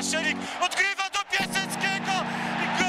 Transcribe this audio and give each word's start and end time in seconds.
Paszelik 0.00 0.36
odgrywa 0.66 1.02
do 1.12 1.18
Piaseckiego 1.30 2.12
i 2.62 2.66
gol! 2.78 2.86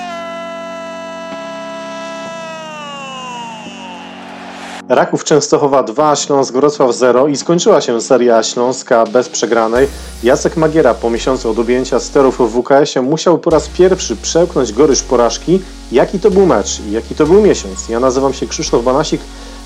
Raków 4.95 5.23
Częstochowa 5.23 5.83
2, 5.83 6.15
Śląsk 6.15 6.53
Wrocław 6.53 6.95
0 6.95 7.27
i 7.27 7.37
skończyła 7.37 7.81
się 7.81 8.01
seria 8.01 8.43
Śląska 8.43 9.05
bez 9.05 9.29
przegranej. 9.29 9.87
Jacek 10.23 10.57
Magiera 10.57 10.93
po 10.93 11.09
miesiącu 11.09 11.49
od 11.49 11.59
objęcia 11.59 11.99
sterów 11.99 12.37
w 12.39 12.61
WKS-ie 12.61 13.05
musiał 13.05 13.37
po 13.37 13.49
raz 13.49 13.69
pierwszy 13.69 14.15
przełknąć 14.15 14.73
goryż 14.73 15.03
porażki. 15.03 15.61
Jaki 15.91 16.19
to 16.19 16.31
był 16.31 16.45
mecz 16.45 16.79
i 16.79 16.91
jaki 16.91 17.15
to 17.15 17.25
był 17.25 17.41
miesiąc? 17.41 17.89
Ja 17.89 17.99
nazywam 17.99 18.33
się 18.33 18.47
Krzysztof 18.47 18.83
Banasik, 18.83 19.21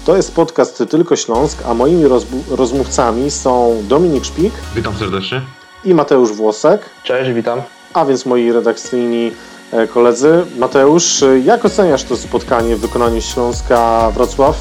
to 0.05 0.15
jest 0.15 0.35
podcast 0.35 0.83
Tylko 0.89 1.15
Śląsk, 1.15 1.63
a 1.65 1.73
moimi 1.73 2.03
rozmówcami 2.51 3.31
są 3.31 3.83
Dominik 3.87 4.25
Szpik 4.25 4.53
Witam 4.75 4.95
serdecznie. 4.99 5.64
I 5.85 5.93
Mateusz 5.93 6.31
Włosek. 6.31 6.81
Cześć, 7.03 7.31
witam. 7.31 7.61
A 7.93 8.05
więc 8.05 8.25
moi 8.25 8.51
redakcyjni 8.51 9.31
e, 9.73 9.87
koledzy. 9.87 10.45
Mateusz, 10.57 11.23
e, 11.23 11.39
jak 11.39 11.65
oceniasz 11.65 12.03
to 12.03 12.17
spotkanie 12.17 12.75
w 12.75 12.79
wykonaniu 12.79 13.21
Śląska 13.21 14.11
Wrocław? 14.13 14.55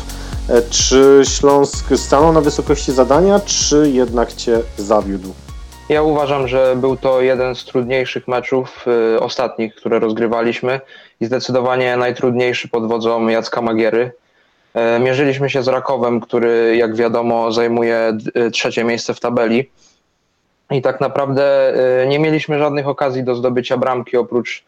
E, 0.49 0.63
Czy 0.71 1.23
Śląsk 1.25 1.87
stanął 1.97 2.33
na 2.33 2.41
wysokości 2.41 2.93
zadania, 2.93 3.41
czy 3.41 3.91
jednak 3.93 4.33
Cię 4.33 4.61
zawiódł? 4.77 5.29
Ja 5.89 6.03
uważam, 6.03 6.49
że 6.49 6.77
był 6.77 6.97
to 6.97 7.21
jeden 7.21 7.55
z 7.55 7.65
trudniejszych 7.65 8.29
meczów 8.29 8.85
y, 9.17 9.21
ostatnich, 9.21 9.75
które 9.75 9.99
rozgrywaliśmy 9.99 10.81
i 11.21 11.27
zdecydowanie 11.27 11.97
najtrudniejszy 11.97 12.69
pod 12.69 12.89
wodzą 12.89 13.29
Jacka 13.29 13.63
Magiery. 13.63 14.13
E, 14.75 14.99
Mierzyliśmy 15.01 15.51
się 15.51 15.63
z 15.63 15.69
Rakowem, 15.69 16.21
który 16.21 16.77
jak 16.77 16.97
wiadomo 16.97 17.53
zajmuje 17.53 18.19
y, 18.37 18.51
trzecie 18.51 18.85
miejsce 18.85 19.15
w 19.15 19.21
tabeli 19.21 19.71
i 20.71 20.83
tak 20.83 21.01
naprawdę 21.01 21.75
y, 22.03 22.07
nie 22.07 22.19
mieliśmy 22.19 22.59
żadnych 22.59 22.89
okazji 22.89 23.25
do 23.25 23.35
zdobycia 23.35 23.77
bramki 23.77 24.17
oprócz, 24.17 24.65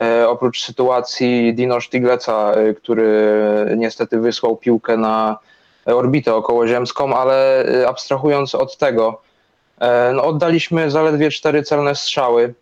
e, 0.00 0.28
oprócz 0.28 0.64
sytuacji 0.64 1.54
Dino 1.54 1.80
Sztigleca, 1.80 2.52
y, 2.56 2.74
który 2.74 3.34
niestety 3.76 4.20
wysłał 4.20 4.56
piłkę 4.56 4.96
na 4.96 5.38
orbitę 5.86 6.34
okołoziemską, 6.34 7.16
ale 7.16 7.68
y, 7.68 7.88
abstrahując 7.88 8.54
od 8.54 8.76
tego, 8.76 9.20
No, 10.14 10.24
oddaliśmy 10.24 10.90
zaledwie 10.90 11.30
cztery 11.30 11.62
celne 11.62 11.94
strzały 11.94 12.54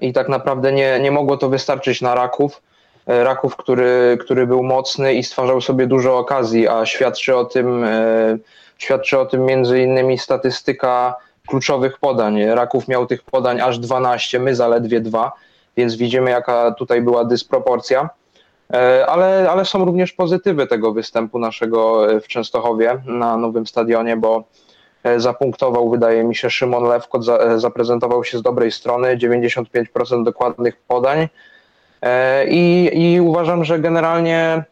i 0.00 0.12
tak 0.12 0.28
naprawdę 0.28 0.72
nie, 0.72 1.00
nie 1.00 1.10
mogło 1.10 1.36
to 1.36 1.48
wystarczyć 1.48 2.00
na 2.00 2.14
Raków. 2.14 2.62
Raków, 3.06 3.56
który, 3.56 4.18
który 4.20 4.46
był 4.46 4.62
mocny 4.62 5.14
i 5.14 5.24
stwarzał 5.24 5.60
sobie 5.60 5.86
dużo 5.86 6.18
okazji, 6.18 6.68
a 6.68 6.86
świadczy 6.86 7.36
o 7.36 7.44
tym, 7.44 7.86
świadczy 8.78 9.18
o 9.18 9.26
tym 9.26 9.44
między 9.44 9.80
innymi 9.80 10.18
statystyka 10.18 11.16
kluczowych 11.48 11.98
podań. 11.98 12.44
Raków 12.44 12.88
miał 12.88 13.06
tych 13.06 13.22
podań 13.22 13.60
aż 13.60 13.78
12, 13.78 14.38
my 14.38 14.54
zaledwie 14.54 15.00
dwa, 15.00 15.32
więc 15.76 15.96
widzimy 15.96 16.30
jaka 16.30 16.70
tutaj 16.70 17.02
była 17.02 17.24
dysproporcja. 17.24 18.10
E, 18.72 19.06
Ale, 19.06 19.50
ale 19.50 19.64
są 19.64 19.84
również 19.84 20.12
pozytywy 20.12 20.66
tego 20.66 20.92
występu 20.92 21.38
naszego 21.38 22.12
e, 22.12 22.20
w 22.20 22.28
Częstochowie 22.28 23.02
na 23.06 23.36
nowym 23.36 23.66
stadionie, 23.66 24.16
bo 24.16 24.44
E, 25.04 25.20
zapunktował, 25.20 25.90
wydaje 25.90 26.24
mi 26.24 26.34
się, 26.34 26.50
Szymon 26.50 26.84
Lewkot 26.84 27.24
za, 27.24 27.58
zaprezentował 27.58 28.24
się 28.24 28.38
z 28.38 28.42
dobrej 28.42 28.72
strony, 28.72 29.16
95% 29.16 30.24
dokładnych 30.24 30.76
podań 30.76 31.28
i, 32.48 32.90
i 32.92 33.20
uważam, 33.20 33.64
że 33.64 33.78
generalnie 33.78 34.64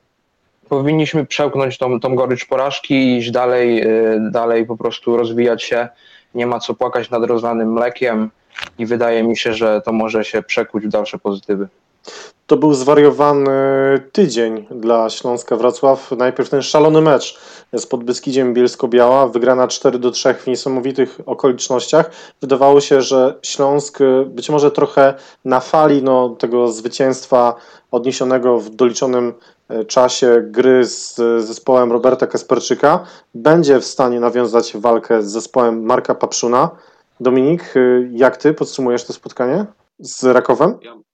powinniśmy 0.69 1.27
przełknąć 1.27 1.79
tą, 1.79 2.01
tą 2.01 2.15
gorycz 2.15 2.47
porażki 2.47 2.95
i 2.95 3.19
iść 3.19 3.31
dalej, 3.31 3.85
dalej 4.31 4.67
po 4.67 4.77
prostu 4.77 5.17
rozwijać 5.17 5.63
się, 5.63 5.89
nie 6.37 6.47
ma 6.47 6.61
co 6.61 6.75
płakać 6.75 7.11
nad 7.11 7.25
rozlanym 7.25 7.73
mlekiem 7.73 8.31
i 8.79 8.87
wydaje 8.87 9.23
mi 9.23 9.37
się, 9.37 9.55
że 9.55 9.83
to 9.85 9.93
może 9.93 10.25
się 10.25 10.43
przekuć 10.43 10.85
w 10.85 10.89
dalsze 10.89 11.19
pozytywy. 11.19 11.69
To 12.47 12.57
był 12.57 12.75
zwariowany 12.75 13.51
tydzień 14.13 14.67
dla 14.71 15.11
Śląska 15.11 15.57
Wrocław. 15.57 16.11
Najpierw 16.11 16.51
ten 16.51 16.63
szalony 16.63 17.01
mecz 17.01 17.39
z 17.73 17.87
Podbeskidziem 17.87 18.55
Bielsko-Biała, 18.55 19.29
wygrana 19.29 19.69
4 19.69 19.99
do 19.99 20.11
3 20.11 20.35
w 20.35 20.47
niesamowitych 20.47 21.21
okolicznościach. 21.27 22.11
Wydawało 22.41 22.81
się, 22.81 23.03
że 23.03 23.39
Śląsk 23.43 23.99
być 24.27 24.51
może 24.51 24.71
trochę 24.71 25.15
na 25.45 25.61
fali 25.61 26.03
no, 26.03 26.29
tego 26.29 26.69
zwycięstwa 26.69 27.55
odniesionego 27.91 28.59
w 28.59 28.71
doliczonym 28.71 29.35
y, 29.71 29.85
czasie 29.85 30.43
gry 30.45 30.85
z 30.85 31.15
zespołem 31.45 31.93
Roberta 31.93 32.27
Kasperczyka 32.27 33.05
będzie 33.35 33.81
w 33.81 33.85
stanie 33.85 34.21
nawiązać 34.21 34.77
walkę 34.77 35.23
z 35.23 35.27
zespołem 35.27 35.83
Marka 35.83 36.15
Papszuna. 36.15 36.71
Dominik, 37.21 37.77
y, 37.77 38.11
jak 38.13 38.37
ty 38.37 38.55
podsumujesz 38.55 39.05
to 39.05 39.13
spotkanie 39.13 39.65
z 39.99 40.25
Rakowem? 40.25 40.79
Ja 40.83 41.06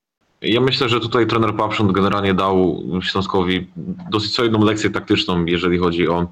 myślę, 0.61 0.89
że 0.89 1.01
tutaj 1.01 1.27
trener 1.27 1.55
Papszund 1.57 1.93
generalnie 1.93 2.35
dał 2.35 2.83
Śląskowi 3.03 3.67
dosyć 4.11 4.35
solidną 4.35 4.65
lekcję 4.65 4.91
taktyczną, 4.91 5.45
jeżeli 5.45 5.79
chodzi 5.79 6.09
o, 6.09 6.27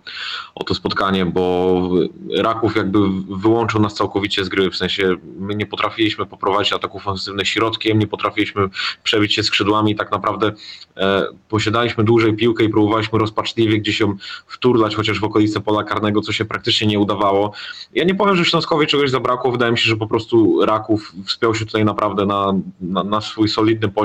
o 0.55 0.65
to 0.65 0.75
spotkanie, 0.75 1.27
bo 1.27 1.91
Raków 2.37 2.77
jakby 2.77 2.99
wyłączył 3.29 3.81
nas 3.81 3.95
całkowicie 3.95 4.45
z 4.45 4.49
gry, 4.49 4.71
w 4.71 4.77
sensie 4.77 5.17
my 5.39 5.55
nie 5.55 5.67
potrafiliśmy 5.67 6.27
poprowadzić 6.27 6.73
ataków 6.73 7.07
ofensywnych 7.07 7.49
środkiem, 7.49 7.99
nie 7.99 8.07
potrafiliśmy 8.07 8.69
przebić 9.03 9.35
się 9.35 9.43
skrzydłami, 9.43 9.97
tak 9.97 10.11
naprawdę 10.13 10.53
e, 10.97 11.27
posiadaliśmy 11.49 12.05
dłużej 12.05 12.37
piłkę 12.37 12.65
i 12.65 12.69
próbowaliśmy 12.69 13.19
rozpaczliwie 13.19 13.79
gdzieś 13.79 14.01
ją 14.01 14.17
wturlać, 14.47 14.97
chociaż 14.97 15.21
w 15.21 15.25
okolice 15.25 15.61
pola 15.61 15.85
karnego, 15.85 16.21
co 16.21 16.33
się 16.33 16.45
praktycznie 16.45 16.87
nie 16.87 16.99
udawało. 16.99 17.53
Ja 17.95 18.05
nie 18.05 18.15
powiem, 18.15 18.37
że 18.37 18.45
Śląskowi 18.45 18.87
czegoś 18.87 19.11
zabrakło, 19.11 19.53
wydaje 19.53 19.73
mi 19.73 19.79
się, 19.79 19.89
że 19.89 19.97
po 19.97 20.07
prostu 20.07 20.67
Raków 20.67 21.13
wspiął 21.27 21.55
się 21.55 21.67
tutaj 21.67 21.85
naprawdę 21.85 22.27
na, 22.27 22.53
na, 22.81 23.05
na 23.05 23.21
swój 23.21 23.49
solidny 23.49 23.89
poziom, 23.89 24.00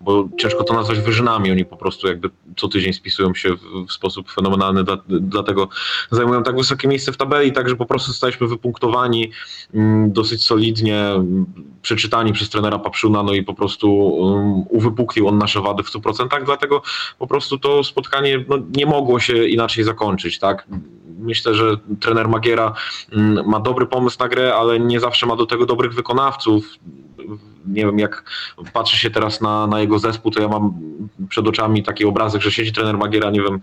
bo 0.00 0.28
ciężko 0.38 0.64
to 0.64 0.74
nazwać 0.74 1.00
wyżynami, 1.00 1.50
oni 1.50 1.64
po 1.64 1.76
prostu 1.76 2.08
jakby 2.08 2.30
co 2.56 2.68
tydzień 2.68 2.92
spisują 2.92 3.34
się 3.34 3.54
w, 3.88 3.92
sposób 3.92 4.30
fenomenalny, 4.30 4.84
dla, 4.84 4.98
dlatego 5.08 5.68
zajmują 6.10 6.42
tak 6.42 6.56
wysokie 6.56 6.88
miejsce 6.88 7.12
w 7.12 7.16
tabeli, 7.16 7.52
także 7.52 7.76
po 7.76 7.86
prostu 7.86 8.08
zostaliśmy 8.08 8.46
wypunktowani 8.46 9.30
mm, 9.74 10.12
dosyć 10.12 10.44
solidnie, 10.44 11.06
mm, 11.06 11.46
przeczytani 11.82 12.32
przez 12.32 12.48
trenera 12.48 12.78
Papszuna, 12.78 13.22
no 13.22 13.32
i 13.32 13.42
po 13.42 13.54
prostu 13.54 13.92
um, 13.92 14.64
uwypuklił 14.68 15.28
on 15.28 15.38
nasze 15.38 15.60
wady 15.60 15.82
w 15.82 15.92
100%, 15.92 16.44
dlatego 16.44 16.82
po 17.18 17.26
prostu 17.26 17.58
to 17.58 17.84
spotkanie 17.84 18.44
no, 18.48 18.58
nie 18.76 18.86
mogło 18.86 19.20
się 19.20 19.48
inaczej 19.48 19.84
zakończyć, 19.84 20.38
tak? 20.38 20.66
Myślę, 21.18 21.54
że 21.54 21.76
trener 22.00 22.28
Magiera 22.28 22.74
mm, 23.12 23.48
ma 23.48 23.60
dobry 23.60 23.86
pomysł 23.86 24.16
na 24.20 24.28
grę, 24.28 24.54
ale 24.54 24.80
nie 24.80 25.00
zawsze 25.00 25.26
ma 25.26 25.36
do 25.36 25.46
tego 25.46 25.66
dobrych 25.66 25.94
wykonawców. 25.94 26.64
Nie 27.66 27.86
wiem, 27.86 27.98
jak 27.98 28.30
patrzy 28.72 28.98
się 28.98 29.10
teraz 29.10 29.40
na, 29.40 29.66
na 29.66 29.80
jego 29.80 29.98
zespół, 29.98 30.30
to 30.32 30.42
ja 30.42 30.48
mam 30.48 30.74
przed 31.28 31.48
oczami 31.48 31.82
taki 31.82 32.04
obrazek, 32.04 32.42
że 32.42 32.52
siedzi 32.52 32.72
trener 32.72 32.98
Magiera, 32.98 33.30
nie 33.30 33.42
wiem, 33.42 33.60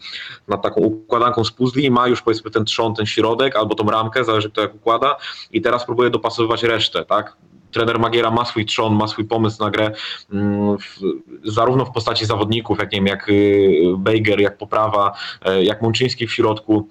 nad 0.47 0.61
taką 0.61 0.81
układanką 0.81 1.43
z 1.43 1.51
puzli 1.51 1.85
i 1.85 1.91
ma 1.91 2.07
już 2.07 2.21
powiedzmy 2.21 2.51
ten 2.51 2.65
trzon, 2.65 2.95
ten 2.95 3.05
środek 3.05 3.55
albo 3.55 3.75
tą 3.75 3.85
ramkę, 3.85 4.23
zależy 4.23 4.49
kto 4.49 4.61
jak 4.61 4.75
układa 4.75 5.15
i 5.51 5.61
teraz 5.61 5.85
próbuje 5.85 6.09
dopasowywać 6.09 6.63
resztę, 6.63 7.05
tak? 7.05 7.37
trener 7.71 7.99
Magiera 7.99 8.31
ma 8.31 8.45
swój 8.45 8.65
trzon, 8.65 8.95
ma 8.95 9.07
swój 9.07 9.25
pomysł 9.25 9.63
na 9.63 9.71
grę, 9.71 9.91
mm, 10.33 10.77
w, 10.77 10.99
zarówno 11.43 11.85
w 11.85 11.91
postaci 11.91 12.25
zawodników, 12.25 12.79
jak 12.79 12.91
nie 12.91 12.97
wiem, 12.97 13.07
jak 13.07 13.29
y, 13.29 13.71
Bejger, 13.97 14.39
jak 14.39 14.57
Poprawa, 14.57 15.13
y, 15.47 15.63
jak 15.63 15.81
Mączyński 15.81 16.27
w 16.27 16.33
środku, 16.33 16.89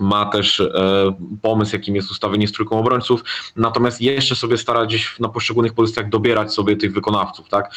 ma 0.00 0.26
też 0.26 0.60
e, 0.60 1.12
pomysł, 1.42 1.76
jakim 1.76 1.96
jest 1.96 2.10
ustawienie 2.10 2.48
z 2.48 2.52
trójką 2.52 2.78
obrońców, 2.78 3.24
natomiast 3.56 4.00
jeszcze 4.00 4.36
sobie 4.36 4.58
stara 4.58 4.86
gdzieś 4.86 5.18
na 5.20 5.28
poszczególnych 5.28 5.74
pozycjach 5.74 6.08
dobierać 6.08 6.54
sobie 6.54 6.76
tych 6.76 6.92
wykonawców, 6.92 7.48
tak? 7.48 7.74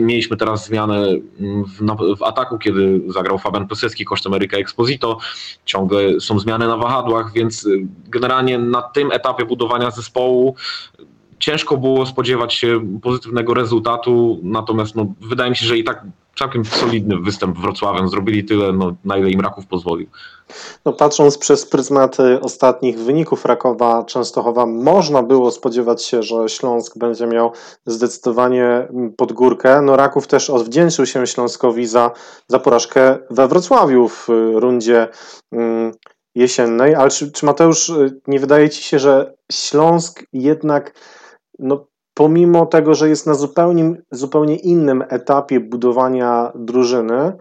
Mieliśmy 0.00 0.36
teraz 0.36 0.66
zmianę 0.66 1.06
mm, 1.40 1.64
w, 1.64 2.18
w 2.18 2.22
ataku, 2.22 2.58
kiedy 2.58 3.00
zagrał 3.08 3.38
Fabian 3.38 3.68
Piasecki 3.68 4.04
kosztem 4.04 4.34
Eryka 4.34 4.56
Exposito, 4.56 5.18
ciągle 5.64 6.20
są 6.20 6.38
zmiany 6.38 6.66
na 6.66 6.76
wahadłach, 6.76 7.32
więc 7.32 7.64
y, 7.64 7.86
generalnie 8.08 8.58
na 8.58 8.82
tym 8.82 9.12
etapie 9.12 9.44
budowania 9.44 9.90
zespołu 9.90 10.54
ciężko 11.38 11.76
było 11.76 12.06
spodziewać 12.06 12.54
się 12.54 12.98
pozytywnego 13.02 13.54
rezultatu, 13.54 14.40
natomiast 14.42 14.94
no, 14.94 15.14
wydaje 15.20 15.50
mi 15.50 15.56
się, 15.56 15.66
że 15.66 15.78
i 15.78 15.84
tak 15.84 16.04
całkiem 16.38 16.64
solidny 16.64 17.16
występ 17.16 17.58
Wrocławiem, 17.58 18.08
zrobili 18.08 18.44
tyle, 18.44 18.72
no, 18.72 18.96
na 19.04 19.16
ile 19.16 19.30
im 19.30 19.40
Raków 19.40 19.66
pozwolił. 19.66 20.06
No, 20.84 20.92
patrząc 20.92 21.38
przez 21.38 21.66
pryzmat 21.66 22.20
y, 22.20 22.40
ostatnich 22.40 22.98
wyników 22.98 23.44
Rakowa 23.44 24.04
Częstochowa, 24.04 24.66
można 24.66 25.22
było 25.22 25.50
spodziewać 25.50 26.04
się, 26.04 26.22
że 26.22 26.48
Śląsk 26.48 26.98
będzie 26.98 27.26
miał 27.26 27.52
zdecydowanie 27.86 28.64
mm, 28.64 29.12
pod 29.12 29.32
górkę. 29.32 29.82
No, 29.82 29.96
Raków 29.96 30.26
też 30.26 30.50
odwdzięczył 30.50 31.06
się 31.06 31.26
Śląskowi 31.26 31.86
za, 31.86 32.10
za 32.48 32.58
porażkę 32.58 33.18
we 33.30 33.48
Wrocławiu 33.48 34.08
w 34.08 34.30
y, 34.30 34.60
rundzie 34.60 35.08
mm, 35.52 35.92
jesiennej. 36.34 36.94
Ale 36.94 37.10
czy, 37.10 37.32
czy 37.32 37.46
Mateusz, 37.46 37.88
y, 37.88 38.20
nie 38.26 38.40
wydaje 38.40 38.70
ci 38.70 38.82
się, 38.82 38.98
że 38.98 39.34
Śląsk 39.52 40.24
jednak, 40.32 40.94
no, 41.58 41.86
pomimo 42.18 42.66
tego, 42.66 42.94
że 42.94 43.08
jest 43.08 43.26
na 43.26 43.34
zupełnie, 43.34 43.94
zupełnie 44.10 44.56
innym 44.56 45.04
etapie 45.08 45.60
budowania 45.60 46.52
drużyny, 46.54 47.32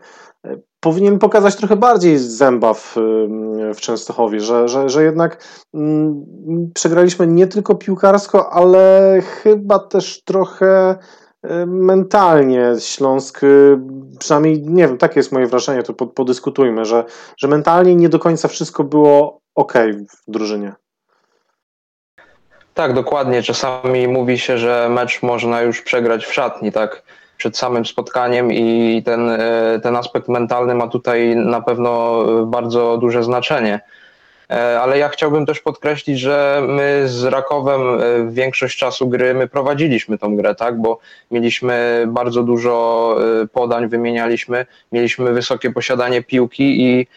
powinien 0.79 1.19
pokazać 1.19 1.55
trochę 1.55 1.75
bardziej 1.75 2.17
zęba 2.17 2.73
w, 2.73 2.95
w 3.75 3.79
Częstochowie, 3.79 4.39
że, 4.39 4.67
że, 4.67 4.89
że 4.89 5.03
jednak 5.03 5.43
mm, 5.73 6.25
przegraliśmy 6.73 7.27
nie 7.27 7.47
tylko 7.47 7.75
piłkarsko, 7.75 8.53
ale 8.53 9.13
chyba 9.21 9.79
też 9.79 10.23
trochę 10.23 10.95
y, 11.45 11.49
mentalnie 11.65 12.73
Śląsk, 12.79 13.41
przynajmniej 14.19 14.61
nie 14.61 14.87
wiem, 14.87 14.97
takie 14.97 15.19
jest 15.19 15.31
moje 15.31 15.47
wrażenie, 15.47 15.83
to 15.83 15.93
podyskutujmy, 15.93 16.85
że, 16.85 17.05
że 17.37 17.47
mentalnie 17.47 17.95
nie 17.95 18.09
do 18.09 18.19
końca 18.19 18.47
wszystko 18.47 18.83
było 18.83 19.41
ok 19.55 19.73
w 20.27 20.31
drużynie. 20.31 20.75
Tak, 22.77 22.93
dokładnie. 22.93 23.43
Czasami 23.43 24.07
mówi 24.07 24.39
się, 24.39 24.57
że 24.57 24.89
mecz 24.89 25.21
można 25.21 25.61
już 25.61 25.81
przegrać 25.81 26.25
w 26.25 26.33
szatni, 26.33 26.71
tak? 26.71 27.03
Przed 27.37 27.57
samym 27.57 27.85
spotkaniem 27.85 28.51
i 28.51 29.01
ten, 29.05 29.29
e, 29.29 29.79
ten 29.83 29.95
aspekt 29.95 30.27
mentalny 30.27 30.75
ma 30.75 30.87
tutaj 30.87 31.35
na 31.35 31.61
pewno 31.61 32.23
bardzo 32.45 32.97
duże 32.97 33.23
znaczenie. 33.23 33.79
E, 34.49 34.81
ale 34.81 34.97
ja 34.97 35.09
chciałbym 35.09 35.45
też 35.45 35.59
podkreślić, 35.59 36.19
że 36.19 36.61
my 36.67 37.03
z 37.05 37.23
Rakowem 37.23 37.81
e, 37.81 38.01
większość 38.31 38.77
czasu 38.77 39.07
gry 39.07 39.33
my 39.33 39.47
prowadziliśmy 39.47 40.17
tą 40.17 40.35
grę, 40.35 40.55
tak? 40.55 40.81
Bo 40.81 40.99
mieliśmy 41.31 42.05
bardzo 42.07 42.43
dużo 42.43 43.15
podań, 43.53 43.87
wymienialiśmy, 43.87 44.65
mieliśmy 44.91 45.33
wysokie 45.33 45.71
posiadanie 45.71 46.23
piłki 46.23 46.81
i 46.81 47.07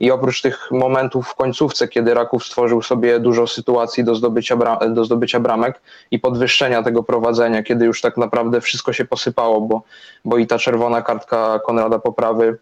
i 0.00 0.10
oprócz 0.10 0.42
tych 0.42 0.70
momentów 0.70 1.28
w 1.28 1.34
końcówce, 1.34 1.88
kiedy 1.88 2.14
Raków 2.14 2.44
stworzył 2.44 2.82
sobie 2.82 3.20
dużo 3.20 3.46
sytuacji 3.46 4.04
do 4.04 4.14
zdobycia, 4.14 4.56
do 4.88 5.04
zdobycia 5.04 5.40
bramek 5.40 5.80
i 6.10 6.18
podwyższenia 6.18 6.82
tego 6.82 7.02
prowadzenia, 7.02 7.62
kiedy 7.62 7.84
już 7.84 8.00
tak 8.00 8.16
naprawdę 8.16 8.60
wszystko 8.60 8.92
się 8.92 9.04
posypało, 9.04 9.60
bo, 9.60 9.82
bo 10.24 10.38
i 10.38 10.46
ta 10.46 10.58
czerwona 10.58 11.02
kartka 11.02 11.60
Konrada 11.66 11.98
Poprawy 11.98 12.58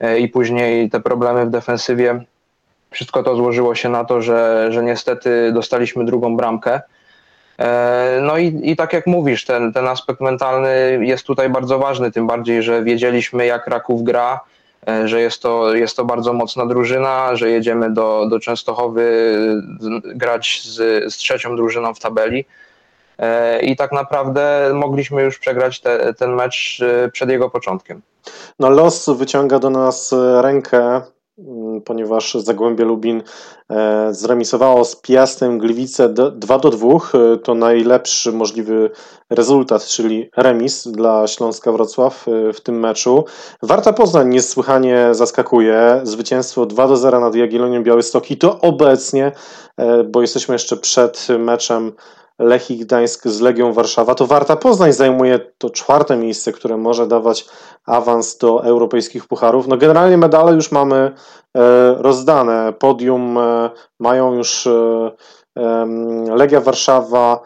e, 0.00 0.18
i 0.18 0.28
później 0.28 0.90
te 0.90 1.00
problemy 1.00 1.46
w 1.46 1.50
defensywie, 1.50 2.24
wszystko 2.90 3.22
to 3.22 3.36
złożyło 3.36 3.74
się 3.74 3.88
na 3.88 4.04
to, 4.04 4.22
że, 4.22 4.68
że 4.70 4.82
niestety 4.82 5.52
dostaliśmy 5.52 6.04
drugą 6.04 6.36
bramkę. 6.36 6.80
E, 7.58 8.18
no 8.22 8.38
i, 8.38 8.60
i 8.62 8.76
tak 8.76 8.92
jak 8.92 9.06
mówisz, 9.06 9.44
ten, 9.44 9.72
ten 9.72 9.88
aspekt 9.88 10.20
mentalny 10.20 10.98
jest 11.02 11.26
tutaj 11.26 11.50
bardzo 11.50 11.78
ważny, 11.78 12.10
tym 12.10 12.26
bardziej, 12.26 12.62
że 12.62 12.82
wiedzieliśmy 12.84 13.46
jak 13.46 13.66
Raków 13.66 14.02
gra, 14.02 14.40
że 15.04 15.20
jest 15.20 15.42
to, 15.42 15.74
jest 15.74 15.96
to 15.96 16.04
bardzo 16.04 16.32
mocna 16.32 16.66
drużyna, 16.66 17.36
że 17.36 17.50
jedziemy 17.50 17.92
do, 17.92 18.26
do 18.30 18.40
Częstochowy 18.40 19.36
grać 20.04 20.62
z, 20.64 20.76
z 21.14 21.16
trzecią 21.16 21.56
drużyną 21.56 21.94
w 21.94 22.00
tabeli. 22.00 22.44
E, 23.18 23.60
I 23.60 23.76
tak 23.76 23.92
naprawdę 23.92 24.70
mogliśmy 24.74 25.22
już 25.22 25.38
przegrać 25.38 25.80
te, 25.80 26.14
ten 26.14 26.34
mecz 26.34 26.80
e, 26.82 27.08
przed 27.08 27.30
jego 27.30 27.50
początkiem. 27.50 28.02
No 28.58 28.70
los 28.70 29.10
wyciąga 29.10 29.58
do 29.58 29.70
nas 29.70 30.14
rękę 30.40 31.00
ponieważ 31.84 32.34
Zagłębie 32.34 32.84
Lubin 32.84 33.22
e, 33.70 34.14
zremisowało 34.14 34.84
z 34.84 34.96
Piastem 34.96 35.58
Gliwice 35.58 36.08
2 36.08 36.58
do 36.58 36.70
2. 36.70 36.88
E, 36.88 37.36
to 37.36 37.54
najlepszy 37.54 38.32
możliwy 38.32 38.90
rezultat, 39.30 39.86
czyli 39.86 40.30
remis 40.36 40.88
dla 40.88 41.26
Śląska 41.26 41.72
Wrocław 41.72 42.28
e, 42.28 42.52
w 42.52 42.60
tym 42.60 42.80
meczu. 42.80 43.24
Warta 43.62 43.92
Poznań 43.92 44.28
niesłychanie 44.28 45.08
zaskakuje. 45.12 46.00
Zwycięstwo 46.02 46.66
2 46.66 46.88
do 46.88 46.96
0 46.96 47.20
nad 47.20 47.34
Jagiellonią 47.34 47.82
Białystok 47.82 48.30
i 48.30 48.36
to 48.36 48.60
obecnie, 48.60 49.32
bo 50.10 50.20
jesteśmy 50.20 50.54
jeszcze 50.54 50.76
przed 50.76 51.28
meczem 51.38 51.92
Lechii 52.38 52.78
Gdańsk 52.78 53.28
z 53.28 53.40
Legią 53.40 53.72
Warszawa, 53.72 54.14
to 54.14 54.26
Warta 54.26 54.56
Poznań 54.56 54.92
zajmuje 54.92 55.38
to 55.58 55.70
czwarte 55.70 56.16
miejsce, 56.16 56.52
które 56.52 56.76
może 56.76 57.06
dawać 57.06 57.46
awans 57.86 58.38
do 58.38 58.64
europejskich 58.64 59.26
pucharów. 59.26 59.68
No 59.68 59.76
generalnie 59.76 60.18
medale 60.18 60.52
już 60.52 60.72
mamy 60.72 60.96
e, 60.96 61.94
rozdane. 61.98 62.72
Podium 62.78 63.38
e, 63.38 63.70
mają 63.98 64.34
już 64.34 64.66
e, 64.66 65.10
Legia 66.36 66.60
Warszawa, 66.60 67.40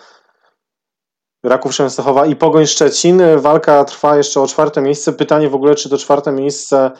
Raków 1.46 1.74
Częstochowa 1.74 2.26
i 2.26 2.36
Pogoń 2.36 2.66
Szczecin. 2.66 3.22
Walka 3.36 3.84
trwa 3.84 4.16
jeszcze 4.16 4.40
o 4.40 4.46
czwarte 4.46 4.82
miejsce. 4.82 5.12
Pytanie 5.12 5.48
w 5.48 5.54
ogóle, 5.54 5.74
czy 5.74 5.88
to 5.88 5.98
czwarte 5.98 6.32
miejsce 6.32 6.90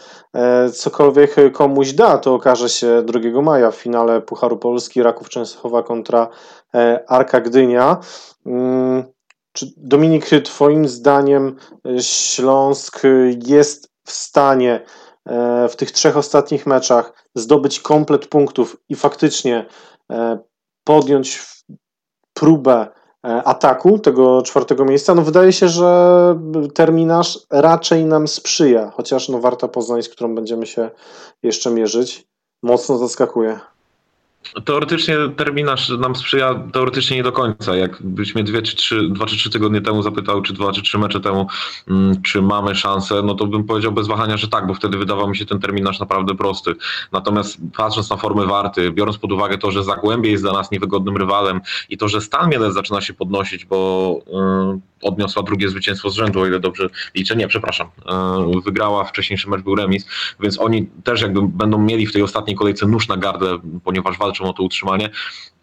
cokolwiek 0.73 1.37
komuś 1.53 1.93
da, 1.93 2.19
to 2.19 2.35
okaże 2.35 2.69
się 2.69 3.03
2 3.03 3.43
maja 3.43 3.71
w 3.71 3.77
finale 3.77 4.21
Pucharu 4.21 4.57
Polski 4.57 5.03
Raków 5.03 5.29
Częstochowa 5.29 5.83
kontra 5.83 6.29
Arka 7.09 7.41
Gdynia. 7.41 8.01
Mm, 8.47 9.05
czy 9.57 9.73
Dominik, 9.77 10.27
Twoim 10.45 10.89
zdaniem 10.89 11.57
e, 11.87 12.03
Śląsk 12.03 13.03
jest 13.47 13.93
w 14.05 14.13
stanie 14.13 14.85
e, 15.27 15.69
w 15.69 15.77
tych 15.77 15.91
trzech 15.91 16.17
ostatnich 16.17 16.67
meczach 16.67 17.13
zdobyć 17.35 17.81
komplet 17.81 18.27
punktów 18.27 18.77
i 18.89 18.95
faktycznie 18.95 19.67
e, 20.13 20.39
podjąć 20.85 21.47
próbę 22.35 22.87
ataku 23.45 23.99
tego 23.99 24.43
czwartego 24.43 24.85
miejsca? 24.85 25.15
No 25.15 25.23
wydaje 25.23 25.53
się, 25.53 25.69
że 25.69 26.39
terminarz 26.75 27.39
raczej 27.51 28.05
nam 28.05 28.29
sprzyja, 28.29 28.91
chociaż 28.91 29.29
no 29.29 29.39
Warta 29.39 29.69
Poznań, 29.69 30.03
z 30.03 30.09
którą 30.09 30.35
będziemy 30.35 30.67
się 30.67 30.91
jeszcze 31.43 31.71
mierzyć, 31.71 32.27
mocno 32.63 32.99
zaskakuje. 32.99 33.61
Teoretycznie 34.65 35.17
terminarz 35.37 35.89
nam 35.89 36.17
sprzyja, 36.17 36.55
teoretycznie 36.73 37.17
nie 37.17 37.23
do 37.23 37.33
końca. 37.33 37.77
Jakbyś 37.77 38.35
mnie 38.35 38.45
dwie 38.45 38.63
czy 38.63 38.77
trzy, 38.77 39.09
dwa 39.09 39.27
czy 39.27 39.37
trzy 39.37 39.51
tygodnie 39.51 39.81
temu 39.81 40.03
zapytał, 40.03 40.43
czy 40.43 40.53
dwa 40.53 40.73
czy 40.73 40.83
trzy 40.83 40.99
mecze 40.99 41.21
temu, 41.21 41.47
mm, 41.89 42.23
czy 42.23 42.43
mamy 42.43 42.75
szansę, 42.75 43.23
no 43.25 43.35
to 43.35 43.47
bym 43.47 43.65
powiedział 43.65 43.93
bez 43.93 44.07
wahania, 44.07 44.37
że 44.37 44.49
tak, 44.49 44.67
bo 44.67 44.75
wtedy 44.75 44.99
wydawał 44.99 45.29
mi 45.29 45.37
się 45.37 45.47
ten 45.47 45.61
terminarz 45.61 46.01
naprawdę 46.01 46.35
prosty. 46.35 46.75
Natomiast 47.13 47.59
patrząc 47.77 48.11
na 48.11 48.17
formy 48.17 48.47
warty, 48.47 48.93
biorąc 48.93 49.19
pod 49.19 49.33
uwagę 49.33 49.59
to, 49.59 49.71
że 49.71 49.85
Zagłębie 49.85 50.31
jest 50.31 50.43
dla 50.43 50.53
nas 50.53 50.71
niewygodnym 50.71 51.17
rywalem 51.17 51.61
i 51.89 51.99
to, 51.99 52.09
że 52.09 52.21
Stal 52.21 52.49
Mielec 52.49 52.75
zaczyna 52.75 53.01
się 53.01 53.15
podnosić, 53.15 53.65
bo 53.65 54.21
yy, 54.27 54.81
odniosła 55.03 55.43
drugie 55.43 55.69
zwycięstwo 55.69 56.11
z 56.11 56.15
rzędu, 56.15 56.41
o 56.41 56.47
ile 56.47 56.61
dobrze 56.61 56.89
liczę. 57.15 57.37
Nie, 57.37 57.49
przepraszam. 57.49 57.89
Yy, 58.55 58.61
wygrała, 58.61 59.05
wcześniejszy 59.05 59.51
mecz 59.51 59.63
był 59.63 59.75
remis, 59.75 60.07
więc 60.41 60.61
oni 60.61 60.87
też 61.05 61.23
jakby 61.23 61.43
będą 61.43 61.79
mieli 61.79 62.07
w 62.07 62.13
tej 62.13 62.23
ostatniej 62.23 62.57
kolejce 62.57 62.87
nóż 62.87 63.09
na 63.09 63.17
gardle, 63.17 63.59
ponieważ 63.85 64.19
walczą 64.19 64.36
walczą 64.37 64.51
o 64.51 64.53
to 64.53 64.63
utrzymanie, 64.63 65.11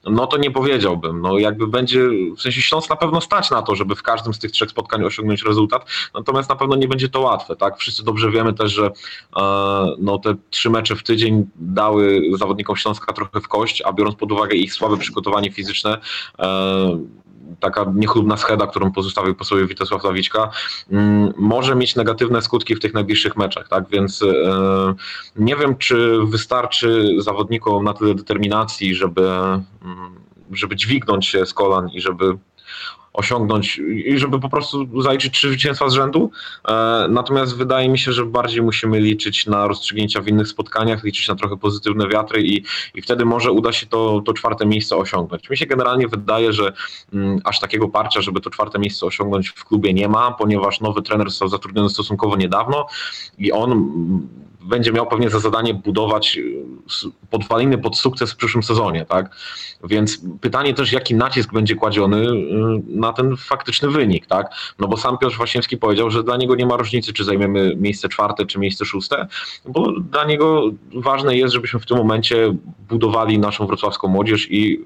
no 0.05 0.27
to 0.27 0.37
nie 0.37 0.51
powiedziałbym. 0.51 1.21
No 1.21 1.39
jakby 1.39 1.67
będzie, 1.67 2.09
w 2.37 2.41
sensie 2.41 2.61
Śląsk 2.61 2.89
na 2.89 2.95
pewno 2.95 3.21
stać 3.21 3.51
na 3.51 3.61
to, 3.61 3.75
żeby 3.75 3.95
w 3.95 4.03
każdym 4.03 4.33
z 4.33 4.39
tych 4.39 4.51
trzech 4.51 4.69
spotkań 4.69 5.03
osiągnąć 5.03 5.43
rezultat, 5.43 5.85
natomiast 6.13 6.49
na 6.49 6.55
pewno 6.55 6.75
nie 6.75 6.87
będzie 6.87 7.09
to 7.09 7.21
łatwe, 7.21 7.55
tak? 7.55 7.77
Wszyscy 7.77 8.03
dobrze 8.03 8.31
wiemy 8.31 8.53
też, 8.53 8.71
że 8.71 8.85
e, 8.85 9.95
no, 9.99 10.19
te 10.19 10.35
trzy 10.49 10.69
mecze 10.69 10.95
w 10.95 11.03
tydzień 11.03 11.45
dały 11.55 12.21
zawodnikom 12.37 12.75
Śląska 12.75 13.13
trochę 13.13 13.41
w 13.41 13.47
kość, 13.47 13.81
a 13.85 13.93
biorąc 13.93 14.15
pod 14.15 14.31
uwagę 14.31 14.55
ich 14.55 14.73
słabe 14.73 14.97
przygotowanie 14.97 15.51
fizyczne, 15.51 15.97
e, 16.39 16.99
taka 17.59 17.85
niechlubna 17.95 18.37
scheda, 18.37 18.67
którą 18.67 18.91
pozostawił 18.91 19.35
po 19.35 19.43
sobie 19.43 19.65
Witesław 19.65 20.03
Lawiczka, 20.03 20.49
mm, 20.91 21.33
może 21.37 21.75
mieć 21.75 21.95
negatywne 21.95 22.41
skutki 22.41 22.75
w 22.75 22.79
tych 22.79 22.93
najbliższych 22.93 23.37
meczach, 23.37 23.67
tak? 23.67 23.89
Więc 23.89 24.21
e, 24.21 24.93
nie 25.35 25.55
wiem, 25.55 25.77
czy 25.77 26.19
wystarczy 26.27 27.15
zawodnikom 27.17 27.83
na 27.83 27.93
tyle 27.93 28.15
determinacji, 28.15 28.95
żeby, 28.95 29.29
mm, 29.29 30.15
żeby 30.51 30.75
dźwignąć 30.75 31.27
się 31.27 31.45
z 31.45 31.53
kolan 31.53 31.89
i 31.89 32.01
żeby 32.01 32.37
osiągnąć 33.13 33.81
i 34.05 34.17
żeby 34.17 34.39
po 34.39 34.49
prostu 34.49 35.01
zaliczyć 35.01 35.33
trzy 35.33 35.47
zwycięstwa 35.47 35.89
z 35.89 35.93
rzędu. 35.93 36.31
E, 36.67 37.05
natomiast 37.09 37.57
wydaje 37.57 37.89
mi 37.89 37.99
się, 37.99 38.11
że 38.11 38.25
bardziej 38.25 38.61
musimy 38.61 38.99
liczyć 38.99 39.45
na 39.45 39.67
rozstrzygnięcia 39.67 40.21
w 40.21 40.27
innych 40.27 40.47
spotkaniach, 40.47 41.03
liczyć 41.03 41.27
na 41.27 41.35
trochę 41.35 41.57
pozytywne 41.57 42.07
wiatry 42.07 42.41
i, 42.41 42.63
i 42.95 43.01
wtedy 43.01 43.25
może 43.25 43.51
uda 43.51 43.71
się 43.71 43.85
to, 43.85 44.21
to 44.25 44.33
czwarte 44.33 44.65
miejsce 44.65 44.95
osiągnąć. 44.97 45.49
Mi 45.49 45.57
się 45.57 45.65
generalnie 45.65 46.07
wydaje, 46.07 46.53
że 46.53 46.73
mm, 47.13 47.39
aż 47.43 47.59
takiego 47.59 47.89
parcia, 47.89 48.21
żeby 48.21 48.41
to 48.41 48.49
czwarte 48.49 48.79
miejsce 48.79 49.05
osiągnąć 49.05 49.49
w 49.49 49.65
klubie 49.65 49.93
nie 49.93 50.09
ma, 50.09 50.31
ponieważ 50.31 50.81
nowy 50.81 51.01
trener 51.01 51.29
został 51.29 51.47
zatrudniony 51.47 51.89
stosunkowo 51.89 52.35
niedawno 52.35 52.87
i 53.37 53.51
on 53.51 53.89
będzie 54.63 54.91
miał 54.91 55.07
pewnie 55.07 55.29
za 55.29 55.39
zadanie 55.39 55.73
budować 55.73 56.37
y, 56.37 56.63
podwaliny 57.29 57.77
pod 57.77 57.97
sukces 57.97 58.31
w 58.31 58.35
przyszłym 58.35 58.63
sezonie, 58.63 59.05
tak? 59.05 59.35
Więc 59.83 60.21
pytanie 60.41 60.73
też, 60.73 60.91
jaki 60.91 61.15
nacisk 61.15 61.53
będzie 61.53 61.75
kładziony 61.75 62.17
y, 62.17 62.43
na 62.87 63.13
ten 63.13 63.37
faktyczny 63.37 63.89
wynik, 63.89 64.25
tak? 64.25 64.55
No 64.79 64.87
bo 64.87 64.97
sam 64.97 65.17
Piotr 65.17 65.37
Waśniewski 65.37 65.77
powiedział, 65.77 66.11
że 66.11 66.23
dla 66.23 66.37
niego 66.37 66.55
nie 66.55 66.65
ma 66.65 66.77
różnicy, 66.77 67.13
czy 67.13 67.23
zajmiemy 67.23 67.75
miejsce 67.75 68.09
czwarte, 68.09 68.45
czy 68.45 68.59
miejsce 68.59 68.85
szóste, 68.85 69.27
bo 69.65 69.91
dla 69.91 70.25
niego 70.25 70.71
ważne 70.95 71.37
jest, 71.37 71.53
żebyśmy 71.53 71.79
w 71.79 71.85
tym 71.85 71.97
momencie 71.97 72.55
budowali 72.89 73.39
naszą 73.39 73.67
wrocławską 73.67 74.07
młodzież 74.07 74.51
i, 74.51 74.81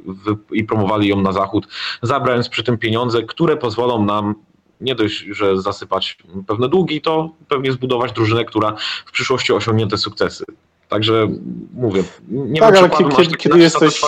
i 0.52 0.64
promowali 0.64 1.08
ją 1.08 1.22
na 1.22 1.32
zachód, 1.32 1.68
zabrając 2.02 2.50
przy 2.50 2.64
tym 2.64 2.78
pieniądze, 2.78 3.24
które 3.24 3.58
pozwolą 3.58 4.06
nam 4.06 4.36
nie 4.82 4.96
dość, 4.96 5.26
że 5.32 5.62
zasypać 5.62 6.18
pewne 6.48 6.70
długi, 6.70 7.02
to 7.02 7.30
pewnie 7.48 7.72
zbudować 7.72 8.12
drużynę, 8.12 8.46
która 8.46 8.76
w 9.06 9.12
przyszłości 9.12 9.54
osiągnie 9.54 9.88
te 9.88 9.98
sukcesy. 9.98 10.46
Także 10.90 11.28
mówię, 11.74 12.04
nie 12.28 12.60
tak, 12.60 12.74
ma 12.74 12.80
ale 12.80 12.90
kiedy, 12.90 13.12
kiedy, 13.14 13.50
takie 13.50 13.58
jesteś, 13.58 14.02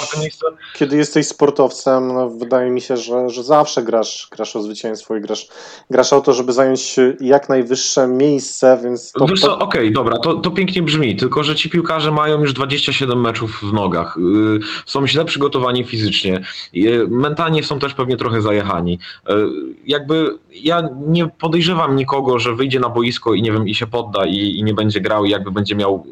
kiedy 0.73 0.97
jesteś 0.97 1.27
sportowcem, 1.27 2.07
no, 2.07 2.29
wydaje 2.29 2.71
mi 2.71 2.81
się, 2.81 2.97
że, 2.97 3.29
że 3.29 3.43
zawsze 3.43 3.83
grasz, 3.83 4.27
grasz 4.31 4.55
o 4.55 4.61
zwycięstwo 4.61 5.15
i 5.15 5.21
grasz, 5.21 5.47
grasz 5.89 6.13
o 6.13 6.21
to, 6.21 6.33
żeby 6.33 6.53
zająć 6.53 6.95
jak 7.19 7.49
najwyższe 7.49 8.07
miejsce, 8.07 8.79
więc 8.83 9.11
to... 9.11 9.25
Wiesz 9.25 9.43
okej, 9.43 9.91
dobra, 9.91 10.17
to, 10.17 10.33
to 10.33 10.51
pięknie 10.51 10.81
brzmi, 10.81 11.15
tylko 11.15 11.43
że 11.43 11.55
ci 11.55 11.69
piłkarze 11.69 12.11
mają 12.11 12.41
już 12.41 12.53
27 12.53 13.21
meczów 13.21 13.59
w 13.61 13.73
nogach, 13.73 14.17
yy, 14.17 14.59
są 14.85 15.07
źle 15.07 15.25
przygotowani 15.25 15.83
fizycznie, 15.83 16.41
yy, 16.73 17.07
mentalnie 17.09 17.63
są 17.63 17.79
też 17.79 17.93
pewnie 17.93 18.17
trochę 18.17 18.41
zajechani. 18.41 18.99
Yy, 19.29 19.49
jakby 19.85 20.37
ja 20.51 20.89
nie 21.07 21.27
podejrzewam 21.27 21.95
nikogo, 21.95 22.39
że 22.39 22.55
wyjdzie 22.55 22.79
na 22.79 22.89
boisko 22.89 23.33
i 23.33 23.41
nie 23.41 23.51
wiem, 23.51 23.67
i 23.67 23.75
się 23.75 23.87
podda 23.87 24.25
i, 24.25 24.35
i 24.35 24.63
nie 24.63 24.73
będzie 24.73 25.01
grał 25.01 25.25
i 25.25 25.29
jakby 25.29 25.51
będzie 25.51 25.75
miał 25.75 26.05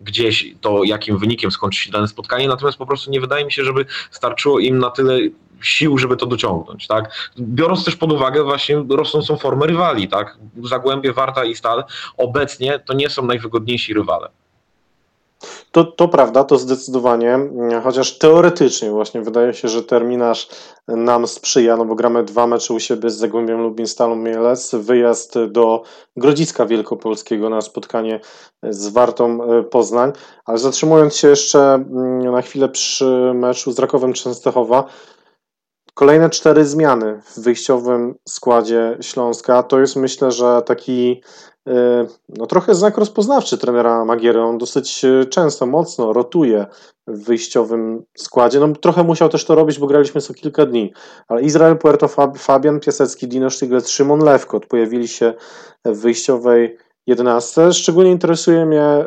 gdzieś 0.00 0.54
to, 0.60 0.84
jakim 0.84 1.18
wynikiem 1.18 1.50
skończy 1.50 1.84
się 1.84 1.90
dane 1.90 2.08
spotkanie, 2.08 2.48
natomiast 2.48 2.78
po 2.78 2.86
prostu 2.86 3.10
nie 3.10 3.20
wydaje 3.20 3.44
mi 3.44 3.52
się, 3.52 3.64
żeby 3.64 3.84
starczyło 4.10 4.58
im 4.58 4.78
na 4.78 4.90
tyle 4.90 5.18
sił, 5.62 5.98
żeby 5.98 6.16
to 6.16 6.26
dociągnąć, 6.26 6.86
tak? 6.86 7.32
Biorąc 7.38 7.84
też 7.84 7.96
pod 7.96 8.12
uwagę 8.12 8.44
właśnie 8.44 8.84
rosnącą 8.90 9.36
formę 9.36 9.66
rywali, 9.66 10.08
tak? 10.08 10.38
Zagłębie, 10.62 11.12
Warta 11.12 11.44
i 11.44 11.54
Stal 11.54 11.84
obecnie 12.16 12.78
to 12.78 12.94
nie 12.94 13.10
są 13.10 13.26
najwygodniejsi 13.26 13.94
rywale. 13.94 14.28
To, 15.72 15.84
to 15.84 16.08
prawda, 16.08 16.44
to 16.44 16.58
zdecydowanie, 16.58 17.38
chociaż 17.84 18.18
teoretycznie 18.18 18.90
właśnie 18.90 19.22
wydaje 19.22 19.54
się, 19.54 19.68
że 19.68 19.82
terminarz 19.82 20.48
nam 20.88 21.26
sprzyja, 21.26 21.76
no 21.76 21.84
bo 21.84 21.94
gramy 21.94 22.24
dwa 22.24 22.46
mecze 22.46 22.74
u 22.74 22.80
siebie 22.80 23.10
z 23.10 23.16
Zagłębiem 23.16 23.62
Lubin, 23.62 23.86
Stalą 23.86 24.16
Mielec, 24.16 24.74
wyjazd 24.74 25.34
do 25.48 25.82
Grodziska 26.16 26.66
Wielkopolskiego 26.66 27.50
na 27.50 27.60
spotkanie 27.60 28.20
z 28.62 28.88
Wartą 28.88 29.38
Poznań, 29.70 30.12
ale 30.44 30.58
zatrzymując 30.58 31.16
się 31.16 31.28
jeszcze 31.28 31.84
na 32.32 32.42
chwilę 32.42 32.68
przy 32.68 33.32
meczu 33.34 33.72
z 33.72 33.78
Rakowem 33.78 34.12
Częstochowa, 34.12 34.84
Kolejne 35.94 36.30
cztery 36.30 36.64
zmiany 36.64 37.20
w 37.24 37.40
wyjściowym 37.40 38.14
składzie 38.28 38.98
Śląska 39.00 39.62
to 39.62 39.80
jest 39.80 39.96
myślę, 39.96 40.30
że 40.30 40.62
taki 40.66 41.22
no 42.28 42.46
trochę 42.46 42.74
znak 42.74 42.98
rozpoznawczy 42.98 43.58
trenera 43.58 44.04
Magiery. 44.04 44.40
On 44.40 44.58
dosyć 44.58 45.02
często, 45.30 45.66
mocno 45.66 46.12
rotuje 46.12 46.66
w 47.06 47.24
wyjściowym 47.24 48.04
składzie. 48.16 48.60
No 48.60 48.68
trochę 48.68 49.04
musiał 49.04 49.28
też 49.28 49.44
to 49.44 49.54
robić, 49.54 49.78
bo 49.78 49.86
graliśmy 49.86 50.20
co 50.20 50.34
kilka 50.34 50.66
dni. 50.66 50.92
Ale 51.28 51.42
Izrael, 51.42 51.78
Puerto, 51.78 52.08
Fabian 52.38 52.80
Piasecki, 52.80 53.28
Dino 53.28 53.50
Sztyglec, 53.50 53.88
Szymon 53.88 54.20
Lewkot 54.24 54.66
pojawili 54.66 55.08
się 55.08 55.34
w 55.84 56.00
wyjściowej 56.00 56.78
11. 57.06 57.72
Szczególnie 57.72 58.10
interesuje 58.10 58.66
mnie, 58.66 59.06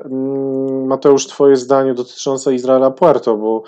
Mateusz, 0.86 1.28
twoje 1.28 1.56
zdanie 1.56 1.94
dotyczące 1.94 2.54
Izraela 2.54 2.92
Puerto, 2.92 3.38
bo 3.38 3.64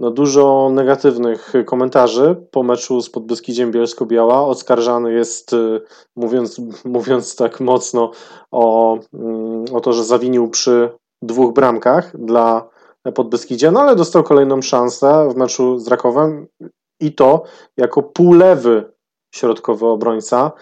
no 0.00 0.10
dużo 0.10 0.70
negatywnych 0.72 1.52
komentarzy 1.66 2.36
po 2.50 2.62
meczu 2.62 3.00
z 3.00 3.10
Podbeskidziem 3.10 3.70
Bielsko-Biała. 3.70 4.46
Oskarżany 4.46 5.12
jest, 5.12 5.52
y, 5.52 5.80
mówiąc, 6.16 6.60
mówiąc 6.84 7.36
tak 7.36 7.60
mocno, 7.60 8.10
o, 8.50 8.98
mm, 9.14 9.64
o 9.72 9.80
to, 9.80 9.92
że 9.92 10.04
zawinił 10.04 10.50
przy 10.50 10.90
dwóch 11.22 11.54
bramkach 11.54 12.16
dla 12.16 12.68
Podbeskidzia, 13.14 13.70
no 13.70 13.80
ale 13.80 13.96
dostał 13.96 14.22
kolejną 14.22 14.62
szansę 14.62 15.28
w 15.30 15.36
meczu 15.36 15.78
z 15.78 15.88
Rakowem 15.88 16.46
i 17.00 17.14
to 17.14 17.42
jako 17.76 18.02
półlewy 18.02 18.92
środkowy 19.34 19.86
obrońca, 19.86 20.52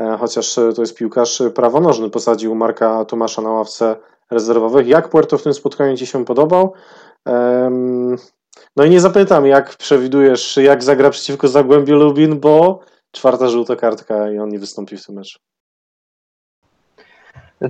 e, 0.00 0.16
chociaż 0.20 0.54
to 0.54 0.82
jest 0.82 0.94
piłkarz 0.94 1.42
prawonożny, 1.54 2.10
posadził 2.10 2.54
Marka 2.54 3.04
Tomasza 3.04 3.42
na 3.42 3.50
ławce 3.50 3.96
rezerwowych. 4.30 4.86
Jak 4.86 5.08
Puerto 5.08 5.38
w 5.38 5.42
tym 5.42 5.54
spotkaniu 5.54 5.96
Ci 5.96 6.06
się 6.06 6.24
podobał? 6.24 6.72
No 8.76 8.84
i 8.84 8.90
nie 8.90 9.00
zapytam, 9.00 9.46
jak 9.46 9.76
przewidujesz, 9.76 10.56
jak 10.56 10.82
zagra 10.82 11.10
przeciwko 11.10 11.48
Zagłębiu 11.48 11.96
Lubin, 11.96 12.40
bo 12.40 12.80
czwarta 13.12 13.48
żółta 13.48 13.76
kartka 13.76 14.30
i 14.30 14.38
on 14.38 14.48
nie 14.48 14.58
wystąpi 14.58 14.96
w 14.96 15.06
tym 15.06 15.14
meczu. 15.14 15.38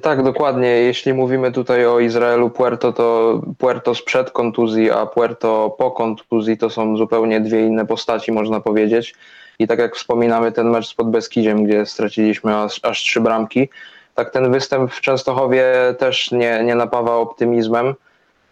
Tak, 0.03 0.23
dokładnie. 0.23 0.69
Jeśli 0.69 1.15
mówimy 1.15 1.53
tutaj 1.53 1.87
o 1.87 2.01
Izraelu 2.01 2.51
Puerto, 2.51 2.93
to 2.93 3.41
Puerto 3.59 3.95
sprzed 3.95 4.31
kontuzji, 4.31 4.91
a 4.91 5.07
Puerto 5.07 5.75
po 5.79 5.91
kontuzji 5.91 6.59
to 6.59 6.71
są 6.71 6.97
zupełnie 6.97 7.41
dwie 7.41 7.61
inne 7.61 7.87
postaci, 7.87 8.33
można 8.33 8.61
powiedzieć. 8.61 9.15
I 9.59 9.67
tak 9.67 9.79
jak 9.79 9.97
wspominamy 9.97 10.53
ten 10.53 10.71
mecz 10.71 10.89
z 10.89 10.95
Podbeskidziem, 10.95 11.65
gdzie 11.65 11.87
straciliśmy 11.87 12.57
aż, 12.57 12.81
aż 12.83 13.03
trzy 13.03 13.21
bramki, 13.21 13.69
tak 14.15 14.31
ten 14.31 14.53
występ 14.53 14.93
w 14.93 15.01
Częstochowie 15.01 15.95
też 15.99 16.33
nie, 16.33 16.65
nie 16.65 16.75
napawa 16.75 17.17
optymizmem. 17.17 17.95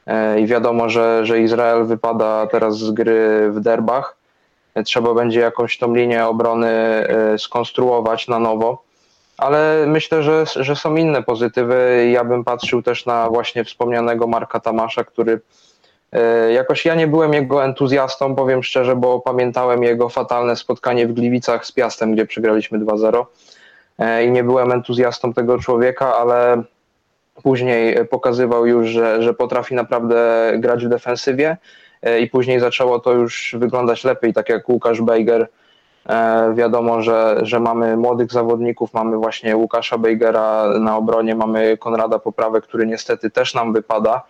E, 0.07 0.41
i 0.41 0.47
wiadomo, 0.47 0.89
że, 0.89 1.27
że 1.27 1.41
Izrael 1.41 1.85
wypada 1.85 2.47
teraz 2.47 2.79
z 2.79 2.91
gry 2.91 3.51
w 3.51 3.61
derbach. 3.61 4.17
E, 4.75 4.83
trzeba 4.83 5.15
będzie 5.15 5.41
jakąś 5.41 5.79
tą 5.79 5.95
linię 5.95 6.27
obrony 6.27 6.69
e, 6.69 7.39
skonstruować 7.39 8.29
na 8.29 8.39
nowo, 8.39 8.83
ale 9.39 9.85
myślę, 9.87 10.23
że, 10.23 10.45
że 10.57 10.77
są 10.77 10.97
inne 10.97 11.23
pozytywy. 11.23 12.09
Ja 12.13 12.25
bym 12.25 12.45
patrzył 12.45 12.83
też 12.83 13.07
na 13.07 13.29
właśnie 13.29 13.65
wspomnianego 13.65 14.27
Marka 14.27 14.61
Tamasza, 14.61 15.05
który 15.05 15.41
jakoś 16.55 16.85
ja 16.85 16.95
nie 16.95 17.07
byłem 17.07 17.33
jego 17.35 17.65
entuzjastą, 17.65 18.35
powiem 18.35 18.63
szczerze, 18.63 18.97
bo 18.97 19.21
pamiętałem 19.21 19.83
jego 19.83 20.09
fatalne 20.09 20.57
spotkanie 20.57 21.07
w 21.07 21.13
Gliwicach 21.13 21.67
z 21.67 21.73
Piastem, 21.73 22.15
gdzie 22.15 22.27
przegraliśmy 22.27 22.79
2-0 22.79 23.25
i 24.25 24.31
nie 24.31 24.45
byłem 24.45 24.73
entuzjastą 24.73 25.33
tego 25.33 25.59
człowieka, 25.59 26.17
ale 26.17 26.63
Później 27.43 28.07
pokazywał 28.07 28.67
już, 28.67 28.89
że, 28.89 29.23
że 29.23 29.35
potrafi 29.35 29.75
naprawdę 29.75 30.53
grać 30.59 30.85
w 30.87 30.89
defensywie 30.89 31.57
e, 32.03 32.21
i 32.21 32.31
później 32.31 32.61
zaczęło 32.61 32.99
to 32.99 33.13
już 33.13 33.57
wyglądać 33.59 34.05
lepiej, 34.05 34.33
tak 34.33 34.49
jak 34.49 34.69
Łukasz 34.69 35.01
Bejger. 35.01 35.49
E, 36.09 36.55
wiadomo, 36.55 37.03
że, 37.03 37.41
że 37.43 37.61
mamy 37.61 37.97
młodych 37.97 38.33
zawodników, 38.33 38.95
mamy 38.95 39.17
właśnie 39.17 39.57
Łukasza 39.57 39.99
Bejgera 39.99 40.79
na 40.81 40.97
obronie, 40.97 41.35
mamy 41.35 41.79
Konrada 41.79 42.19
Poprawę, 42.19 42.61
który 42.61 42.87
niestety 42.87 43.31
też 43.31 43.55
nam 43.55 43.73
wypada 43.73 44.23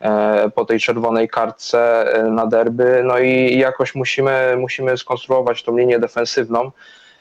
e, 0.00 0.50
po 0.54 0.64
tej 0.64 0.80
czerwonej 0.80 1.28
kartce 1.28 2.06
na 2.30 2.46
derby. 2.46 3.02
No 3.04 3.18
i 3.18 3.58
jakoś 3.58 3.94
musimy, 3.94 4.56
musimy 4.58 4.96
skonstruować 4.96 5.62
tą 5.62 5.76
linię 5.76 5.98
defensywną. 5.98 6.70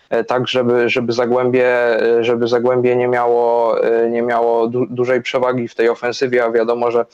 E, 0.10 0.24
tak 0.24 0.48
żeby, 0.48 0.90
żeby, 0.90 1.14
Zagłębie, 1.14 1.68
e, 2.02 2.24
żeby 2.24 2.48
Zagłębie 2.48 2.96
nie 2.96 3.08
miało, 3.08 3.78
e, 3.84 4.10
nie 4.10 4.22
miało 4.22 4.68
du 4.68 4.86
dużej 4.86 5.22
przewagi 5.22 5.68
w 5.68 5.76
tej 5.76 5.90
ofensywie, 5.90 6.44
a 6.44 6.52
wiadomo, 6.52 6.92
że 6.92 7.06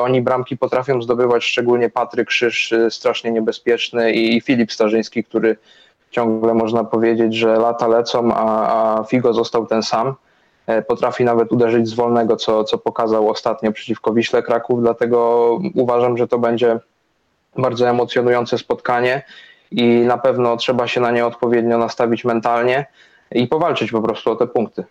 oni 0.00 0.22
bramki 0.22 0.58
potrafią 0.58 1.02
zdobywać, 1.02 1.44
szczególnie 1.44 1.90
Patryk 1.90 2.28
Krzyż, 2.28 2.74
strasznie 2.90 3.30
niebezpieczny 3.30 4.12
i 4.12 4.40
Filip 4.40 4.72
Starzyński, 4.72 5.24
który 5.24 5.56
ciągle 6.10 6.54
można 6.54 6.84
powiedzieć, 6.84 7.34
że 7.34 7.56
lata 7.56 7.88
lecą, 7.88 8.34
a, 8.34 8.98
a 9.00 9.04
Figo 9.04 9.32
został 9.32 9.66
ten 9.66 9.82
sam. 9.82 10.14
Potrafi 10.88 11.24
nawet 11.24 11.52
uderzyć 11.52 11.88
z 11.88 11.94
wolnego, 11.94 12.36
co, 12.36 12.64
co 12.64 12.78
pokazał 12.78 13.30
ostatnio 13.30 13.72
przeciwko 13.72 14.12
Wiśle 14.12 14.42
Kraków, 14.42 14.82
dlatego 14.82 15.50
uważam, 15.74 16.16
że 16.16 16.28
to 16.28 16.38
będzie 16.38 16.78
bardzo 17.56 17.88
emocjonujące 17.88 18.58
spotkanie 18.58 19.22
i 19.76 20.00
na 20.06 20.18
pewno 20.18 20.56
trzeba 20.56 20.86
się 20.86 21.00
na 21.00 21.10
nie 21.10 21.26
odpowiednio 21.26 21.78
nastawić 21.78 22.24
mentalnie 22.24 22.86
i 23.32 23.46
powalczyć 23.46 23.90
po 23.90 24.02
prostu 24.02 24.30
o 24.30 24.36
te 24.36 24.46
punkty. 24.46 24.84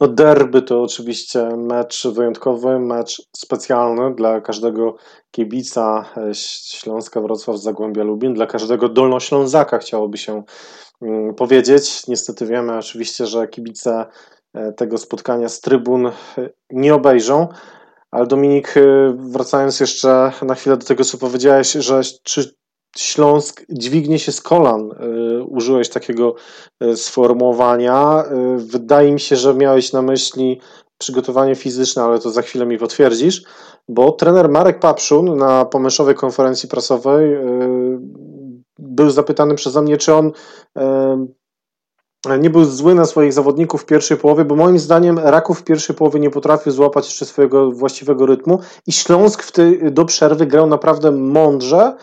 No 0.00 0.08
derby 0.08 0.62
to 0.62 0.82
oczywiście 0.82 1.48
mecz 1.56 2.06
wyjątkowy, 2.06 2.78
mecz 2.78 3.22
specjalny 3.36 4.14
dla 4.14 4.40
każdego 4.40 4.96
kibica 5.30 6.04
e, 6.16 6.34
Śląska 6.34 7.20
Wrocław 7.20 7.58
Zagłębia 7.58 8.04
Lubin, 8.04 8.34
dla 8.34 8.46
każdego 8.46 8.88
Dolnoślązaka 8.88 9.78
chciałoby 9.78 10.18
się 10.18 10.42
mm, 11.02 11.34
powiedzieć. 11.34 12.06
Niestety 12.08 12.46
wiemy 12.46 12.78
oczywiście, 12.78 13.26
że 13.26 13.48
kibice 13.48 14.06
e, 14.54 14.72
tego 14.72 14.98
spotkania 14.98 15.48
z 15.48 15.60
trybun 15.60 16.06
e, 16.06 16.12
nie 16.70 16.94
obejrzą, 16.94 17.48
ale 18.10 18.26
Dominik, 18.26 18.74
wracając 19.14 19.80
jeszcze 19.80 20.32
na 20.42 20.54
chwilę 20.54 20.76
do 20.76 20.86
tego, 20.86 21.04
co 21.04 21.18
powiedziałeś, 21.18 21.72
że 21.72 22.00
czy 22.22 22.54
Śląsk 22.98 23.64
dźwignie 23.68 24.18
się 24.18 24.32
z 24.32 24.40
kolan. 24.40 24.92
Y, 24.92 25.42
użyłeś 25.42 25.88
takiego 25.88 26.34
y, 26.82 26.96
sformułowania. 26.96 28.24
Y, 28.24 28.58
wydaje 28.58 29.12
mi 29.12 29.20
się, 29.20 29.36
że 29.36 29.54
miałeś 29.54 29.92
na 29.92 30.02
myśli 30.02 30.60
przygotowanie 30.98 31.54
fizyczne, 31.54 32.02
ale 32.02 32.18
to 32.18 32.30
za 32.30 32.42
chwilę 32.42 32.66
mi 32.66 32.78
potwierdzisz, 32.78 33.42
bo 33.88 34.12
trener 34.12 34.48
Marek 34.48 34.80
Papszun 34.80 35.36
na 35.36 35.64
pomysłowej 35.64 36.14
konferencji 36.14 36.68
prasowej 36.68 37.36
był 38.78 39.10
zapytany 39.10 39.54
przeze 39.54 39.82
mnie, 39.82 39.96
czy 39.96 40.14
on 40.14 40.32
nie 42.38 42.50
był 42.50 42.64
zły 42.64 42.94
na 42.94 43.04
swoich 43.04 43.32
zawodników 43.32 43.82
w 43.82 43.86
pierwszej 43.86 44.16
połowie, 44.16 44.44
bo 44.44 44.56
moim 44.56 44.78
zdaniem 44.78 45.18
Raków 45.18 45.60
w 45.60 45.64
pierwszej 45.64 45.96
połowie 45.96 46.20
nie 46.20 46.30
potrafił 46.30 46.72
złapać 46.72 47.06
jeszcze 47.06 47.26
swojego 47.26 47.70
właściwego 47.70 48.26
rytmu 48.26 48.58
i 48.86 48.92
Śląsk 48.92 49.50
tej, 49.50 49.92
do 49.92 50.04
przerwy 50.04 50.46
grał 50.46 50.66
naprawdę 50.66 51.10
mądrze 51.10 51.96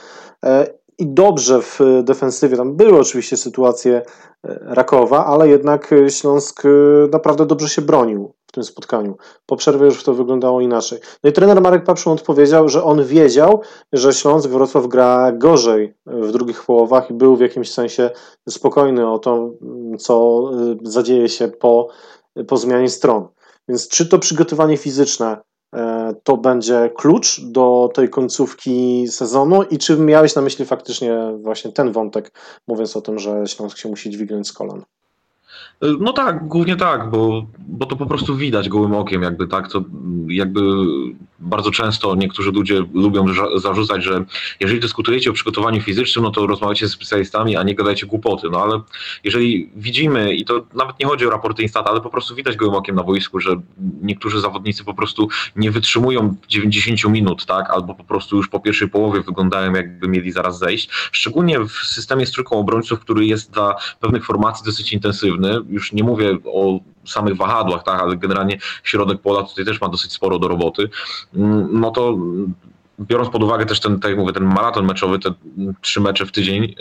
i 1.02 1.08
dobrze 1.08 1.62
w 1.62 1.80
defensywie. 2.04 2.58
Tam 2.58 2.76
były 2.76 3.00
oczywiście 3.00 3.38
sytuacje 3.38 3.96
e, 3.96 4.60
Rakowa, 4.62 5.26
ale 5.26 5.50
jednak 5.50 5.94
Śląsk 6.10 6.64
naprawdę 7.12 7.46
dobrze 7.46 7.70
się 7.70 7.82
bronił 7.82 8.34
w 8.48 8.52
tym 8.52 8.64
spotkaniu. 8.64 9.18
Po 9.46 9.56
przerwie 9.56 9.86
już 9.86 10.04
to 10.04 10.14
wyglądało 10.14 10.62
inaczej. 10.62 11.00
No 11.24 11.30
i 11.30 11.34
trener 11.34 11.62
Marek 11.62 11.84
Papszun 11.84 12.14
odpowiedział, 12.14 12.70
że 12.70 12.84
on 12.84 13.06
wiedział, 13.06 13.62
że 13.94 14.14
Śląsk 14.14 14.50
Wrocław 14.50 14.88
gra 14.88 15.32
gorzej 15.32 15.94
w 16.06 16.32
drugich 16.32 16.66
połowach 16.66 17.10
i 17.10 17.14
był 17.14 17.36
w 17.36 17.42
jakimś 17.42 17.72
sensie 17.72 18.10
spokojny 18.50 19.12
o 19.12 19.20
to, 19.20 19.52
co 20.00 20.44
zadzieje 20.84 21.30
się 21.30 21.48
po, 21.48 21.88
po 22.48 22.58
zmianie 22.58 22.90
stron. 22.90 23.28
Więc 23.68 23.88
czy 23.88 24.10
to 24.10 24.20
przygotowanie 24.20 24.78
fizyczne 24.78 25.38
e, 25.38 25.51
to 26.24 26.38
będzie 26.38 26.90
klucz 26.98 27.42
do 27.42 27.90
tej 27.94 28.10
końcówki 28.10 29.08
sezonu 29.08 29.64
i 29.64 29.78
czy 29.78 29.98
miałeś 29.98 30.36
na 30.36 30.42
myśli 30.42 30.66
faktycznie 30.66 31.38
właśnie 31.42 31.72
ten 31.72 31.92
wątek, 31.92 32.32
mówiąc 32.68 32.98
o 32.98 33.02
tym, 33.02 33.20
że 33.20 33.48
Śląsk 33.48 33.78
się 33.78 33.90
musi 33.90 34.10
dźwignąć 34.10 34.48
z 34.48 34.54
kolan? 34.54 34.84
No 36.00 36.14
tak, 36.14 36.48
głównie 36.48 36.76
tak, 36.76 37.10
bo, 37.10 37.46
bo 37.60 37.86
to 37.86 37.96
po 37.96 38.06
prostu 38.06 38.36
widać 38.36 38.70
gołym 38.70 38.94
okiem, 38.94 39.22
jakby 39.22 39.48
tak, 39.48 39.72
to 39.72 39.84
jakby 40.28 40.62
bardzo 41.42 41.72
często 41.72 42.16
niektórzy 42.16 42.52
ludzie 42.52 42.84
lubią 42.94 43.26
zarzucać, 43.56 44.04
że 44.04 44.26
jeżeli 44.60 44.80
dyskutujecie 44.80 45.30
o 45.30 45.34
przygotowaniu 45.34 45.82
fizycznym, 45.82 46.26
no 46.26 46.32
to 46.32 46.48
rozmawiacie 46.48 46.88
z 46.88 46.92
specjalistami, 46.92 47.58
a 47.58 47.64
nie 47.64 47.76
gadajcie 47.76 48.06
głupoty, 48.06 48.48
no 48.52 48.64
ale 48.64 48.82
jeżeli 49.24 49.70
widzimy, 49.76 50.34
i 50.34 50.46
to 50.46 50.66
nawet 50.74 51.00
nie 51.00 51.06
chodzi 51.06 51.28
o 51.28 51.30
raporty 51.30 51.64
Instat, 51.64 51.88
ale 51.88 52.02
po 52.02 52.10
prostu 52.10 52.36
widać 52.36 52.56
gołym 52.56 52.76
okiem 52.76 52.96
na 52.96 53.04
boisku, 53.04 53.40
że 53.40 53.56
niektórzy 54.02 54.42
zawodnicy 54.42 54.84
po 54.84 54.94
prostu 54.94 55.30
nie 55.56 55.72
wytrzymują 55.72 56.36
90 56.48 57.14
minut, 57.14 57.46
tak, 57.46 57.70
albo 57.70 57.96
po 57.96 58.04
prostu 58.04 58.38
już 58.38 58.48
po 58.48 58.60
pierwszej 58.60 58.90
połowie 58.90 59.22
wyglądają 59.22 59.74
jakby 59.74 60.08
mieli 60.08 60.32
zaraz 60.32 60.60
zejść, 60.60 60.90
szczególnie 61.12 61.60
w 61.60 61.72
systemie 61.72 62.26
z 62.26 62.32
trójką 62.32 62.56
obrońców, 62.56 63.00
który 63.00 63.26
jest 63.26 63.52
dla 63.52 63.76
pewnych 64.00 64.26
formacji 64.26 64.66
dosyć 64.66 64.94
intensywny, 64.94 65.41
już 65.70 65.94
nie 65.94 66.04
mówię 66.04 66.38
o 66.46 66.80
samych 67.06 67.38
wahadłach, 67.38 67.84
tak, 67.84 68.02
ale 68.02 68.18
generalnie 68.18 68.58
środek 68.84 69.22
pola 69.22 69.44
tutaj 69.44 69.66
też 69.66 69.82
ma 69.82 69.90
dosyć 69.90 70.12
sporo 70.12 70.40
do 70.40 70.48
roboty, 70.48 70.90
mm, 71.36 71.68
no 71.72 71.92
to 71.92 72.18
biorąc 73.08 73.30
pod 73.30 73.44
uwagę 73.44 73.66
też 73.66 73.80
ten, 73.80 74.00
tak 74.00 74.12
jak 74.12 74.20
mówię, 74.20 74.34
ten 74.34 74.44
maraton 74.44 74.86
meczowy, 74.86 75.20
te 75.20 75.34
trzy 75.82 76.02
mecze 76.02 76.26
w 76.26 76.32
tydzień, 76.32 76.64
y, 76.64 76.74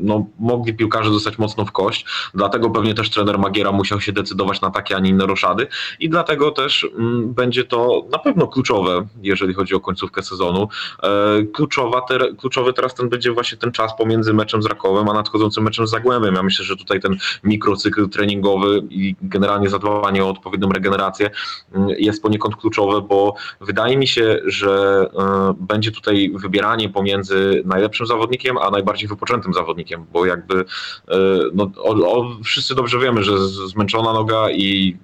no, 0.00 0.26
mogli 0.38 0.74
piłkarze 0.74 1.10
dostać 1.10 1.38
mocno 1.38 1.64
w 1.64 1.72
kość, 1.72 2.06
dlatego 2.34 2.70
pewnie 2.70 2.94
też 2.94 3.10
trener 3.10 3.38
Magiera 3.38 3.72
musiał 3.72 4.00
się 4.00 4.12
decydować 4.12 4.60
na 4.60 4.70
takie, 4.70 4.96
a 4.96 4.98
nie 4.98 5.10
inne 5.10 5.26
roszady 5.26 5.66
i 6.00 6.08
dlatego 6.08 6.50
też 6.50 6.86
mm, 6.98 7.34
będzie 7.34 7.64
to 7.64 8.04
na 8.12 8.18
pewno 8.18 8.46
kluczowe, 8.46 9.06
jeżeli 9.22 9.54
chodzi 9.54 9.74
o 9.74 9.80
końcówkę 9.80 10.22
sezonu. 10.22 10.68
E, 11.02 11.42
kluczowa 11.52 12.02
kluczowy 12.38 12.72
teraz 12.72 12.94
ten 12.94 13.08
będzie 13.08 13.32
właśnie 13.32 13.58
ten 13.58 13.72
czas 13.72 13.96
pomiędzy 13.98 14.34
meczem 14.34 14.62
z 14.62 14.66
Rakowem, 14.66 15.08
a 15.08 15.12
nadchodzącym 15.12 15.64
meczem 15.64 15.86
z 15.86 15.90
Zagłębiem. 15.90 16.34
Ja 16.34 16.42
myślę, 16.42 16.64
że 16.64 16.76
tutaj 16.76 17.00
ten 17.00 17.16
mikrocykl 17.44 18.08
treningowy 18.08 18.82
i 18.90 19.14
generalnie 19.22 19.68
zadbanie 19.68 20.24
o 20.24 20.30
odpowiednią 20.30 20.68
regenerację 20.68 21.30
mm, 21.72 21.88
jest 21.88 22.22
poniekąd 22.22 22.56
kluczowe, 22.56 23.00
bo 23.00 23.34
wydaje 23.60 23.96
mi 23.96 24.06
się, 24.06 24.40
że 24.46 25.06
e, 25.18 25.54
będzie 25.58 25.92
tutaj 25.92 26.32
wybieranie 26.34 26.88
pomiędzy 26.88 27.62
najlepszym 27.64 28.06
zawodnikiem, 28.06 28.58
a 28.58 28.70
najbardziej 28.70 29.08
wypoczętym 29.08 29.54
zawodnikiem, 29.54 30.06
bo 30.12 30.26
jakby 30.26 30.64
e, 31.08 31.16
no, 31.54 31.70
o, 31.76 31.90
o, 31.90 32.36
wszyscy 32.44 32.74
dobrze 32.74 32.98
wiemy, 32.98 33.22
że 33.22 33.48
zmęczona 33.48 34.12
noga 34.12 34.50
i 34.50 34.96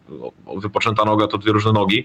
wypoczęta 0.56 1.04
noga 1.04 1.26
to 1.26 1.38
dwie 1.38 1.52
różne 1.52 1.72
nogi. 1.72 2.04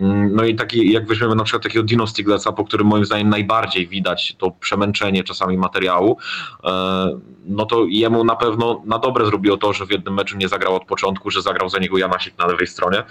Mm, 0.00 0.36
no 0.36 0.44
i 0.44 0.54
taki, 0.54 0.92
jak 0.92 1.06
weźmiemy 1.06 1.34
na 1.34 1.44
przykład 1.44 1.62
takiego 1.62 1.84
Dino 1.84 2.06
Stigleca, 2.06 2.52
po 2.52 2.64
którym 2.64 2.86
moim 2.86 3.04
zdaniem 3.04 3.28
najbardziej 3.28 3.86
widać 3.86 4.36
to 4.38 4.50
przemęczenie 4.50 5.24
czasami 5.24 5.58
materiału, 5.58 6.18
e, 6.64 7.20
no 7.46 7.66
to 7.66 7.84
jemu 7.88 8.24
na 8.24 8.36
pewno 8.36 8.82
na 8.86 8.98
dobre 8.98 9.26
zrobiło 9.26 9.56
to, 9.56 9.72
że 9.72 9.86
w 9.86 9.90
jednym 9.90 10.14
meczu 10.14 10.36
nie 10.36 10.48
zagrał 10.48 10.76
od 10.76 10.84
początku, 10.84 11.30
że 11.30 11.42
zagrał 11.42 11.68
za 11.68 11.78
niego 11.78 11.98
Janasik 11.98 12.38
na 12.38 12.46
lewej 12.46 12.66
stronie. 12.66 13.04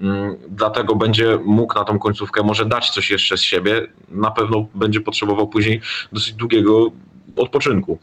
Mm, 0.00 0.36
dlatego 0.48 0.96
będzie 0.96 1.38
mógł 1.44 1.74
na 1.74 1.84
tą 1.84 1.98
końcówkę 1.98 2.42
może 2.42 2.66
dać 2.66 2.90
coś 2.90 3.10
jeszcze 3.10 3.36
z 3.36 3.42
siebie. 3.42 3.86
Na 4.08 4.27
pewno 4.30 4.66
będzie 4.74 5.00
potrzebował 5.00 5.48
później 5.48 5.80
dosyć 6.12 6.32
długiego 6.32 6.90
odpoczynku. 7.36 7.98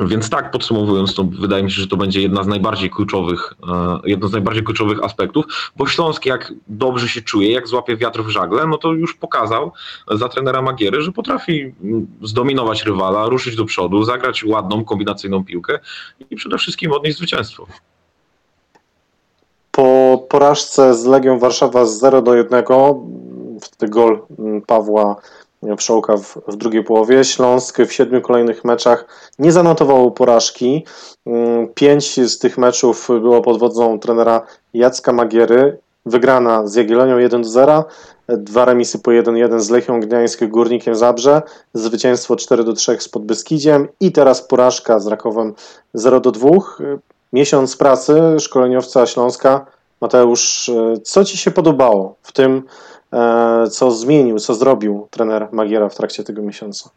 Więc 0.00 0.30
tak 0.30 0.50
podsumowując, 0.50 1.14
to 1.14 1.24
wydaje 1.24 1.62
mi 1.62 1.70
się, 1.70 1.80
że 1.80 1.88
to 1.88 1.96
będzie 1.96 2.22
jedna 2.22 2.42
z 2.42 2.46
najbardziej 2.46 2.90
kluczowych, 2.90 3.54
e, 3.68 3.98
jedno 4.04 4.28
z 4.28 4.32
najbardziej 4.32 4.64
kluczowych 4.64 5.04
aspektów, 5.04 5.44
bo 5.76 5.86
Śląsk 5.86 6.26
jak 6.26 6.52
dobrze 6.68 7.08
się 7.08 7.22
czuje, 7.22 7.52
jak 7.52 7.68
złapie 7.68 7.96
wiatr 7.96 8.22
w 8.22 8.28
żagle, 8.28 8.66
no 8.66 8.78
to 8.78 8.92
już 8.92 9.14
pokazał 9.14 9.72
za 10.10 10.28
trenera 10.28 10.62
Magiery, 10.62 11.02
że 11.02 11.12
potrafi 11.12 11.60
mm, 11.60 12.06
zdominować 12.22 12.84
rywala, 12.84 13.28
ruszyć 13.28 13.56
do 13.56 13.64
przodu, 13.64 14.04
zagrać 14.04 14.44
ładną, 14.44 14.84
kombinacyjną 14.84 15.44
piłkę 15.44 15.78
i 16.30 16.36
przede 16.36 16.58
wszystkim 16.58 16.92
odnieść 16.92 17.18
zwycięstwo. 17.18 17.66
Po 19.70 20.26
porażce 20.28 20.94
z 20.94 21.04
Legią 21.04 21.38
Warszawa 21.38 21.84
z 21.84 21.98
0 21.98 22.22
do 22.22 22.34
1, 22.34 22.64
wtedy 23.62 23.92
gol 23.92 24.22
mm, 24.38 24.62
Pawła 24.62 25.16
Wszołka 25.76 26.16
w, 26.16 26.38
w 26.48 26.56
drugiej 26.56 26.84
połowie. 26.84 27.24
Śląsk 27.24 27.78
w 27.78 27.92
siedmiu 27.92 28.20
kolejnych 28.20 28.64
meczach 28.64 29.06
nie 29.38 29.52
zanotował 29.52 30.10
porażki. 30.10 30.84
Mm, 31.26 31.68
pięć 31.68 32.20
z 32.30 32.38
tych 32.38 32.58
meczów 32.58 33.08
było 33.08 33.40
pod 33.40 33.58
wodzą 33.58 33.98
trenera 33.98 34.46
Jacka 34.74 35.12
Magiery. 35.12 35.78
Wygrana 36.06 36.66
z 36.66 36.74
Jagiellonią 36.74 37.18
1-0, 37.18 37.82
dwa 38.28 38.64
remisy 38.64 38.98
po 38.98 39.10
1-1 39.10 39.60
z 39.60 39.70
Lechią 39.70 40.00
Gdańsk, 40.00 40.44
Górnikiem 40.44 40.94
Zabrze, 40.94 41.42
zwycięstwo 41.74 42.34
4-3 42.34 43.00
z 43.00 43.08
Podbyskidziem 43.08 43.88
i 44.00 44.12
teraz 44.12 44.42
porażka 44.42 45.00
z 45.00 45.06
Rakowem 45.06 45.54
0-2. 45.94 46.60
Miesiąc 47.32 47.76
pracy 47.76 48.20
szkoleniowca 48.38 49.06
Śląska. 49.06 49.66
Mateusz, 50.00 50.70
co 51.04 51.24
Ci 51.24 51.38
się 51.38 51.50
podobało 51.50 52.16
w 52.22 52.32
tym 52.32 52.62
E, 52.62 52.93
co 53.70 53.90
zmienił, 53.90 54.38
co 54.38 54.54
zrobił 54.54 55.08
trener 55.10 55.48
Magiera 55.52 55.88
w 55.88 55.94
trakcie 55.94 56.24
tego 56.24 56.42
miesiąca? 56.42 56.90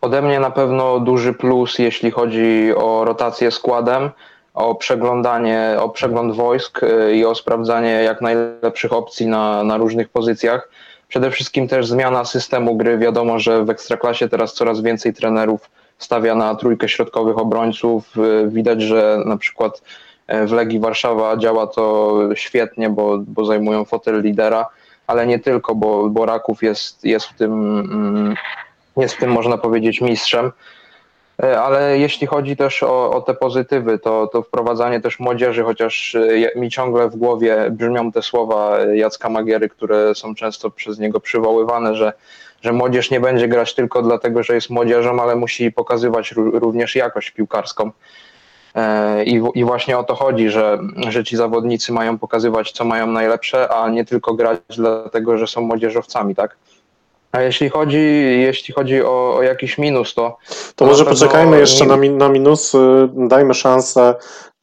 Ode 0.00 0.22
mnie 0.22 0.40
na 0.40 0.50
pewno 0.50 1.00
duży 1.00 1.32
plus, 1.32 1.78
jeśli 1.78 2.10
chodzi 2.10 2.74
o 2.76 3.04
rotację 3.04 3.50
składem, 3.50 4.10
o 4.54 4.74
przeglądanie, 4.74 5.76
o 5.80 5.88
przegląd 5.88 6.36
wojsk 6.36 6.80
e, 6.82 7.14
i 7.14 7.24
o 7.24 7.34
sprawdzanie 7.34 7.90
jak 7.90 8.20
najlepszych 8.20 8.92
opcji 8.92 9.26
na, 9.26 9.64
na 9.64 9.76
różnych 9.76 10.08
pozycjach. 10.08 10.68
Przede 11.08 11.30
wszystkim 11.30 11.68
też 11.68 11.86
zmiana 11.86 12.24
systemu 12.24 12.76
gry. 12.76 12.98
Wiadomo, 12.98 13.38
że 13.38 13.64
w 13.64 13.70
ekstraklasie 13.70 14.28
teraz 14.28 14.54
coraz 14.54 14.80
więcej 14.80 15.14
trenerów 15.14 15.70
stawia 15.98 16.34
na 16.34 16.54
trójkę 16.54 16.88
środkowych 16.88 17.38
obrońców. 17.38 18.14
E, 18.18 18.48
widać, 18.48 18.82
że 18.82 19.22
na 19.26 19.36
przykład 19.36 19.82
E, 19.82 20.07
w 20.46 20.52
Legii 20.52 20.80
Warszawa 20.80 21.36
działa 21.36 21.66
to 21.66 22.18
świetnie, 22.34 22.90
bo, 22.90 23.18
bo 23.26 23.44
zajmują 23.44 23.84
fotel 23.84 24.22
lidera, 24.22 24.66
ale 25.06 25.26
nie 25.26 25.38
tylko, 25.38 25.74
bo, 25.74 26.08
bo 26.08 26.26
Raków 26.26 26.62
jest, 26.62 27.04
jest, 27.04 27.26
w 27.26 27.34
tym, 27.34 27.78
mm, 27.78 28.34
jest 28.96 29.14
w 29.14 29.18
tym, 29.18 29.30
można 29.30 29.58
powiedzieć, 29.58 30.00
mistrzem. 30.00 30.52
E, 31.42 31.60
ale 31.60 31.98
jeśli 31.98 32.26
chodzi 32.26 32.56
też 32.56 32.82
o, 32.82 33.10
o 33.10 33.20
te 33.20 33.34
pozytywy, 33.34 33.98
to, 33.98 34.26
to 34.26 34.42
wprowadzanie 34.42 35.00
też 35.00 35.18
młodzieży, 35.18 35.62
chociaż 35.62 36.14
e, 36.14 36.58
mi 36.60 36.70
ciągle 36.70 37.08
w 37.08 37.16
głowie 37.16 37.70
brzmią 37.70 38.12
te 38.12 38.22
słowa 38.22 38.78
Jacka 38.94 39.28
Magiery, 39.28 39.68
które 39.68 40.14
są 40.14 40.34
często 40.34 40.70
przez 40.70 40.98
niego 40.98 41.20
przywoływane, 41.20 41.94
że, 41.94 42.12
że 42.62 42.72
młodzież 42.72 43.10
nie 43.10 43.20
będzie 43.20 43.48
grać 43.48 43.74
tylko 43.74 44.02
dlatego, 44.02 44.42
że 44.42 44.54
jest 44.54 44.70
młodzieżą, 44.70 45.22
ale 45.22 45.36
musi 45.36 45.72
pokazywać 45.72 46.34
również 46.36 46.96
jakość 46.96 47.30
piłkarską. 47.30 47.90
E, 48.78 49.24
I, 49.24 49.42
I, 49.54 49.64
właśnie 49.64 49.98
o 49.98 50.04
to 50.04 50.14
chodzi, 50.14 50.50
że, 50.50 50.78
że 51.08 51.24
ci 51.24 51.36
zawodnicy 51.36 51.92
mają 51.92 52.18
pokazywać, 52.18 52.72
co 52.72 52.84
mają 52.84 53.06
najlepsze, 53.06 53.68
a 53.68 53.88
nie 53.88 54.04
tylko 54.04 54.34
grać 54.34 54.58
dlatego, 54.68 55.38
że 55.38 55.46
są 55.46 55.60
młodzieżowcami, 55.60 56.34
tak? 56.34 56.56
A 57.32 57.40
jeśli 57.40 57.68
chodzi, 57.68 57.98
jeśli 58.40 58.74
chodzi 58.74 59.02
o, 59.02 59.36
o 59.36 59.42
jakiś 59.42 59.78
minus, 59.78 60.14
to. 60.14 60.36
To, 60.76 60.86
może 60.86 61.04
poczekajmy 61.04 61.58
jeszcze 61.58 61.86
na, 61.86 61.96
na 61.96 62.28
minus. 62.28 62.72
Dajmy 63.14 63.54
szansę 63.54 64.14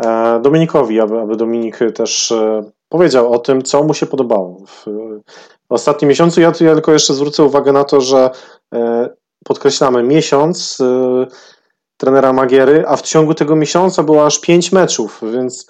e, 0.04 0.39
Dominikowi, 0.41 0.99
aby, 0.99 1.19
aby 1.19 1.36
Dominik 1.36 1.80
też 1.95 2.32
e, 2.32 2.63
powiedział 2.89 3.34
o 3.34 3.39
tym, 3.39 3.62
co 3.62 3.84
mu 3.84 3.93
się 3.93 4.06
podobało 4.06 4.58
w, 4.67 4.86
w 5.69 5.71
ostatnim 5.71 6.10
miesiącu. 6.10 6.41
Ja, 6.41 6.51
ja 6.60 6.73
tylko 6.73 6.91
jeszcze 6.91 7.13
zwrócę 7.13 7.43
uwagę 7.43 7.71
na 7.71 7.84
to, 7.84 8.01
że 8.01 8.30
podkreślamy 9.45 10.04
miesiąc 10.04 10.78
trenera 11.97 12.34
Magiery, 12.34 12.84
a 12.88 12.95
w 12.95 13.01
ciągu 13.01 13.34
tego 13.34 13.55
miesiąca 13.55 14.03
było 14.03 14.25
aż 14.25 14.39
pięć 14.39 14.71
meczów, 14.71 15.21
więc 15.34 15.67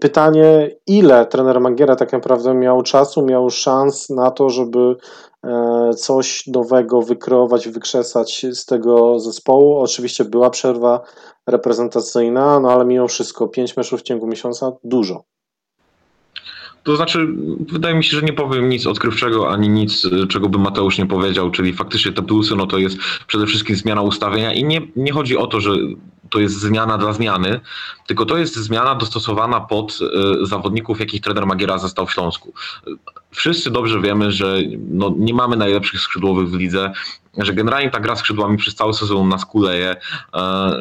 pytanie, 0.00 0.70
ile 0.86 1.26
trener 1.26 1.60
Magiera 1.60 1.96
tak 1.96 2.12
naprawdę 2.12 2.54
miał 2.54 2.82
czasu, 2.82 3.22
miał 3.22 3.50
szans 3.50 4.10
na 4.10 4.30
to, 4.30 4.50
żeby 4.50 4.96
e, 5.44 5.90
coś 5.94 6.46
nowego 6.46 7.02
wykreować, 7.02 7.68
wykrzesać 7.68 8.46
z 8.52 8.66
tego 8.66 9.18
zespołu. 9.18 9.78
Oczywiście 9.80 10.24
była 10.24 10.50
przerwa 10.50 11.00
reprezentacyjna, 11.46 12.60
no 12.60 12.70
ale 12.72 12.84
mimo 12.84 13.08
wszystko 13.08 13.48
pięć 13.48 13.76
meczów 13.76 14.00
w 14.00 14.02
ciągu 14.02 14.26
miesiąca 14.26 14.72
dużo. 14.84 15.24
To 16.88 16.96
znaczy, 16.96 17.28
wydaje 17.72 17.94
mi 17.94 18.04
się, 18.04 18.16
że 18.16 18.22
nie 18.22 18.32
powiem 18.32 18.68
nic 18.68 18.86
odkrywczego, 18.86 19.50
ani 19.50 19.68
nic, 19.68 20.08
czego 20.28 20.48
by 20.48 20.58
Mateusz 20.58 20.98
nie 20.98 21.06
powiedział, 21.06 21.50
czyli 21.50 21.72
faktycznie 21.72 22.12
te 22.12 22.22
plusy, 22.22 22.56
no 22.56 22.66
to 22.66 22.78
jest 22.78 22.98
przede 23.26 23.46
wszystkim 23.46 23.76
zmiana 23.76 24.02
ustawienia 24.02 24.52
i 24.52 24.64
nie, 24.64 24.80
nie 24.96 25.12
chodzi 25.12 25.36
o 25.36 25.46
to, 25.46 25.60
że 25.60 25.70
to 26.30 26.40
jest 26.40 26.60
zmiana 26.60 26.98
dla 26.98 27.12
zmiany, 27.12 27.60
tylko 28.06 28.26
to 28.26 28.36
jest 28.36 28.56
zmiana 28.56 28.94
dostosowana 28.94 29.60
pod 29.60 29.98
y, 30.42 30.46
zawodników, 30.46 31.00
jakich 31.00 31.20
trener 31.20 31.46
Magiera 31.46 31.78
zastał 31.78 32.06
w 32.06 32.12
Śląsku. 32.12 32.52
Wszyscy 33.30 33.70
dobrze 33.70 34.00
wiemy, 34.00 34.32
że 34.32 34.58
no, 34.90 35.14
nie 35.18 35.34
mamy 35.34 35.56
najlepszych 35.56 36.00
skrzydłowych 36.00 36.48
w 36.48 36.54
lidze, 36.54 36.92
że 37.38 37.54
generalnie 37.54 37.90
ta 37.90 38.00
gra 38.00 38.16
skrzydłami 38.16 38.56
przez 38.56 38.74
cały 38.74 38.94
sezon 38.94 39.28
nas 39.28 39.44
kuleje, 39.44 39.96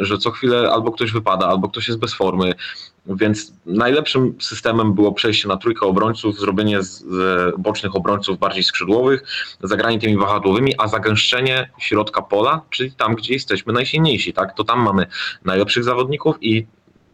y, 0.01 0.05
że 0.05 0.17
co 0.17 0.31
chwilę 0.31 0.71
albo 0.71 0.91
ktoś 0.91 1.11
wypada, 1.11 1.47
albo 1.47 1.69
ktoś 1.69 1.87
jest 1.87 1.99
bez 1.99 2.13
formy. 2.13 2.53
Więc 3.09 3.53
najlepszym 3.65 4.35
systemem 4.39 4.93
było 4.93 5.11
przejście 5.11 5.47
na 5.47 5.57
trójkę 5.57 5.85
obrońców, 5.85 6.39
zrobienie 6.39 6.83
z, 6.83 6.99
z 6.99 7.53
bocznych 7.57 7.95
obrońców 7.95 8.39
bardziej 8.39 8.63
skrzydłowych, 8.63 9.23
zagranie 9.63 9.99
tymi 9.99 10.17
wahadłowymi, 10.17 10.73
a 10.77 10.87
zagęszczenie 10.87 11.69
środka 11.79 12.21
pola, 12.21 12.61
czyli 12.69 12.91
tam, 12.91 13.15
gdzie 13.15 13.33
jesteśmy 13.33 13.73
najsilniejsi, 13.73 14.33
tak? 14.33 14.53
To 14.53 14.63
tam 14.63 14.81
mamy 14.81 15.05
najlepszych 15.45 15.83
zawodników 15.83 16.35
i 16.41 16.65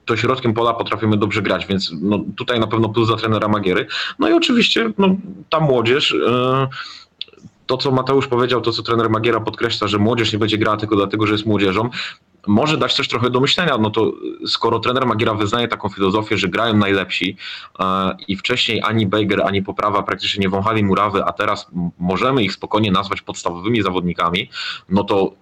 to 0.05 0.17
środkiem 0.17 0.53
pola 0.53 0.73
potrafimy 0.73 1.17
dobrze 1.17 1.41
grać, 1.41 1.65
więc 1.65 1.91
no, 2.01 2.19
tutaj 2.35 2.59
na 2.59 2.67
pewno 2.67 2.89
plus 2.89 3.07
za 3.07 3.15
trenera 3.15 3.47
Magiery. 3.47 3.87
No 4.19 4.29
i 4.29 4.33
oczywiście 4.33 4.91
no, 4.97 5.15
ta 5.49 5.59
młodzież. 5.59 6.11
Yy, 6.11 6.67
to, 7.65 7.77
co 7.77 7.91
Mateusz 7.91 8.27
powiedział, 8.27 8.61
to, 8.61 8.71
co 8.71 8.83
trener 8.83 9.09
Magiera 9.09 9.39
podkreśla, 9.39 9.87
że 9.87 9.99
młodzież 9.99 10.33
nie 10.33 10.39
będzie 10.39 10.57
grała 10.57 10.77
tylko 10.77 10.95
dlatego, 10.95 11.27
że 11.27 11.33
jest 11.33 11.45
młodzieżą, 11.45 11.89
może 12.47 12.77
dać 12.77 12.95
też 12.95 13.07
trochę 13.07 13.29
do 13.29 13.39
myślenia, 13.39 13.77
no 13.77 13.89
to 13.89 14.11
skoro 14.47 14.79
trener 14.79 15.05
Magiera 15.05 15.33
wyznaje 15.33 15.67
taką 15.67 15.89
filozofię, 15.89 16.37
że 16.37 16.47
grają 16.47 16.77
najlepsi 16.77 17.37
e, 17.79 18.15
i 18.27 18.35
wcześniej 18.35 18.81
ani 18.85 19.07
Bejger, 19.07 19.41
ani 19.41 19.63
Poprawa 19.63 20.03
praktycznie 20.03 20.41
nie 20.41 20.49
wąchali 20.49 20.83
murawy, 20.83 21.23
a 21.25 21.33
teraz 21.33 21.67
możemy 21.99 22.43
ich 22.43 22.53
spokojnie 22.53 22.91
nazwać 22.91 23.21
podstawowymi 23.21 23.81
zawodnikami, 23.81 24.49
no 24.89 25.03
to 25.03 25.33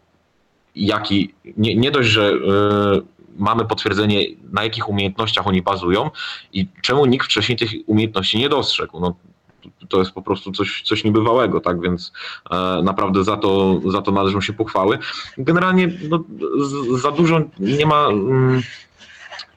jaki, 0.75 1.33
nie, 1.57 1.75
nie 1.75 1.91
dość, 1.91 2.09
że 2.09 2.31
e, 2.31 3.20
mamy 3.37 3.65
potwierdzenie, 3.65 4.25
na 4.51 4.63
jakich 4.63 4.89
umiejętnościach 4.89 5.47
oni 5.47 5.61
bazują 5.61 6.09
i 6.53 6.67
czemu 6.81 7.05
nikt 7.05 7.25
wcześniej 7.25 7.57
tych 7.57 7.71
umiejętności 7.87 8.37
nie 8.37 8.49
dostrzegł. 8.49 8.99
No, 8.99 9.15
to 9.89 9.99
jest 9.99 10.11
po 10.11 10.21
prostu 10.21 10.51
coś, 10.51 10.81
coś 10.81 11.03
niebywałego, 11.03 11.59
tak 11.59 11.81
więc 11.81 12.11
e, 12.51 12.81
naprawdę 12.83 13.23
za 13.23 13.37
to, 13.37 13.81
za 13.91 14.01
to 14.01 14.11
należą 14.11 14.41
się 14.41 14.53
pochwały. 14.53 14.99
Generalnie 15.37 15.91
no, 16.09 16.23
za 16.97 17.11
dużo 17.11 17.41
nie 17.59 17.85
ma. 17.85 18.07
Mm, 18.07 18.61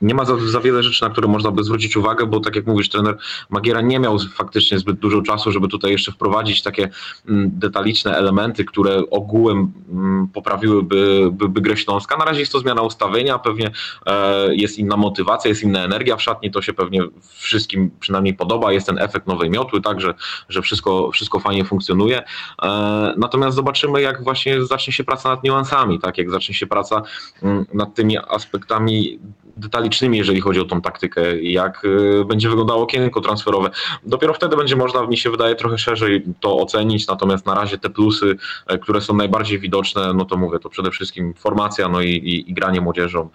nie 0.03 0.15
ma 0.15 0.25
za, 0.25 0.37
za, 0.39 0.61
wiele 0.61 0.83
rzeczy, 0.83 1.05
na 1.05 1.11
które 1.11 1.29
można 1.29 1.51
by 1.51 1.65
zwrócić 1.65 1.97
uwagę, 1.97 2.27
bo 2.27 2.41
tak 2.41 2.57
jak 2.57 2.67
mówisz, 2.67 2.89
trener 2.89 3.17
Magiera 3.51 3.81
nie 3.81 3.99
miał 3.99 4.19
faktycznie 4.19 4.79
zbyt 4.79 4.99
dużo 4.99 5.23
czasu, 5.23 5.53
żeby 5.53 5.69
tutaj 5.69 5.91
jeszcze 5.91 6.13
wprowadzić 6.13 6.63
takie 6.63 6.89
mm, 7.29 7.51
detaliczne 7.53 8.17
elementy, 8.17 8.65
które 8.65 9.03
ogółem 9.11 9.73
mm, 9.93 10.29
poprawiłyby 10.29 11.31
by, 11.33 11.49
by 11.49 11.61
grę 11.61 11.77
Śląska. 11.77 12.17
Na 12.17 12.25
razie 12.25 12.41
jest 12.41 12.53
to 12.53 12.59
zmiana 12.59 12.83
ustawienia, 12.83 13.39
pewnie 13.39 13.71
e, 14.07 14.55
jest 14.55 14.79
inna 14.79 14.97
motywacja, 14.97 15.49
jest 15.49 15.63
inna 15.63 15.85
energia 15.85 16.17
w 16.17 16.23
szatni, 16.23 16.51
to 16.51 16.63
się 16.63 16.73
pewnie 16.73 17.03
wszystkim 17.35 17.91
przynajmniej 18.01 18.35
podoba, 18.35 18.73
jest 18.73 18.87
ten 18.87 18.99
efekt 18.99 19.27
nowej 19.27 19.51
miotły, 19.51 19.81
tak, 19.81 20.01
że, 20.01 20.15
że 20.49 20.63
wszystko, 20.63 21.11
wszystko 21.11 21.41
fajnie 21.41 21.65
funkcjonuje. 21.65 22.23
E, 22.63 23.15
natomiast 23.17 23.57
zobaczymy, 23.57 24.01
jak 24.01 24.25
właśnie 24.25 24.65
zacznie 24.65 24.93
się 24.93 25.05
praca 25.05 25.29
nad 25.29 25.45
niuansami, 25.45 26.01
tak, 26.01 26.19
jak 26.19 26.31
zacznie 26.31 26.55
się 26.55 26.67
praca 26.67 27.03
mm, 27.43 27.67
nad 27.75 27.95
tymi 27.95 28.19
aspektami 28.19 29.19
detalicznymi, 29.57 30.19
jeżeli 30.19 30.41
chodzi 30.41 30.61
o 30.61 30.65
tą 30.65 30.81
taktykę, 30.81 31.41
jak 31.43 31.85
y, 31.85 32.25
będzie 32.25 32.49
wyglądało 32.49 32.83
okienko 32.83 33.21
transferowe. 33.21 33.71
Dopiero 34.05 34.35
wtedy 34.35 34.57
będzie 34.57 34.77
można, 34.77 35.07
mi 35.07 35.17
się 35.17 35.31
wydaje, 35.31 35.55
trochę 35.55 35.79
szerzej 35.79 36.25
to 36.41 36.59
ocenić, 36.59 37.07
natomiast 37.07 37.47
na 37.47 37.55
razie 37.55 37.79
te 37.79 37.91
plusy, 37.91 38.37
e, 38.67 38.79
które 38.79 39.01
są 39.01 39.15
najbardziej 39.15 39.59
widoczne, 39.59 40.15
no 40.15 40.25
to 40.25 40.37
mówię, 40.37 40.59
to 40.59 40.69
przede 40.69 40.91
wszystkim 40.91 41.35
formacja, 41.35 41.89
no 41.89 42.01
i, 42.01 42.11
i, 42.11 42.51
i 42.51 42.55
granie 42.55 42.81
młodzieżą. 42.81 43.29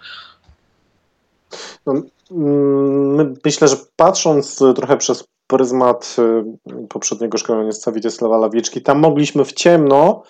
No, 1.86 2.02
mm, 2.30 3.34
myślę, 3.44 3.68
że 3.68 3.76
patrząc 3.96 4.62
trochę 4.76 4.96
przez 4.96 5.24
pryzmat 5.46 6.16
y, 6.18 6.86
poprzedniego 6.88 7.38
szkolenia 7.38 7.70
Witysława 7.94 8.38
Lawiczki, 8.38 8.82
tam 8.82 8.98
mogliśmy 8.98 9.44
w 9.44 9.52
ciemno 9.52 10.22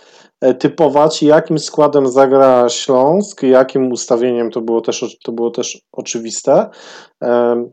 typować, 0.58 1.22
jakim 1.22 1.58
składem 1.58 2.08
zagra 2.08 2.68
Śląsk, 2.68 3.42
jakim 3.42 3.92
ustawieniem 3.92 4.50
to 4.50 4.60
było 4.60 4.80
też, 4.80 5.18
to 5.24 5.32
było 5.32 5.50
też 5.50 5.82
oczywiste. 5.92 6.70
E, 7.22 7.64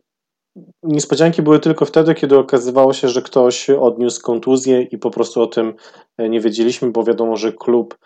niespodzianki 0.84 1.42
były 1.42 1.60
tylko 1.60 1.86
wtedy, 1.86 2.16
kiedy 2.16 2.38
okazywało 2.38 2.94
się, 2.94 3.10
że 3.10 3.22
ktoś 3.22 3.70
odniósł 3.70 4.22
kontuzję 4.22 4.82
i 4.82 4.98
po 4.98 5.12
prostu 5.12 5.42
o 5.42 5.48
tym 5.48 5.74
e, 6.18 6.30
nie 6.30 6.42
wiedzieliśmy, 6.42 6.92
bo 6.92 7.04
wiadomo, 7.04 7.38
że 7.38 7.54
klub 7.54 7.98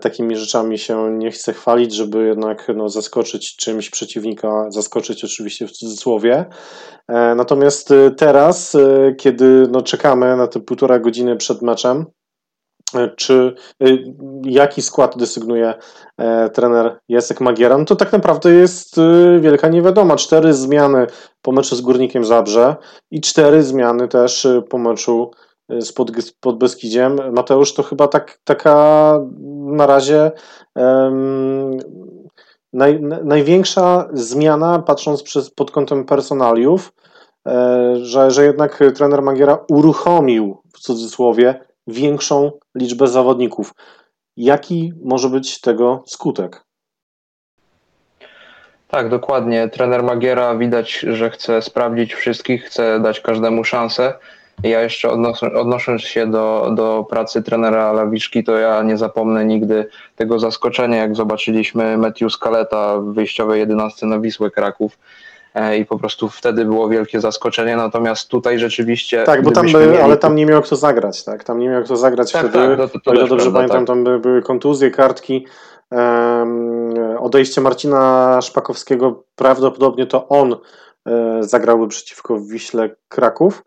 takimi 0.00 0.36
rzeczami 0.36 0.78
się 0.78 1.18
nie 1.18 1.30
chce 1.30 1.52
chwalić, 1.52 1.94
żeby 1.94 2.26
jednak 2.26 2.66
no, 2.76 2.88
zaskoczyć 2.88 3.56
czymś 3.56 3.90
przeciwnika, 3.90 4.66
zaskoczyć 4.68 5.24
oczywiście 5.24 5.66
w 5.66 5.72
cudzysłowie. 5.72 6.44
Natomiast 7.08 7.88
teraz, 8.16 8.76
kiedy 9.18 9.68
no, 9.70 9.82
czekamy 9.82 10.36
na 10.36 10.46
te 10.46 10.60
półtora 10.60 10.98
godziny 10.98 11.36
przed 11.36 11.62
meczem, 11.62 12.06
czy 13.16 13.54
y, 13.82 13.98
jaki 14.44 14.82
skład 14.82 15.18
desygnuje 15.18 15.74
e, 16.18 16.50
trener 16.50 16.98
Jacek 17.08 17.40
Magiera, 17.40 17.78
no 17.78 17.84
to 17.84 17.96
tak 17.96 18.12
naprawdę 18.12 18.52
jest 18.54 18.98
y, 18.98 19.40
wielka 19.40 19.68
niewiadoma. 19.68 20.16
Cztery 20.16 20.52
zmiany 20.52 21.06
po 21.42 21.52
meczu 21.52 21.76
z 21.76 21.80
Górnikiem 21.80 22.24
Zabrze 22.24 22.76
i 23.10 23.20
cztery 23.20 23.62
zmiany 23.62 24.08
też 24.08 24.44
y, 24.44 24.62
po 24.70 24.78
meczu 24.78 25.30
z 25.80 25.92
pod, 25.92 26.10
pod 26.40 26.58
Beskidziem. 26.58 27.32
Mateusz, 27.32 27.74
to 27.74 27.82
chyba 27.82 28.08
tak, 28.08 28.38
taka 28.44 29.18
na 29.66 29.86
razie 29.86 30.32
um, 30.74 31.78
naj, 32.72 33.00
największa 33.24 34.08
zmiana, 34.12 34.78
patrząc 34.78 35.22
przez, 35.22 35.50
pod 35.50 35.70
kątem 35.70 36.04
personaliów, 36.04 36.92
e, 37.48 37.96
że, 38.02 38.30
że 38.30 38.44
jednak 38.44 38.82
trener 38.94 39.22
Magiera 39.22 39.58
uruchomił 39.68 40.62
w 40.74 40.78
cudzysłowie 40.78 41.60
większą 41.86 42.52
liczbę 42.74 43.08
zawodników. 43.08 43.74
Jaki 44.36 44.92
może 45.04 45.28
być 45.28 45.60
tego 45.60 46.02
skutek? 46.06 46.64
Tak, 48.88 49.08
dokładnie. 49.08 49.68
Trener 49.68 50.02
Magiera 50.02 50.56
widać, 50.56 50.98
że 50.98 51.30
chce 51.30 51.62
sprawdzić 51.62 52.14
wszystkich, 52.14 52.64
chce 52.64 53.00
dać 53.00 53.20
każdemu 53.20 53.64
szansę. 53.64 54.14
Ja 54.62 54.82
jeszcze 54.82 55.10
odnosząc 55.54 56.02
się 56.02 56.30
do, 56.30 56.72
do 56.74 57.06
pracy 57.10 57.42
trenera 57.42 57.92
Lawiczki, 57.92 58.44
to 58.44 58.58
ja 58.58 58.82
nie 58.82 58.96
zapomnę 58.96 59.44
nigdy 59.44 59.88
tego 60.16 60.38
zaskoczenia, 60.38 60.96
jak 60.96 61.16
zobaczyliśmy 61.16 61.98
Matthew 61.98 62.32
Scaleta 62.32 62.98
w 62.98 63.14
wyjściowej 63.14 63.60
11 63.60 64.06
na 64.06 64.20
Wisłę 64.20 64.50
Kraków 64.50 64.98
i 65.78 65.86
po 65.86 65.98
prostu 65.98 66.28
wtedy 66.28 66.64
było 66.64 66.88
wielkie 66.88 67.20
zaskoczenie, 67.20 67.76
natomiast 67.76 68.28
tutaj 68.28 68.58
rzeczywiście... 68.58 69.24
Tak, 69.24 69.42
bo 69.42 69.50
tam 69.50 69.66
by, 69.66 69.86
mieli... 69.86 69.96
ale 69.96 70.16
tam 70.16 70.34
nie 70.34 70.46
miał 70.46 70.62
kto 70.62 70.76
zagrać, 70.76 71.24
tak, 71.24 71.44
tam 71.44 71.58
nie 71.58 71.68
miał 71.68 71.84
kto 71.84 71.96
zagrać 71.96 72.32
tak, 72.32 72.48
wtedy, 72.48 72.76
tak, 72.76 72.90
to, 72.90 73.00
to, 73.00 73.12
to 73.12 73.26
dobrze 73.26 73.36
prawda, 73.36 73.52
pamiętam, 73.52 73.78
tak. 73.78 73.86
tam 73.86 74.04
by, 74.04 74.18
były 74.18 74.42
kontuzje, 74.42 74.90
kartki, 74.90 75.46
um, 75.90 76.94
odejście 77.18 77.60
Marcina 77.60 78.38
Szpakowskiego, 78.42 79.24
prawdopodobnie 79.36 80.06
to 80.06 80.28
on 80.28 80.56
e, 81.06 81.38
zagrałby 81.40 81.88
przeciwko 81.88 82.40
Wiśle 82.40 82.90
Kraków, 83.08 83.62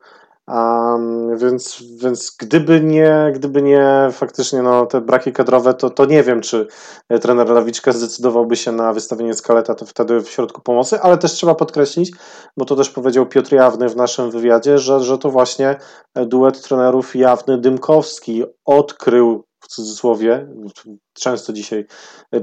Um, 0.47 1.37
więc, 1.37 1.83
więc 1.97 2.35
gdyby 2.39 2.81
nie, 2.81 3.31
gdyby 3.35 3.61
nie 3.61 4.09
faktycznie 4.11 4.61
no, 4.61 4.85
te 4.85 5.01
braki 5.01 5.31
kadrowe, 5.31 5.73
to, 5.73 5.89
to 5.89 6.05
nie 6.05 6.23
wiem, 6.23 6.41
czy 6.41 6.67
trener 7.21 7.49
Lawiczka 7.49 7.91
zdecydowałby 7.91 8.55
się 8.55 8.71
na 8.71 8.93
wystawienie 8.93 9.33
skaleta 9.33 9.75
to 9.75 9.85
wtedy 9.85 10.21
w 10.21 10.29
środku 10.29 10.61
pomocy, 10.61 11.01
ale 11.01 11.17
też 11.17 11.31
trzeba 11.31 11.55
podkreślić, 11.55 12.11
bo 12.57 12.65
to 12.65 12.75
też 12.75 12.89
powiedział 12.89 13.25
Piotr 13.25 13.53
Jawny 13.53 13.89
w 13.89 13.95
naszym 13.95 14.31
wywiadzie, 14.31 14.77
że, 14.77 14.99
że 14.99 15.17
to 15.17 15.31
właśnie 15.31 15.75
duet 16.15 16.61
trenerów 16.61 17.15
Jawny-Dymkowski 17.15 18.43
odkrył 18.65 19.43
w 19.59 19.67
cudzysłowie, 19.67 20.47
często 21.13 21.53
dzisiaj 21.53 21.85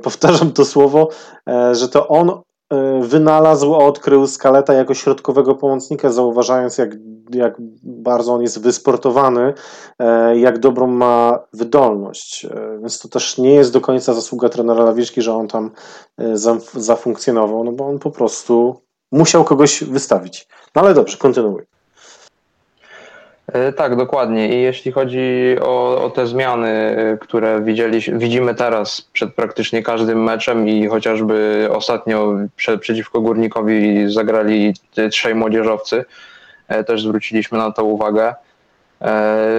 powtarzam 0.02 0.52
to 0.52 0.64
słowo, 0.64 1.08
e, 1.48 1.74
że 1.74 1.88
to 1.88 2.08
on 2.08 2.30
E, 2.30 2.51
wynalazł, 3.00 3.74
odkrył 3.74 4.26
Skaleta 4.26 4.74
jako 4.74 4.94
środkowego 4.94 5.54
pomocnika, 5.54 6.10
zauważając 6.10 6.78
jak, 6.78 6.90
jak 7.34 7.54
bardzo 7.82 8.32
on 8.32 8.42
jest 8.42 8.62
wysportowany, 8.62 9.54
e, 9.98 10.38
jak 10.38 10.58
dobrą 10.58 10.86
ma 10.86 11.38
wydolność. 11.52 12.44
E, 12.44 12.78
więc 12.80 12.98
to 12.98 13.08
też 13.08 13.38
nie 13.38 13.54
jest 13.54 13.72
do 13.72 13.80
końca 13.80 14.14
zasługa 14.14 14.48
trenera 14.48 14.84
Lawiczki, 14.84 15.22
że 15.22 15.34
on 15.34 15.48
tam 15.48 15.70
zafunkcjonował, 16.74 17.64
no 17.64 17.72
bo 17.72 17.86
on 17.86 17.98
po 17.98 18.10
prostu 18.10 18.82
musiał 19.12 19.44
kogoś 19.44 19.84
wystawić. 19.84 20.48
No 20.76 20.82
ale 20.82 20.94
dobrze, 20.94 21.16
kontynuuj. 21.16 21.62
E, 23.52 23.72
tak, 23.72 23.96
dokładnie. 23.96 24.48
I 24.48 24.62
jeśli 24.62 24.92
chodzi 24.92 25.56
o, 25.62 26.04
o 26.04 26.10
te 26.10 26.26
zmiany, 26.26 26.68
e, 26.68 27.18
które 27.20 27.62
widzimy 28.12 28.54
teraz 28.54 29.00
przed 29.12 29.34
praktycznie 29.34 29.82
każdym 29.82 30.22
meczem 30.22 30.68
i 30.68 30.86
chociażby 30.86 31.68
ostatnio 31.70 32.34
przed, 32.56 32.80
przeciwko 32.80 33.20
Górnikowi 33.20 34.12
zagrali 34.12 34.74
trzej 35.10 35.34
młodzieżowcy, 35.34 36.04
też 36.86 37.02
zwróciliśmy 37.02 37.58
na 37.58 37.72
to 37.72 37.84
uwagę. 37.84 38.34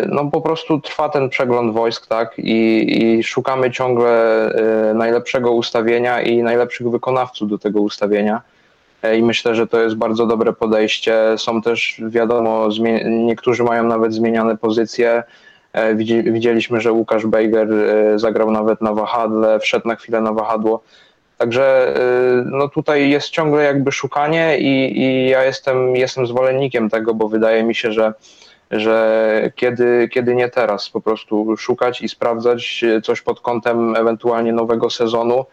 No 0.08 0.32
po 0.32 0.42
prostu 0.42 0.82
trwa 0.82 1.10
ten 1.10 1.30
przegląd 1.30 1.74
wojsk, 1.74 2.08
tak, 2.08 2.34
i, 2.38 2.86
i 3.04 3.24
szukamy 3.24 3.72
ciągle 3.72 4.50
najlepszego 4.96 5.52
ustawienia 5.52 6.22
i 6.22 6.44
najlepszych 6.44 6.90
wykonawców 6.90 7.50
do 7.50 7.58
tego 7.58 7.82
ustawienia 7.82 8.42
i 9.18 9.24
myślę, 9.24 9.56
że 9.56 9.68
to 9.68 9.82
jest 9.82 9.96
bardzo 9.96 10.26
dobre 10.26 10.54
podejście. 10.54 11.18
Są 11.38 11.62
też, 11.62 12.02
wiadomo, 12.08 12.70
niektórzy 13.06 13.64
mają 13.64 13.84
nawet 13.84 14.14
zmieniane 14.14 14.58
pozycje. 14.58 15.24
E, 15.74 15.96
widzieliśmy, 16.24 16.82
że 16.82 16.92
Łukasz 16.92 17.26
Bejger 17.26 17.74
e, 17.74 18.20
zagrał 18.20 18.52
nawet 18.52 18.82
na 18.82 18.94
wahadle, 18.94 19.60
wszedł 19.60 19.88
na 19.88 19.96
chwilę 19.96 20.22
na 20.22 20.34
wahadło. 20.34 20.84
Także 21.38 21.96
e, 21.96 22.44
no 22.46 22.68
tutaj 22.70 23.10
jest 23.10 23.30
ciągle 23.30 23.64
jakby 23.64 23.92
szukanie 23.92 24.58
i, 24.58 25.02
i 25.02 25.30
ja 25.30 25.44
jestem, 25.44 25.96
jestem 25.96 26.28
zwolennikiem 26.28 26.90
tego, 26.90 27.14
bo 27.14 27.30
wydaje 27.30 27.64
mi 27.64 27.76
się, 27.76 27.92
że, 27.92 28.14
że 28.72 29.52
kiedy, 29.56 30.10
kiedy 30.12 30.36
nie 30.36 30.50
teraz, 30.50 30.90
po 30.90 31.02
prostu 31.02 31.58
szukać 31.58 32.02
i 32.02 32.10
sprawdzać 32.10 32.86
coś 33.04 33.22
pod 33.22 33.42
kątem 33.42 33.96
ewentualnie 33.96 34.54
nowego 34.54 34.90
sezonu, 34.90 35.46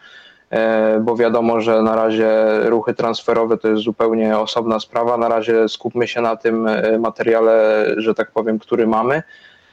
bo 1.01 1.15
wiadomo, 1.15 1.61
że 1.61 1.81
na 1.81 1.95
razie 1.95 2.29
ruchy 2.63 2.93
transferowe 2.93 3.57
to 3.57 3.67
jest 3.67 3.83
zupełnie 3.83 4.37
osobna 4.37 4.79
sprawa. 4.79 5.17
Na 5.17 5.29
razie 5.29 5.69
skupmy 5.69 6.07
się 6.07 6.21
na 6.21 6.35
tym 6.35 6.67
e, 6.67 6.97
materiale, 6.99 7.85
że 7.97 8.13
tak 8.13 8.31
powiem, 8.31 8.59
który 8.59 8.87
mamy 8.87 9.23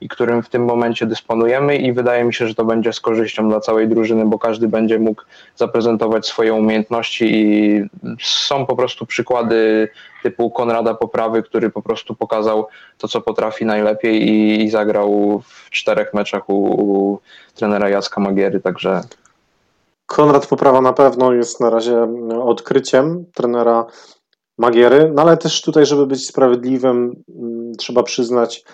i 0.01 0.09
którym 0.09 0.43
w 0.43 0.49
tym 0.49 0.65
momencie 0.65 1.07
dysponujemy 1.07 1.77
i 1.77 1.93
wydaje 1.93 2.25
mi 2.25 2.35
się, 2.35 2.49
że 2.49 2.55
to 2.55 2.65
będzie 2.65 2.93
z 2.93 3.01
korzyścią 3.01 3.49
dla 3.49 3.61
całej 3.61 3.89
drużyny, 3.89 4.25
bo 4.27 4.39
każdy 4.39 4.69
będzie 4.69 4.99
mógł 4.99 5.23
zaprezentować 5.57 6.27
swoje 6.27 6.55
umiejętności 6.55 7.25
i 7.31 7.83
są 8.21 8.67
po 8.67 8.77
prostu 8.77 9.07
przykłady 9.07 9.89
typu 10.23 10.51
Konrada 10.51 10.95
Poprawy, 10.95 11.43
który 11.43 11.71
po 11.71 11.83
prostu 11.83 12.15
pokazał 12.15 12.67
to, 12.99 13.09
co 13.09 13.21
potrafi 13.21 13.65
najlepiej 13.65 14.29
i, 14.29 14.65
i 14.65 14.71
zagrał 14.71 15.43
w 15.45 15.71
czterech 15.71 16.15
meczach 16.15 16.49
u, 16.49 16.55
u 16.55 17.19
trenera 17.55 17.89
Jacka 17.89 18.21
Magiery, 18.21 18.61
także 18.61 19.01
Konrad 20.09 20.47
Poprawa 20.47 20.81
na 20.81 20.93
pewno 20.93 21.33
jest 21.33 21.61
na 21.61 21.71
razie 21.71 22.09
odkryciem 22.43 23.25
trenera 23.35 23.87
Magiery, 24.59 25.13
no 25.15 25.23
ale 25.23 25.37
też 25.37 25.63
tutaj, 25.63 25.87
żeby 25.87 26.07
być 26.07 26.27
sprawiedliwym, 26.27 27.23
mm, 27.39 27.73
trzeba 27.79 28.03
przyznać, 28.03 28.65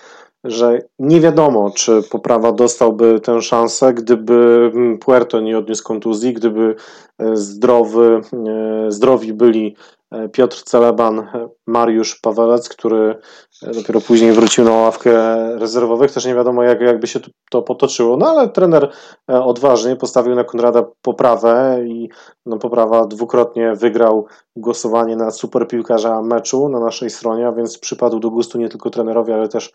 że 0.44 0.79
nie 0.99 1.20
wiadomo, 1.20 1.70
czy 1.77 2.03
Poprawa 2.11 2.53
dostałby 2.53 3.20
tę 3.20 3.42
szansę, 3.42 3.94
gdyby 3.94 4.70
mm, 4.75 4.99
Puerto 4.99 5.40
nie 5.40 5.59
odniósł 5.59 5.85
kontuzji, 5.85 6.33
gdyby 6.33 6.75
e, 7.18 7.37
zdrowy, 7.37 8.20
e, 8.33 8.90
zdrowi 8.90 9.33
byli 9.33 9.77
e, 9.77 9.93
Piotr 10.33 10.62
Celeban, 10.62 11.29
Mariusz 11.66 12.20
Pawelec, 12.20 12.68
który 12.68 13.18
dopiero 13.62 14.00
później 14.00 14.33
wrócił 14.33 14.64
na 14.64 14.70
ławkę 14.70 15.12
rezerwowych. 15.59 16.12
Też 16.12 16.24
nie 16.24 16.35
wiadomo, 16.35 16.62
jak, 16.62 16.81
jakby 16.81 17.07
się 17.07 17.20
to 17.50 17.62
potoczyło. 17.62 18.16
No 18.16 18.27
ale 18.27 18.48
trener 18.48 18.92
odważnie 19.29 19.96
postawił 19.96 20.35
na 20.35 20.44
Konrada 20.44 20.85
poprawę 21.03 21.81
i 21.87 22.09
no, 22.46 22.59
poprawa 22.59 23.07
dwukrotnie 23.07 23.74
wygrał 23.74 24.27
głosowanie 24.57 25.16
na 25.16 25.31
super 25.31 25.68
piłkarza 25.68 26.22
meczu 26.22 26.68
na 26.68 26.81
naszej 26.81 27.11
stronie, 27.11 27.48
a 27.48 27.53
więc 27.53 27.79
przypadł 27.79 28.20
do 28.20 28.31
gustu 28.31 28.59
nie 28.59 28.68
tylko 28.68 28.90
trenerowi, 28.90 29.33
ale 29.33 29.48
też 29.48 29.72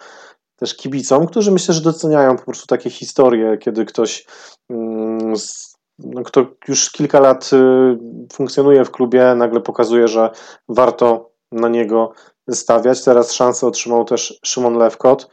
też 0.60 0.76
kibicom, 0.76 1.28
którzy 1.28 1.52
myślę, 1.52 1.74
że 1.74 1.82
doceniają 1.82 2.38
po 2.38 2.46
prostu 2.46 2.68
takie 2.68 2.90
historie, 2.90 3.58
kiedy 3.58 3.86
ktoś, 3.86 4.26
mm, 4.70 5.32
no, 5.32 5.38
kto 6.26 6.46
już 6.68 6.92
kilka 6.92 7.20
lat 7.20 7.50
y, 7.54 7.98
funkcjonuje 8.34 8.86
w 8.86 8.92
klubie, 8.92 9.36
nagle 9.36 9.62
pokazuje, 9.62 10.08
że 10.08 10.30
warto 10.70 11.30
na 11.52 11.70
niego 11.70 12.12
stawiać. 12.50 13.04
Teraz 13.04 13.34
szansę 13.34 13.68
otrzymał 13.68 14.06
też 14.06 14.40
Szymon 14.46 14.78
Lewkot. 14.78 15.30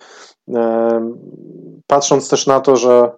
Patrząc 1.87 2.29
też 2.29 2.47
na 2.47 2.61
to, 2.61 2.77
że 2.77 3.11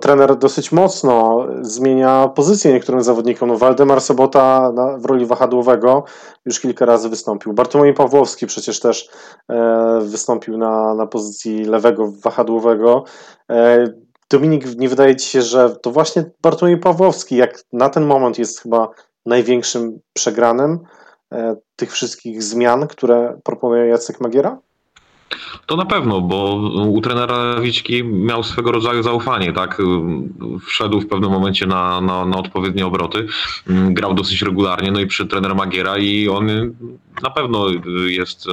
trener 0.00 0.36
dosyć 0.36 0.72
mocno 0.72 1.46
zmienia 1.60 2.28
pozycję 2.28 2.72
niektórym 2.72 3.02
zawodnikom. 3.02 3.48
No, 3.48 3.56
Waldemar 3.56 4.00
Sobota 4.00 4.72
w 4.98 5.04
roli 5.04 5.26
wahadłowego 5.26 6.04
już 6.46 6.60
kilka 6.60 6.86
razy 6.86 7.08
wystąpił. 7.08 7.52
Bartłomiej 7.52 7.94
Pawłowski 7.94 8.46
przecież 8.46 8.80
też 8.80 9.08
e, 9.50 9.98
wystąpił 10.02 10.58
na, 10.58 10.94
na 10.94 11.06
pozycji 11.06 11.64
lewego 11.64 12.12
wahadłowego. 12.22 13.04
Dominik, 14.30 14.76
nie 14.76 14.88
wydaje 14.88 15.16
Ci 15.16 15.28
się, 15.28 15.42
że 15.42 15.76
to 15.82 15.90
właśnie 15.90 16.24
Bartłomiej 16.42 16.78
Pawłowski, 16.78 17.36
jak 17.36 17.64
na 17.72 17.88
ten 17.88 18.06
moment 18.06 18.38
jest 18.38 18.60
chyba 18.60 18.88
największym 19.26 20.00
przegranym 20.12 20.78
e, 21.32 21.56
tych 21.76 21.92
wszystkich 21.92 22.42
zmian, 22.42 22.88
które 22.88 23.40
proponuje 23.44 23.86
Jacek 23.86 24.20
Magiera? 24.20 24.58
To 25.66 25.76
na 25.76 25.86
pewno, 25.86 26.20
bo 26.20 26.54
u 26.88 27.00
trenera 27.00 27.60
Wiczki 27.60 28.04
miał 28.04 28.42
swego 28.42 28.72
rodzaju 28.72 29.02
zaufanie, 29.02 29.52
tak? 29.52 29.82
Wszedł 30.66 31.00
w 31.00 31.08
pewnym 31.08 31.30
momencie 31.30 31.66
na, 31.66 32.00
na, 32.00 32.24
na 32.24 32.38
odpowiednie 32.38 32.86
obroty, 32.86 33.26
grał 33.66 34.14
dosyć 34.14 34.42
regularnie, 34.42 34.92
no 34.92 35.00
i 35.00 35.06
przy 35.06 35.26
trener 35.26 35.54
Magiera 35.54 35.98
i 35.98 36.28
on 36.28 36.46
na 37.22 37.30
pewno 37.30 37.66
jest 38.06 38.46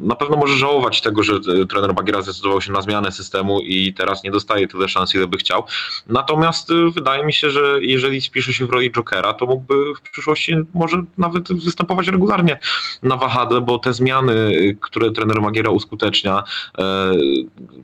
na 0.00 0.14
pewno 0.14 0.36
może 0.36 0.56
żałować 0.56 1.00
tego, 1.00 1.22
że 1.22 1.34
e, 1.34 1.66
trener 1.66 1.94
Bagiera 1.94 2.22
zdecydował 2.22 2.60
się 2.60 2.72
na 2.72 2.82
zmianę 2.82 3.12
systemu 3.12 3.60
i 3.60 3.94
teraz 3.94 4.24
nie 4.24 4.30
dostaje 4.30 4.68
tyle 4.68 4.88
szans, 4.88 5.14
ile 5.14 5.26
by 5.26 5.36
chciał. 5.36 5.64
Natomiast 6.06 6.70
e, 6.70 6.90
wydaje 6.90 7.26
mi 7.26 7.32
się, 7.32 7.50
że 7.50 7.78
jeżeli 7.80 8.20
spisze 8.20 8.52
się 8.52 8.66
w 8.66 8.70
roli 8.70 8.90
Jokera, 8.90 9.34
to 9.34 9.46
mógłby 9.46 9.74
w 9.94 10.10
przyszłości 10.10 10.54
może 10.74 11.02
nawet 11.18 11.52
występować 11.52 12.08
regularnie 12.08 12.58
na 13.02 13.16
wahadle, 13.16 13.60
bo 13.60 13.78
te 13.78 13.92
zmiany, 13.92 14.52
które 14.80 15.10
trener 15.10 15.40
Magiera 15.40 15.70
uskutecznia 15.70 16.44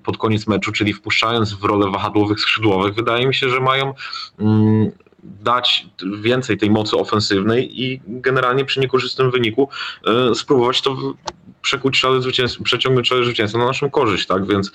pod 0.04 0.16
koniec 0.16 0.46
meczu, 0.46 0.72
czyli 0.72 0.92
wpuszczając 0.92 1.54
w 1.54 1.64
rolę 1.64 1.90
wahadłowych 1.90 2.40
skrzydłowych, 2.40 2.94
wydaje 2.94 3.26
mi 3.26 3.34
się, 3.34 3.48
że 3.48 3.60
mają 3.60 3.94
mm, 4.38 4.90
dać 5.22 5.86
więcej 6.20 6.58
tej 6.58 6.70
mocy 6.70 6.96
ofensywnej 6.96 7.82
i 7.82 8.00
generalnie 8.06 8.64
przy 8.64 8.80
niekorzystnym 8.80 9.30
wyniku 9.30 9.68
spróbować 10.34 10.82
to 10.82 10.96
przekuć 11.62 11.96
szale 11.96 12.22
zwycięstwa, 12.22 12.64
przeciągnąć 12.64 13.08
szale 13.08 13.24
zwycięstwa 13.24 13.58
na 13.58 13.66
naszą 13.66 13.90
korzyść, 13.90 14.26
tak? 14.26 14.46
Więc 14.46 14.72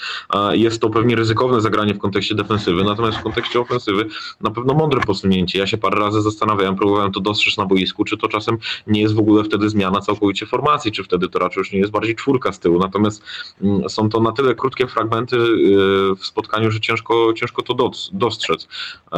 jest 0.51 0.81
to 0.81 0.89
pewnie 0.89 1.15
ryzykowne 1.15 1.61
zagranie 1.61 1.93
w 1.93 1.99
kontekście 1.99 2.35
defensywy, 2.35 2.83
natomiast 2.83 3.17
w 3.17 3.21
kontekście 3.21 3.59
ofensywy 3.59 4.05
na 4.41 4.51
pewno 4.51 4.73
mądre 4.73 5.01
posunięcie. 5.01 5.59
Ja 5.59 5.67
się 5.67 5.77
parę 5.77 5.99
razy 5.99 6.21
zastanawiałem, 6.21 6.75
próbowałem 6.75 7.11
to 7.11 7.19
dostrzec 7.19 7.57
na 7.57 7.65
boisku, 7.65 8.03
czy 8.03 8.17
to 8.17 8.27
czasem 8.27 8.57
nie 8.87 9.01
jest 9.01 9.13
w 9.13 9.19
ogóle 9.19 9.43
wtedy 9.43 9.69
zmiana 9.69 10.01
całkowicie 10.01 10.45
formacji, 10.45 10.91
czy 10.91 11.03
wtedy 11.03 11.29
to 11.29 11.39
raczej 11.39 11.61
już 11.61 11.71
nie 11.71 11.79
jest 11.79 11.91
bardziej 11.91 12.15
czwórka 12.15 12.51
z 12.51 12.59
tyłu. 12.59 12.79
Natomiast 12.79 13.23
mm, 13.61 13.89
są 13.89 14.09
to 14.09 14.19
na 14.19 14.31
tyle 14.31 14.55
krótkie 14.55 14.87
fragmenty 14.87 15.35
y, 15.35 16.15
w 16.17 16.25
spotkaniu, 16.25 16.71
że 16.71 16.79
ciężko, 16.79 17.33
ciężko 17.33 17.61
to 17.61 17.91
dostrzec. 18.13 18.67
E, 19.13 19.17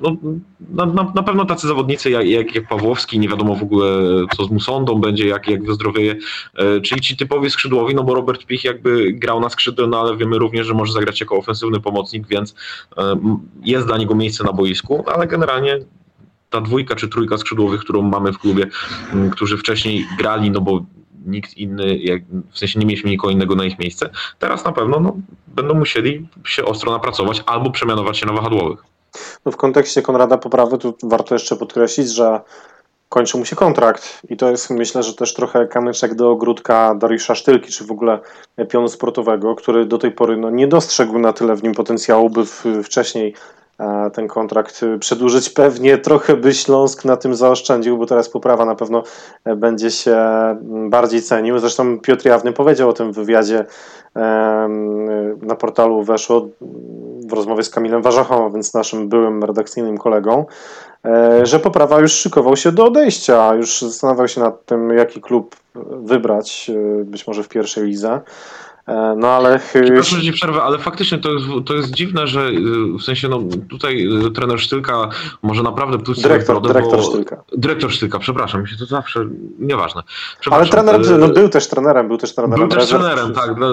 no, 0.00 0.16
na, 0.70 0.86
na, 0.86 1.12
na 1.14 1.22
pewno 1.22 1.44
tacy 1.44 1.68
zawodnicy 1.68 2.10
jak, 2.10 2.54
jak, 2.54 2.68
Pawłowski, 2.68 3.18
nie 3.18 3.28
wiadomo 3.28 3.54
w 3.56 3.62
ogóle 3.62 3.86
co 4.36 4.44
z 4.44 4.50
Musondą 4.50 4.94
będzie, 4.94 5.26
jak, 5.26 5.48
jak 5.48 5.64
wyzdrowieje 5.64 6.16
E, 6.55 6.55
czyli 6.82 7.00
ci 7.00 7.16
typowi 7.16 7.50
skrzydłowi, 7.50 7.94
no 7.94 8.04
bo 8.04 8.14
Robert 8.14 8.46
Pich 8.46 8.64
jakby 8.64 9.12
grał 9.12 9.40
na 9.40 9.48
skrzydle, 9.48 9.86
no 9.86 10.00
ale 10.00 10.16
wiemy 10.16 10.38
również, 10.38 10.66
że 10.66 10.74
może 10.74 10.92
zagrać 10.92 11.20
jako 11.20 11.36
ofensywny 11.36 11.80
pomocnik, 11.80 12.26
więc 12.26 12.54
e, 12.96 13.16
jest 13.64 13.86
dla 13.86 13.96
niego 13.96 14.14
miejsce 14.14 14.44
na 14.44 14.52
boisku, 14.52 15.04
ale 15.14 15.26
generalnie 15.26 15.78
ta 16.50 16.60
dwójka 16.60 16.96
czy 16.96 17.08
trójka 17.08 17.38
skrzydłowych, 17.38 17.80
którą 17.80 18.02
mamy 18.02 18.32
w 18.32 18.38
klubie, 18.38 18.66
którzy 19.32 19.58
wcześniej 19.58 20.06
grali, 20.18 20.50
no 20.50 20.60
bo 20.60 20.84
nikt 21.26 21.56
inny, 21.56 21.98
w 22.50 22.58
sensie 22.58 22.78
nie 22.78 22.86
mieliśmy 22.86 23.10
nikogo 23.10 23.32
innego 23.32 23.54
na 23.54 23.64
ich 23.64 23.78
miejsce, 23.78 24.10
teraz 24.38 24.64
na 24.64 24.72
pewno 24.72 25.00
no, 25.00 25.16
będą 25.46 25.74
musieli 25.74 26.28
się 26.44 26.64
ostro 26.64 26.92
napracować 26.92 27.42
albo 27.46 27.70
przemianować 27.70 28.18
się 28.18 28.26
na 28.26 28.32
wahadłowych. 28.32 28.82
No 29.44 29.52
w 29.52 29.56
kontekście 29.56 30.02
Konrada 30.02 30.38
Poprawy 30.38 30.78
tu 30.78 30.94
warto 31.02 31.34
jeszcze 31.34 31.56
podkreślić, 31.56 32.14
że 32.14 32.40
kończy 33.08 33.38
mu 33.38 33.44
się 33.44 33.56
kontrakt 33.56 34.22
i 34.28 34.36
to 34.36 34.50
jest 34.50 34.70
myślę, 34.70 35.02
że 35.02 35.14
też 35.14 35.34
trochę 35.34 35.66
kamyczek 35.66 36.14
do 36.14 36.30
ogródka 36.30 36.94
Dariusza 36.94 37.34
Sztylki, 37.34 37.72
czy 37.72 37.84
w 37.84 37.90
ogóle 37.90 38.18
pionu 38.68 38.88
sportowego, 38.88 39.54
który 39.54 39.86
do 39.86 39.98
tej 39.98 40.10
pory 40.10 40.36
no, 40.36 40.50
nie 40.50 40.68
dostrzegł 40.68 41.18
na 41.18 41.32
tyle 41.32 41.54
w 41.54 41.62
nim 41.62 41.74
potencjału, 41.74 42.30
by 42.30 42.46
w, 42.46 42.64
wcześniej 42.84 43.34
e, 43.80 44.10
ten 44.10 44.28
kontrakt 44.28 44.80
przedłużyć. 45.00 45.50
Pewnie 45.50 45.98
trochę 45.98 46.36
by 46.36 46.54
Śląsk 46.54 47.04
na 47.04 47.16
tym 47.16 47.34
zaoszczędził, 47.34 47.98
bo 47.98 48.06
teraz 48.06 48.28
poprawa 48.28 48.64
na 48.64 48.74
pewno 48.74 49.02
e, 49.44 49.56
będzie 49.56 49.90
się 49.90 50.16
bardziej 50.88 51.22
cenił. 51.22 51.58
Zresztą 51.58 52.00
Piotr 52.00 52.26
Jawny 52.26 52.52
powiedział 52.52 52.88
o 52.88 52.92
tym 52.92 53.12
w 53.12 53.14
wywiadzie 53.14 53.64
na 55.42 55.54
portalu 55.58 56.02
Weszło 56.02 56.48
w 57.26 57.32
rozmowie 57.32 57.62
z 57.62 57.70
Kamilem 57.70 58.02
Warzachą, 58.02 58.52
więc 58.52 58.74
naszym 58.74 59.08
byłym 59.08 59.44
redakcyjnym 59.44 59.98
kolegą, 59.98 60.40
e, 60.40 60.46
że 61.42 61.60
Poprawa 61.60 62.00
już 62.00 62.12
szykował 62.12 62.56
się 62.56 62.72
do 62.72 62.84
odejścia, 62.84 63.54
już 63.54 63.82
zastanawiał 63.82 64.28
się 64.28 64.40
nad 64.40 64.64
tym, 64.66 64.90
jaki 64.90 65.20
klub 65.20 65.56
wybrać, 65.90 66.70
e, 66.70 67.04
być 67.04 67.26
może 67.26 67.42
w 67.42 67.48
pierwszej 67.48 67.84
lidze. 67.84 68.20
E, 68.86 69.14
no 69.18 69.28
ale... 69.28 69.58
Przepraszam, 69.58 70.20
że 70.20 70.32
przerwę, 70.32 70.62
ale 70.62 70.78
faktycznie 70.78 71.18
to 71.18 71.32
jest, 71.32 71.46
to 71.66 71.74
jest 71.74 71.90
dziwne, 71.90 72.26
że 72.26 72.48
y, 72.48 72.98
w 72.98 73.02
sensie, 73.02 73.28
no 73.28 73.42
tutaj 73.68 74.08
y, 74.26 74.30
trener 74.30 74.60
Sztylka 74.60 75.08
może 75.42 75.62
naprawdę 75.62 75.98
pluć 75.98 76.22
dyrektor, 76.22 76.60
brodę, 76.60 76.68
dyrektor 76.68 76.98
bo... 76.98 77.10
Sztylka. 77.10 77.42
Dyrektor 77.52 77.92
Sztylka, 77.92 78.18
przepraszam, 78.18 78.62
mi 78.62 78.68
się 78.68 78.76
to 78.76 78.86
zawsze, 78.86 79.26
nieważne. 79.58 80.02
Ale 80.50 80.66
trener, 80.66 81.00
no 81.18 81.28
był 81.28 81.48
też 81.48 81.68
trenerem, 81.68 82.08
był 82.08 82.16
też 82.18 82.34
trenerem. 82.34 82.68
Był 82.68 82.78
też 82.78 82.88
trenerem, 82.88 83.32
tak, 83.34 83.54
dla, 83.54 83.68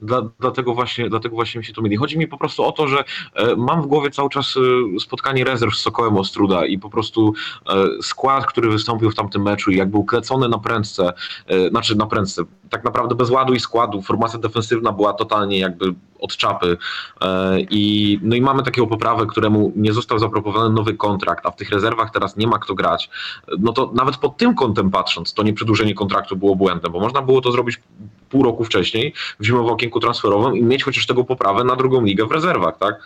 dla, 0.00 0.22
dlatego, 0.40 0.74
właśnie, 0.74 1.10
dlatego 1.10 1.34
właśnie 1.34 1.58
mi 1.58 1.64
się 1.64 1.72
to 1.72 1.82
myli. 1.82 1.96
Chodzi 1.96 2.18
mi 2.18 2.28
po 2.28 2.38
prostu 2.38 2.64
o 2.64 2.72
to, 2.72 2.88
że 2.88 3.04
e, 3.34 3.56
mam 3.56 3.82
w 3.82 3.86
głowie 3.86 4.10
cały 4.10 4.30
czas 4.30 4.54
spotkanie 5.00 5.44
rezerw 5.44 5.76
z 5.76 5.80
Sokołem 5.80 6.16
Ostruda 6.16 6.66
i 6.66 6.78
po 6.78 6.90
prostu 6.90 7.34
e, 7.68 8.02
skład, 8.02 8.46
który 8.46 8.70
wystąpił 8.70 9.10
w 9.10 9.14
tamtym 9.14 9.42
meczu 9.42 9.70
i 9.70 9.76
jak 9.76 9.90
był 9.90 10.04
klecony 10.04 10.48
na 10.48 10.58
prędce, 10.58 11.12
e, 11.46 11.68
znaczy 11.68 11.96
na 11.96 12.06
prędce, 12.06 12.42
tak 12.70 12.84
naprawdę 12.84 13.14
bez 13.14 13.30
ładu 13.30 13.54
i 13.54 13.60
składu, 13.60 14.02
formacja 14.02 14.38
defensywna 14.38 14.55
była 14.96 15.12
totalnie 15.12 15.58
jakby 15.58 15.94
od 16.20 16.36
czapy 16.36 16.76
e, 17.20 17.60
i 17.60 18.18
no 18.22 18.36
i 18.36 18.40
mamy 18.40 18.62
takiego 18.62 18.86
poprawę, 18.86 19.26
któremu 19.26 19.72
nie 19.76 19.92
został 19.92 20.18
zaproponowany 20.18 20.74
nowy 20.74 20.94
kontrakt, 20.94 21.46
a 21.46 21.50
w 21.50 21.56
tych 21.56 21.70
rezerwach 21.70 22.10
teraz 22.10 22.36
nie 22.36 22.46
ma 22.46 22.58
kto 22.58 22.74
grać, 22.74 23.10
no 23.58 23.72
to 23.72 23.90
nawet 23.94 24.16
pod 24.16 24.36
tym 24.36 24.54
kątem 24.54 24.90
patrząc, 24.90 25.34
to 25.34 25.42
nie 25.42 25.52
przedłużenie 25.52 25.94
kontraktu 25.94 26.36
było 26.36 26.56
błędem, 26.56 26.92
bo 26.92 27.00
można 27.00 27.22
było 27.22 27.40
to 27.40 27.52
zrobić 27.52 27.80
pół 28.28 28.42
roku 28.42 28.64
wcześniej 28.64 29.14
w 29.40 29.44
zimowym 29.44 29.72
okienku 29.72 30.00
transferowym 30.00 30.56
i 30.56 30.62
mieć 30.62 30.84
chociaż 30.84 31.06
tego 31.06 31.24
poprawę 31.24 31.64
na 31.64 31.76
drugą 31.76 32.04
ligę 32.04 32.26
w 32.26 32.32
rezerwach, 32.32 32.78
tak? 32.78 33.00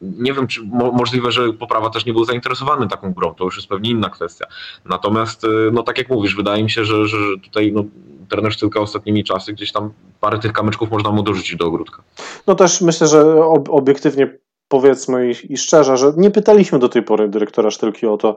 nie 0.00 0.32
wiem, 0.32 0.46
czy 0.46 0.62
mo 0.62 0.92
możliwe, 0.92 1.32
że 1.32 1.52
poprawa 1.52 1.90
też 1.90 2.06
nie 2.06 2.12
był 2.12 2.24
zainteresowany 2.24 2.88
taką 2.88 3.12
grą, 3.12 3.34
to 3.34 3.44
już 3.44 3.56
jest 3.56 3.68
pewnie 3.68 3.90
inna 3.90 4.10
kwestia. 4.10 4.46
Natomiast, 4.84 5.44
y, 5.44 5.48
no 5.72 5.82
tak 5.82 5.98
jak 5.98 6.08
mówisz, 6.08 6.34
wydaje 6.34 6.62
mi 6.62 6.70
się, 6.70 6.84
że, 6.84 7.08
że 7.08 7.18
tutaj 7.42 7.72
no, 7.72 7.84
trener 8.28 8.52
Sztylka 8.52 8.80
ostatnimi 8.80 9.24
czasy 9.24 9.52
gdzieś 9.52 9.72
tam 9.72 9.92
parę 10.20 10.38
tych 10.38 10.52
kamyczków 10.52 10.90
można 10.90 11.10
mu 11.10 11.22
dorzucić 11.22 11.56
do 11.56 11.66
ogródka. 11.66 12.02
No 12.46 12.54
też 12.54 12.80
myślę, 12.80 13.06
że 13.06 13.44
ob 13.44 13.68
obiektywnie 13.70 14.38
powiedzmy 14.68 15.30
i, 15.48 15.56
szczerze, 15.56 15.96
że 15.96 16.12
nie 16.16 16.30
pytaliśmy 16.30 16.78
do 16.78 16.88
tej 16.88 17.02
pory 17.02 17.28
dyrektora 17.28 17.70
Sztylki 17.70 18.06
o 18.06 18.16
to, 18.16 18.36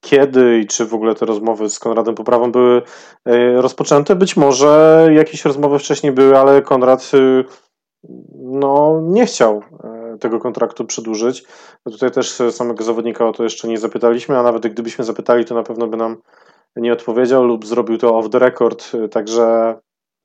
kiedy 0.00 0.58
i 0.58 0.66
czy 0.66 0.86
w 0.86 0.94
ogóle 0.94 1.14
te 1.14 1.26
rozmowy 1.26 1.70
z 1.70 1.78
Konradem 1.78 2.14
Poprawą 2.14 2.52
były 2.52 2.82
e, 3.24 3.62
rozpoczęte. 3.62 4.16
Być 4.16 4.36
może 4.36 5.08
jakieś 5.12 5.44
rozmowy 5.44 5.78
wcześniej 5.78 6.12
były, 6.12 6.38
ale 6.38 6.62
Konrad 6.62 7.10
y, 7.14 7.44
no, 8.42 9.00
nie 9.02 9.26
chciał 9.26 9.62
e, 9.84 10.18
tego 10.18 10.40
kontraktu 10.40 10.84
przedłużyć. 10.84 11.44
Tutaj 11.84 12.10
też 12.10 12.42
samego 12.50 12.84
zawodnika 12.84 13.28
o 13.28 13.32
to 13.32 13.42
jeszcze 13.42 13.68
nie 13.68 13.78
zapytaliśmy, 13.78 14.38
a 14.38 14.42
nawet 14.42 14.66
gdybyśmy 14.66 15.04
zapytali, 15.04 15.44
to 15.44 15.54
na 15.54 15.62
pewno 15.62 15.86
by 15.86 15.96
nam 15.96 16.16
nie 16.76 16.92
odpowiedział 16.92 17.44
lub 17.44 17.66
zrobił 17.66 17.98
to 17.98 18.18
off 18.18 18.30
the 18.30 18.38
record. 18.38 18.92
Także 19.10 19.74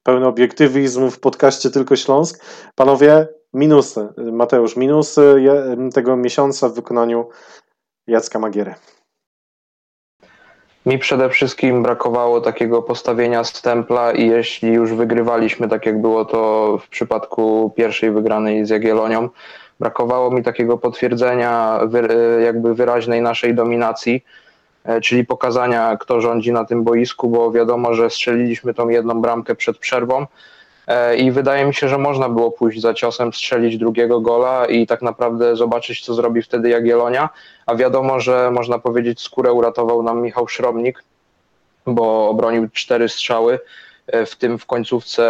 pełny 0.04 0.28
obiektywizm 0.28 1.10
w 1.10 1.20
podcaście 1.20 1.70
Tylko 1.70 1.96
Śląsk. 1.96 2.46
Panowie, 2.76 3.28
minusy. 3.54 4.08
Mateusz, 4.18 4.76
minusy 4.76 5.44
tego 5.94 6.18
miesiąca 6.18 6.70
w 6.70 6.74
wykonaniu 6.74 7.30
Jacka 8.08 8.40
Magiery. 8.40 8.76
Mi 10.86 11.00
przede 11.00 11.30
wszystkim 11.30 11.84
brakowało 11.84 12.42
takiego 12.42 12.82
postawienia 12.82 13.44
stempla 13.44 14.12
i 14.12 14.28
jeśli 14.28 14.74
już 14.74 14.94
wygrywaliśmy, 14.94 15.68
tak 15.68 15.86
jak 15.86 16.02
było 16.02 16.26
to 16.26 16.78
w 16.78 16.90
przypadku 16.90 17.74
pierwszej 17.76 18.12
wygranej 18.12 18.66
z 18.66 18.70
Jagiellonią, 18.70 19.30
brakowało 19.80 20.32
mi 20.32 20.44
takiego 20.44 20.78
potwierdzenia 20.78 21.80
jakby 22.44 22.76
wyraźnej 22.76 23.22
naszej 23.22 23.56
dominacji, 23.56 24.26
czyli 25.04 25.26
pokazania 25.26 25.98
kto 25.98 26.22
rządzi 26.22 26.52
na 26.52 26.66
tym 26.66 26.84
boisku, 26.84 27.30
bo 27.30 27.52
wiadomo, 27.52 27.94
że 27.94 28.10
strzeliliśmy 28.10 28.74
tą 28.74 28.90
jedną 28.90 29.22
bramkę 29.22 29.56
przed 29.56 29.78
przerwą, 29.78 30.26
E, 30.88 31.16
i 31.16 31.32
wydaje 31.32 31.66
mi 31.66 31.74
się, 31.74 31.90
że 31.90 31.98
można 31.98 32.30
było 32.30 32.52
pójść 32.52 32.82
za 32.82 32.94
ciosem, 32.94 33.34
strzelić 33.34 33.78
drugiego 33.78 34.22
gola 34.22 34.66
i 34.66 34.88
tak 34.88 35.02
naprawdę 35.02 35.56
zobaczyć, 35.56 36.06
co 36.06 36.14
zrobi 36.14 36.42
wtedy 36.42 36.70
Jagiellonia, 36.70 37.30
a 37.66 37.76
wiadomo, 37.76 38.20
że 38.20 38.52
można 38.52 38.80
powiedzieć 38.80 39.22
skórę 39.22 39.54
uratował 39.54 40.04
nam 40.04 40.22
Michał 40.22 40.48
Szromnik, 40.48 41.04
bo 41.86 42.30
obronił 42.30 42.70
cztery 42.70 43.10
strzały, 43.10 43.60
e, 44.08 44.26
w 44.26 44.36
tym 44.36 44.58
w 44.58 44.66
końcówce 44.66 45.24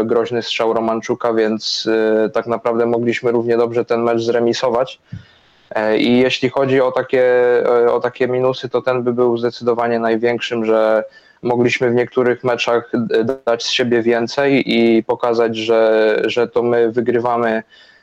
e, 0.00 0.04
groźny 0.04 0.42
strzał 0.42 0.72
Romanczuka, 0.72 1.34
więc 1.34 1.88
tak 2.32 2.46
naprawdę 2.46 2.86
mogliśmy 2.86 3.32
równie 3.32 3.56
dobrze 3.56 3.84
ten 3.84 4.02
mecz 4.02 4.20
zremisować. 4.20 5.00
I 5.98 6.18
jeśli 6.18 6.48
chodzi 6.48 6.80
o 6.80 6.92
takie, 6.92 7.24
o 7.90 8.00
takie 8.00 8.28
minusy, 8.28 8.68
to 8.68 8.82
ten 8.82 9.02
by 9.02 9.12
był 9.12 9.36
zdecydowanie 9.36 9.98
największym, 9.98 10.64
że 10.64 11.04
mogliśmy 11.42 11.90
w 11.90 11.94
niektórych 11.94 12.44
meczach 12.44 12.92
dać 13.46 13.64
z 13.64 13.70
siebie 13.70 14.02
więcej 14.02 14.74
i 14.74 15.02
pokazać, 15.02 15.56
że, 15.56 16.16
że 16.24 16.48
to 16.48 16.62
my 16.62 16.92
wygrywamy, 16.92 17.62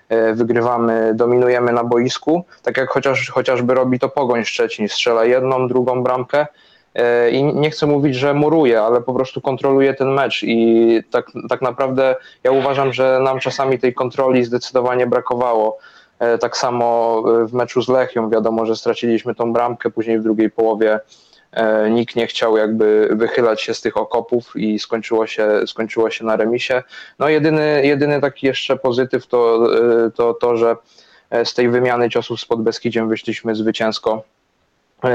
e, 0.09 0.33
wygrywamy, 0.33 1.11
dominujemy 1.15 1.71
na 1.71 1.83
boisku, 1.83 2.45
tak 2.63 2.77
jak 2.77 2.89
chociaż, 2.89 3.29
chociażby 3.29 3.73
robi 3.73 3.99
to 3.99 4.09
Pogoń 4.09 4.45
Szczecin, 4.45 4.89
strzela 4.89 5.25
jedną, 5.25 5.67
drugą 5.67 6.03
bramkę 6.03 6.47
e, 6.95 7.31
i 7.31 7.43
nie 7.43 7.71
chcę 7.71 7.87
mówić, 7.87 8.15
że 8.15 8.33
muruje, 8.33 8.81
ale 8.81 9.01
po 9.01 9.13
prostu 9.13 9.41
kontroluje 9.41 9.93
ten 9.93 10.07
mecz 10.07 10.43
i 10.43 10.99
tak, 11.11 11.25
tak 11.49 11.61
naprawdę 11.61 12.15
ja 12.43 12.51
uważam, 12.51 12.93
że 12.93 13.19
nam 13.19 13.39
czasami 13.39 13.79
tej 13.79 13.93
kontroli 13.93 14.43
zdecydowanie 14.43 15.07
brakowało. 15.07 15.77
E, 16.19 16.37
tak 16.37 16.57
samo 16.57 17.23
w 17.45 17.53
meczu 17.53 17.81
z 17.81 17.87
Lechią 17.87 18.29
wiadomo, 18.29 18.65
że 18.65 18.75
straciliśmy 18.75 19.35
tą 19.35 19.53
bramkę, 19.53 19.89
później 19.89 20.19
w 20.19 20.23
drugiej 20.23 20.49
połowie 20.49 20.99
E, 21.51 21.89
nikt 21.89 22.15
nie 22.15 22.27
chciał 22.27 22.57
jakby 22.57 23.09
wychylać 23.11 23.61
się 23.61 23.73
z 23.73 23.81
tych 23.81 23.97
okopów 23.97 24.55
i 24.55 24.79
skończyło 24.79 25.27
się, 25.27 25.49
skończyło 25.65 26.09
się 26.09 26.25
na 26.25 26.35
remisie. 26.35 26.83
No 27.19 27.29
jedyny, 27.29 27.81
jedyny 27.85 28.21
taki 28.21 28.47
jeszcze 28.47 28.77
pozytyw 28.77 29.27
to, 29.27 29.67
e, 30.05 30.11
to 30.11 30.33
to, 30.33 30.57
że 30.57 30.75
e, 31.29 31.45
z 31.45 31.53
tej 31.53 31.69
wymiany 31.69 32.09
ciosów 32.09 32.41
z 32.41 32.45
Podbeskidziem 32.45 33.09
wyszliśmy 33.09 33.55
zwycięsko, 33.55 34.23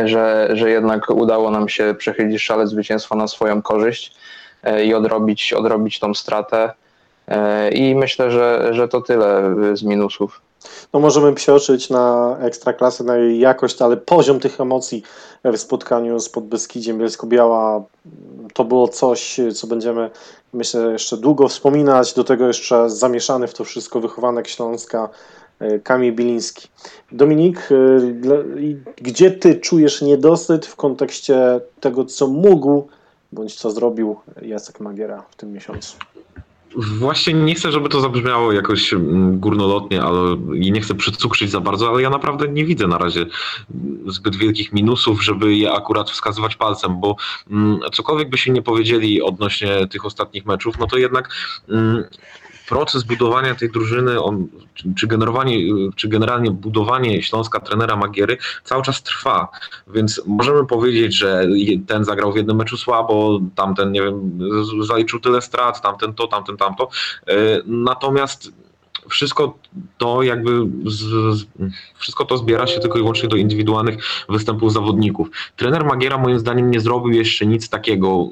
że, 0.04 0.48
że 0.52 0.70
jednak 0.70 1.10
udało 1.10 1.50
nam 1.50 1.68
się 1.68 1.94
przechylić 1.98 2.42
szale 2.42 2.66
zwycięstwa 2.66 3.16
na 3.16 3.28
swoją 3.28 3.62
korzyść 3.62 4.14
i 4.84 4.94
odrobić, 4.94 5.52
odrobić 5.52 5.98
tą 5.98 6.14
stratę. 6.14 6.72
I 7.72 7.94
myślę, 7.94 8.30
że, 8.30 8.68
że 8.70 8.88
to 8.88 9.00
tyle 9.00 9.54
z 9.72 9.82
minusów. 9.82 10.40
No 10.92 11.00
możemy 11.00 11.32
psioczyć 11.32 11.90
na 11.90 12.36
ekstraklasę, 12.40 13.04
na 13.04 13.16
jej 13.16 13.38
jakość, 13.38 13.82
ale 13.82 13.96
poziom 13.96 14.40
tych 14.40 14.60
emocji 14.60 15.02
w 15.44 15.56
spotkaniu 15.56 16.20
z 16.20 16.28
Podbeskidziem 16.28 16.98
Bielsko-Biała 16.98 17.82
to 18.54 18.64
było 18.64 18.88
coś, 18.88 19.40
co 19.54 19.66
będziemy 19.66 20.10
myślę 20.52 20.92
jeszcze 20.92 21.16
długo 21.16 21.48
wspominać. 21.48 22.14
Do 22.14 22.24
tego 22.24 22.46
jeszcze 22.46 22.90
zamieszany 22.90 23.46
w 23.46 23.54
to 23.54 23.64
wszystko 23.64 24.00
wychowanek 24.00 24.48
Śląska 24.48 25.08
e, 25.58 25.78
Kamil 25.78 26.14
Biliński. 26.14 26.68
Dominik, 27.12 27.68
e, 27.70 27.74
gdzie 28.96 29.30
ty 29.30 29.54
czujesz 29.54 30.02
niedosyt 30.02 30.66
w 30.66 30.76
kontekście 30.76 31.60
tego, 31.80 32.04
co 32.04 32.26
mógł 32.26 32.88
bądź 33.32 33.54
co 33.54 33.70
zrobił 33.70 34.16
Jacek 34.42 34.80
Magiera 34.80 35.22
w 35.30 35.36
tym 35.36 35.52
miesiącu? 35.52 35.96
Właśnie 36.76 37.34
nie 37.34 37.54
chcę, 37.54 37.72
żeby 37.72 37.88
to 37.88 38.00
zabrzmiało 38.00 38.52
jakoś 38.52 38.92
mm, 38.92 39.40
górnolotnie, 39.40 40.02
ale 40.02 40.36
i 40.54 40.72
nie 40.72 40.80
chcę 40.80 40.94
przycukrzyć 40.94 41.50
za 41.50 41.60
bardzo, 41.60 41.88
ale 41.88 42.02
ja 42.02 42.10
naprawdę 42.10 42.48
nie 42.48 42.64
widzę 42.64 42.86
na 42.86 42.98
razie 42.98 43.26
zbyt 44.06 44.36
wielkich 44.36 44.72
minusów, 44.72 45.24
żeby 45.24 45.56
je 45.56 45.72
akurat 45.72 46.10
wskazywać 46.10 46.56
palcem, 46.56 47.00
bo 47.00 47.16
mm, 47.50 47.80
cokolwiek 47.92 48.30
by 48.30 48.38
się 48.38 48.52
nie 48.52 48.62
powiedzieli 48.62 49.22
odnośnie 49.22 49.86
tych 49.86 50.04
ostatnich 50.04 50.46
meczów, 50.46 50.78
no 50.78 50.86
to 50.86 50.98
jednak 50.98 51.28
mm, 51.68 52.04
proces 52.68 53.02
budowania 53.02 53.54
tej 53.54 53.70
drużyny, 53.70 54.22
on, 54.22 54.48
czy 54.96 55.06
generowanie, 55.06 55.58
czy 55.96 56.08
generalnie 56.08 56.50
budowanie 56.50 57.22
Śląska 57.22 57.60
trenera 57.60 57.96
Magiery 57.96 58.38
cały 58.64 58.82
czas 58.82 59.02
trwa, 59.02 59.48
więc 59.86 60.22
możemy 60.26 60.66
powiedzieć, 60.66 61.14
że 61.14 61.46
ten 61.86 62.04
zagrał 62.04 62.32
w 62.32 62.36
jednym 62.36 62.56
meczu 62.56 62.76
słabo, 62.76 63.40
tamten, 63.54 63.92
nie 63.92 64.02
wiem, 64.02 64.38
zaliczył 64.80 65.20
tyle 65.20 65.42
strat, 65.42 65.82
tamten 65.82 66.14
to, 66.14 66.26
tamten 66.26 66.56
tamto, 66.56 66.88
e, 67.26 67.34
natomiast 67.66 68.52
wszystko 69.08 69.58
to 69.98 70.22
jakby 70.22 70.50
z, 70.84 70.98
z, 71.38 71.46
wszystko 71.94 72.24
to 72.24 72.38
zbiera 72.38 72.66
się 72.66 72.80
tylko 72.80 72.98
i 72.98 73.00
wyłącznie 73.00 73.28
do 73.28 73.36
indywidualnych 73.36 74.24
występów 74.28 74.72
zawodników. 74.72 75.28
Trener 75.56 75.84
Magiera 75.84 76.18
moim 76.18 76.38
zdaniem 76.38 76.70
nie 76.70 76.80
zrobił 76.80 77.12
jeszcze 77.12 77.46
nic 77.46 77.68
takiego 77.68 78.28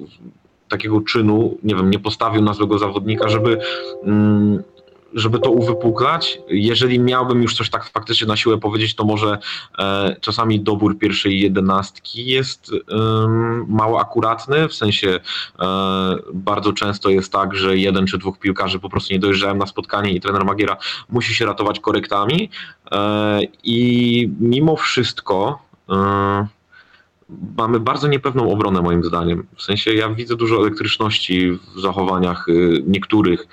takiego 0.72 1.00
czynu, 1.00 1.58
nie 1.62 1.74
wiem, 1.74 1.90
nie 1.90 1.98
postawił 1.98 2.42
na 2.42 2.54
złego 2.54 2.78
zawodnika, 2.78 3.28
żeby, 3.28 3.58
mm, 4.04 4.62
żeby 5.14 5.38
to 5.38 5.50
uwypuklać. 5.50 6.40
Jeżeli 6.48 6.98
miałbym 7.00 7.42
już 7.42 7.56
coś 7.56 7.70
tak 7.70 7.84
faktycznie 7.84 8.26
na 8.26 8.36
siłę 8.36 8.58
powiedzieć, 8.58 8.94
to 8.94 9.04
może 9.04 9.38
e, 9.78 10.16
czasami 10.20 10.60
dobór 10.60 10.98
pierwszej 10.98 11.40
jedenastki 11.40 12.26
jest 12.26 12.70
mało 13.68 14.00
akuratny, 14.00 14.68
w 14.68 14.74
sensie 14.74 15.20
e, 15.60 16.16
bardzo 16.34 16.72
często 16.72 17.10
jest 17.10 17.32
tak, 17.32 17.54
że 17.54 17.76
jeden 17.76 18.06
czy 18.06 18.18
dwóch 18.18 18.38
piłkarzy 18.38 18.78
po 18.78 18.88
prostu 18.90 19.14
nie 19.14 19.20
dojeżdżają 19.20 19.54
na 19.54 19.66
spotkanie 19.66 20.12
i 20.12 20.20
trener 20.20 20.44
Magiera 20.44 20.76
musi 21.08 21.34
się 21.34 21.46
ratować 21.46 21.80
korektami 21.80 22.50
e, 22.92 23.40
i 23.64 24.30
mimo 24.40 24.76
wszystko 24.76 25.58
mamy 27.56 27.80
bardzo 27.80 28.08
niepewną 28.08 28.50
obronę 28.50 28.82
moim 28.82 29.04
zdaniem. 29.04 29.46
W 29.56 29.62
sensie 29.62 29.94
ja 29.94 30.08
widzę 30.08 30.36
dużo 30.36 30.56
elektryczności 30.56 31.50
w 31.76 31.80
zachowaniach 31.80 32.48
y, 32.48 32.84
niektórych. 32.86 33.46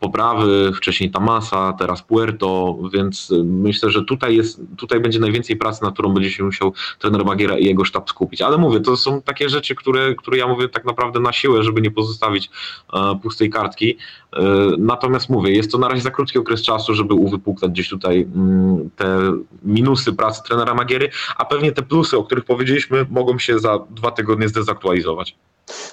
Poprawy, 0.00 0.72
wcześniej 0.74 1.10
Tamasa, 1.10 1.72
teraz 1.78 2.02
Puerto, 2.02 2.78
więc 2.92 3.30
y, 3.30 3.44
myślę, 3.44 3.90
że 3.90 4.04
tutaj 4.04 4.36
jest, 4.36 4.60
tutaj 4.76 5.00
będzie 5.00 5.20
najwięcej 5.20 5.56
pracy, 5.56 5.84
na 5.84 5.90
którą 5.90 6.14
będzie 6.14 6.30
się 6.30 6.44
musiał 6.44 6.72
trener 6.98 7.24
Magiera 7.24 7.58
i 7.58 7.64
jego 7.64 7.84
sztab 7.84 8.10
skupić. 8.10 8.42
Ale 8.42 8.58
mówię, 8.58 8.80
to 8.80 8.96
są 8.96 9.22
takie 9.22 9.48
rzeczy, 9.48 9.74
które, 9.74 10.14
które 10.14 10.38
ja 10.38 10.48
mówię 10.48 10.68
tak 10.68 10.84
naprawdę 10.84 11.20
na 11.20 11.32
siłę, 11.32 11.62
żeby 11.62 11.80
nie 11.80 11.90
pozostawić 11.90 12.50
e, 12.92 13.18
pustej 13.22 13.50
kartki. 13.50 13.96
E, 14.32 14.42
natomiast 14.78 15.30
mówię, 15.30 15.52
jest 15.52 15.72
to 15.72 15.78
na 15.78 15.88
razie 15.88 16.02
za 16.02 16.10
krótki 16.10 16.38
okres 16.38 16.62
czasu, 16.62 16.94
żeby 16.94 17.14
uwypuklać 17.14 17.72
gdzieś 17.72 17.88
tutaj 17.88 18.28
mm, 18.34 18.90
te 18.96 19.32
minusy 19.62 20.12
pracy 20.12 20.42
trenera 20.48 20.74
Magiery, 20.74 21.10
a 21.36 21.44
pewnie 21.44 21.72
te 21.72 21.82
plusy, 21.82 22.18
o 22.18 22.24
których 22.24 22.44
powiedzieliśmy, 22.44 23.06
mogą 23.20 23.38
się 23.38 23.58
za 23.58 23.78
dwa 23.90 24.10
tygodnie 24.10 24.48
zdezaktualizować. 24.48 25.36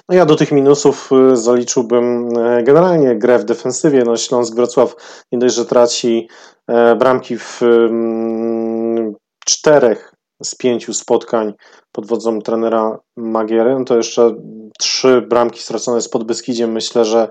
No 0.08 0.14
ja 0.14 0.26
do 0.26 0.36
tych 0.36 0.52
minusów 0.52 1.10
y, 1.32 1.36
zaliczyłbym 1.36 2.28
e, 2.38 2.62
generalnie 2.62 3.16
grę 3.16 3.38
w 3.38 3.44
defensywie. 3.44 4.02
No 4.04 4.16
Śląsk 4.16 4.54
Wrocław 4.54 4.94
nie 5.32 5.38
dość, 5.38 5.54
że 5.54 5.64
traci 5.64 6.28
e, 6.66 6.96
bramki 6.96 7.38
w 7.38 7.62
mm, 7.62 9.14
czterech 9.46 10.14
z 10.42 10.54
pięciu 10.54 10.94
spotkań 10.94 11.54
pod 11.92 12.06
wodzą 12.06 12.42
trenera 12.42 12.98
Magiery, 13.16 13.78
no 13.78 13.84
to 13.84 13.96
jeszcze 13.96 14.34
trzy 14.78 15.22
bramki 15.22 15.60
stracone 15.60 16.00
z 16.00 16.08
Podbeskidziem 16.08 16.72
myślę, 16.72 17.04
że 17.04 17.28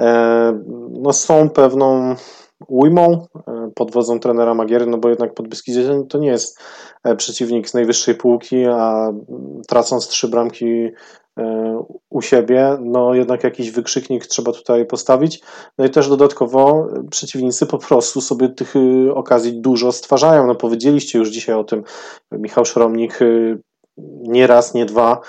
e, 0.00 0.62
no 0.90 1.12
są 1.12 1.50
pewną 1.50 2.16
ujmą 2.68 3.26
pod 3.74 3.90
wodzą 3.90 4.20
trenera 4.20 4.54
Magiery, 4.54 4.86
no 4.86 4.98
bo 4.98 5.08
jednak 5.08 5.34
Podbeskidzie 5.34 6.02
to 6.08 6.18
nie 6.18 6.28
jest 6.28 6.58
przeciwnik 7.16 7.68
z 7.68 7.74
najwyższej 7.74 8.14
półki, 8.14 8.64
a 8.66 9.12
tracąc 9.68 10.08
trzy 10.08 10.28
bramki 10.28 10.90
E, 11.38 11.84
u 12.10 12.22
siebie, 12.22 12.76
no 12.80 13.14
jednak 13.14 13.44
jakiś 13.44 13.70
wykrzyknik 13.70 14.26
trzeba 14.26 14.52
tutaj 14.52 14.86
postawić. 14.86 15.42
No 15.78 15.84
i 15.84 15.90
też 15.90 16.08
dodatkowo 16.08 16.88
przeciwnicy 17.10 17.66
po 17.66 17.78
prostu 17.78 18.20
sobie 18.20 18.48
tych 18.48 18.74
okazji 19.14 19.60
dużo 19.60 19.92
stwarzają. 19.92 20.46
No 20.46 20.54
powiedzieliście 20.54 21.18
już 21.18 21.30
dzisiaj 21.30 21.54
o 21.54 21.64
tym, 21.64 21.82
Michał 22.32 22.64
Szromnik 22.64 23.18
nie 24.22 24.46
raz, 24.46 24.74
nie 24.74 24.86
dwa 24.86 25.10
mm, 25.10 25.22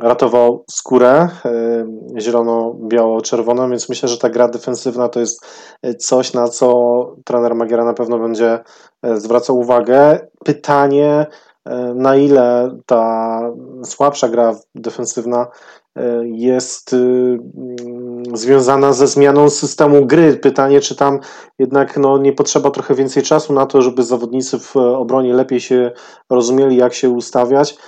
ratował 0.00 0.64
skórę 0.70 1.28
y, 1.46 2.20
zielono-biało-czerwoną, 2.20 3.70
więc 3.70 3.88
myślę, 3.88 4.08
że 4.08 4.18
ta 4.18 4.30
gra 4.30 4.48
defensywna 4.48 5.08
to 5.08 5.20
jest 5.20 5.46
coś, 5.98 6.32
na 6.32 6.48
co 6.48 7.16
trener 7.24 7.54
Magiera 7.54 7.84
na 7.84 7.94
pewno 7.94 8.18
będzie 8.18 8.58
zwracał 9.02 9.58
uwagę. 9.58 10.28
Pytanie, 10.44 11.26
E, 11.66 11.94
na 11.94 12.16
ile 12.16 12.76
ta 12.86 13.40
słabsza 13.84 14.28
gra 14.28 14.54
defensywna 14.74 15.46
e, 15.96 16.22
jest 16.24 16.92
y, 16.92 16.96
mm, 16.96 18.36
związana 18.36 18.92
ze 18.92 19.06
zmianą 19.06 19.50
systemu 19.50 20.06
gry. 20.06 20.36
Pytanie, 20.36 20.80
czy 20.80 20.96
tam 20.96 21.20
jednak 21.58 21.96
no, 21.96 22.18
nie 22.18 22.32
potrzeba 22.32 22.70
trochę 22.70 22.94
więcej 22.94 23.22
czasu 23.22 23.52
na 23.52 23.66
to, 23.66 23.82
żeby 23.82 24.02
zawodnicy 24.02 24.58
w 24.58 24.76
obronie 24.76 25.34
lepiej 25.34 25.60
się 25.60 25.92
rozumieli, 26.30 26.76
jak 26.76 26.94
się 26.94 27.10
ustawiać. 27.10 27.78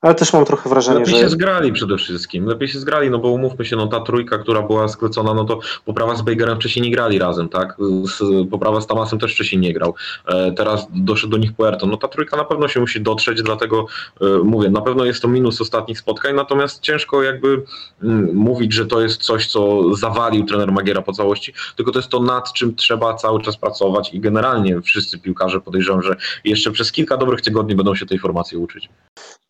Ale 0.00 0.14
też 0.14 0.32
mam 0.32 0.44
trochę 0.44 0.70
wrażenie, 0.70 0.98
Lepiej 0.98 1.14
że... 1.14 1.20
się 1.20 1.28
zgrali 1.28 1.72
przede 1.72 1.96
wszystkim. 1.96 2.46
Lepiej 2.46 2.68
się 2.68 2.78
zgrali, 2.78 3.10
no 3.10 3.18
bo 3.18 3.28
umówmy 3.28 3.64
się, 3.64 3.76
no 3.76 3.86
ta 3.86 4.00
trójka, 4.00 4.38
która 4.38 4.62
była 4.62 4.88
skrócona, 4.88 5.34
no 5.34 5.44
to 5.44 5.60
poprawa 5.84 6.14
z 6.14 6.22
Bejgerem 6.22 6.56
wcześniej 6.56 6.82
nie 6.82 6.90
grali 6.90 7.18
razem, 7.18 7.48
tak? 7.48 7.76
Z, 8.04 8.48
poprawa 8.50 8.80
z 8.80 8.86
Tamasem 8.86 9.18
też 9.18 9.34
wcześniej 9.34 9.60
nie 9.60 9.72
grał. 9.72 9.94
E, 10.26 10.52
teraz 10.52 10.86
doszedł 10.90 11.30
do 11.30 11.38
nich 11.38 11.52
Puerto. 11.52 11.86
No 11.86 11.96
ta 11.96 12.08
trójka 12.08 12.36
na 12.36 12.44
pewno 12.44 12.68
się 12.68 12.80
musi 12.80 13.00
dotrzeć, 13.00 13.42
dlatego 13.42 13.86
e, 14.20 14.24
mówię, 14.44 14.70
na 14.70 14.80
pewno 14.80 15.04
jest 15.04 15.22
to 15.22 15.28
minus 15.28 15.60
ostatnich 15.60 15.98
spotkań, 15.98 16.34
natomiast 16.34 16.80
ciężko 16.80 17.22
jakby 17.22 17.62
mm, 18.02 18.34
mówić, 18.34 18.72
że 18.72 18.86
to 18.86 19.00
jest 19.00 19.22
coś, 19.22 19.46
co 19.46 19.94
zawalił 19.94 20.44
trener 20.44 20.72
Magiera 20.72 21.02
po 21.02 21.12
całości, 21.12 21.54
tylko 21.76 21.92
to 21.92 21.98
jest 21.98 22.08
to, 22.08 22.20
nad 22.20 22.52
czym 22.52 22.76
trzeba 22.76 23.14
cały 23.14 23.42
czas 23.42 23.56
pracować 23.56 24.14
i 24.14 24.20
generalnie 24.20 24.80
wszyscy 24.80 25.18
piłkarze 25.18 25.60
podejrzewam, 25.60 26.02
że 26.02 26.16
jeszcze 26.44 26.70
przez 26.70 26.92
kilka 26.92 27.16
dobrych 27.16 27.40
tygodni 27.40 27.74
będą 27.74 27.94
się 27.94 28.06
tej 28.06 28.18
formacji 28.18 28.58
uczyć. 28.58 28.88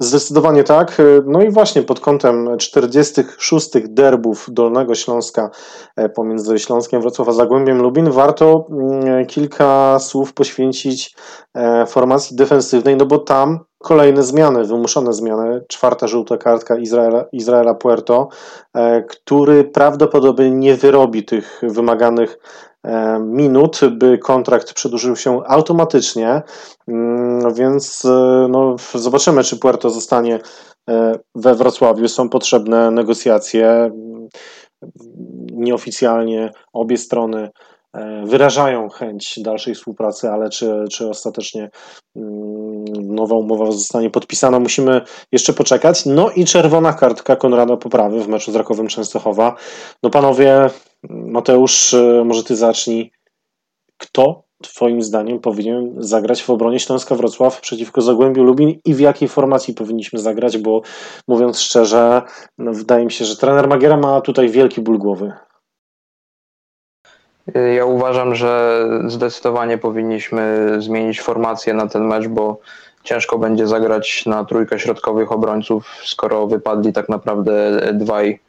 Zdecydowanie 0.01 0.38
tak. 0.65 0.97
No 1.27 1.43
i 1.43 1.51
właśnie 1.51 1.83
pod 1.83 2.01
kątem 2.01 2.59
46. 2.59 3.69
derbów 3.89 4.47
Dolnego 4.49 4.95
Śląska 4.95 5.51
e, 5.97 6.09
pomiędzy 6.09 6.59
Śląskiem 6.59 7.01
Wrocław 7.01 7.29
a 7.29 7.33
Zagłębiem 7.33 7.83
Lubin 7.83 8.11
warto 8.11 8.67
mm, 8.71 9.27
kilka 9.27 9.99
słów 9.99 10.35
poświęcić 10.35 11.17
e, 11.55 11.87
formacji 11.87 12.37
defensywnej, 12.37 12.97
no 12.97 13.07
bo 13.07 13.19
tam 13.19 13.59
kolejne 13.79 14.23
zmiany, 14.23 14.65
wymuszone 14.65 15.13
zmiany. 15.13 15.65
Czwarta 15.69 16.07
żółta 16.07 16.37
kartka 16.37 16.77
Izraela, 16.77 17.25
Izraela 17.33 17.75
Puerto, 17.75 18.29
e, 18.75 19.03
który 19.03 19.65
prawdopodobnie 19.65 20.51
nie 20.51 20.75
wyrobi 20.75 21.25
tych 21.25 21.61
wymaganych 21.63 22.39
E, 22.78 22.78
minut, 23.21 23.81
by 23.91 24.19
kontrakt 24.19 24.73
przedłużył 24.75 25.17
się 25.17 25.41
automatycznie, 25.47 26.43
mm, 26.89 27.55
więc 27.55 28.05
e, 28.05 28.47
no, 28.51 28.77
zobaczymy, 28.95 29.45
czy 29.45 29.59
Puerto 29.59 29.91
zostanie 29.91 30.41
e, 30.91 31.19
we 31.35 31.55
Wrocławiu. 31.55 32.09
Są 32.09 32.29
potrzebne 32.29 32.91
negocjacje. 32.91 33.91
Nieoficjalnie 35.53 36.51
obie 36.73 36.97
strony 36.97 37.51
wyrażają 38.25 38.89
chęć 38.89 39.41
dalszej 39.43 39.75
współpracy, 39.75 40.31
ale 40.31 40.51
czy, 40.51 40.85
czy 40.91 41.09
ostatecznie 41.09 41.71
mm, 42.17 42.68
nowa 42.93 43.37
umowa 43.37 43.73
zostanie 43.73 44.11
podpisana, 44.11 44.61
musimy 44.61 45.01
jeszcze 45.33 45.53
poczekać. 45.53 46.07
No 46.07 46.31
i 46.31 46.45
czerwona 46.45 46.93
kartka 46.93 47.37
Konrada 47.37 47.77
Poprawy 47.77 48.21
w 48.21 48.29
meczu 48.29 48.53
z 48.53 48.57
Rakowem 48.57 48.89
Częstochowa. 48.89 49.57
No 50.03 50.11
panowie, 50.11 50.71
Mateusz, 51.11 51.95
e, 51.95 52.23
może 52.25 52.45
ty 52.45 52.57
zacznij. 52.57 53.13
Kto 53.97 54.49
Twoim 54.63 55.03
zdaniem 55.03 55.39
powinien 55.39 55.95
zagrać 55.99 56.43
w 56.43 56.51
obronie 56.51 56.81
Śląska 56.81 57.15
Wrocław 57.15 57.61
przeciwko 57.61 58.01
Zagłębiu 58.01 58.45
Lubin 58.45 58.81
i 58.85 58.95
w 58.95 59.01
jakiej 59.01 59.29
formacji 59.29 59.75
powinniśmy 59.75 60.19
zagrać? 60.19 60.59
Bo 60.59 60.83
mówiąc 61.29 61.61
szczerze, 61.61 62.23
no 62.59 62.73
wydaje 62.73 63.05
mi 63.05 63.13
się, 63.13 63.25
że 63.25 63.37
trener 63.37 63.69
Magiera 63.69 63.97
ma 63.97 64.21
tutaj 64.21 64.49
wielki 64.49 64.81
ból 64.81 64.99
głowy. 64.99 65.33
Ja 67.77 67.85
uważam, 67.85 68.35
że 68.35 68.85
zdecydowanie 69.07 69.79
powinniśmy 69.79 70.69
zmienić 70.79 71.21
formację 71.21 71.75
na 71.75 71.87
ten 71.87 72.05
mecz, 72.05 72.27
bo 72.27 72.59
ciężko 73.03 73.39
będzie 73.39 73.67
zagrać 73.67 74.27
na 74.27 74.45
trójkę 74.45 74.79
środkowych 74.79 75.33
obrońców, 75.33 75.87
skoro 76.05 76.47
wypadli 76.47 76.93
tak 76.93 77.09
naprawdę 77.09 77.81
dwaj 77.93 78.41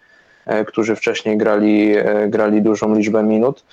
E, 0.49 0.65
którzy 0.65 0.95
wcześniej 0.95 1.37
grali, 1.37 1.97
e, 1.97 2.27
grali 2.27 2.61
dużą 2.61 2.95
liczbę 2.95 3.23
minut. 3.23 3.63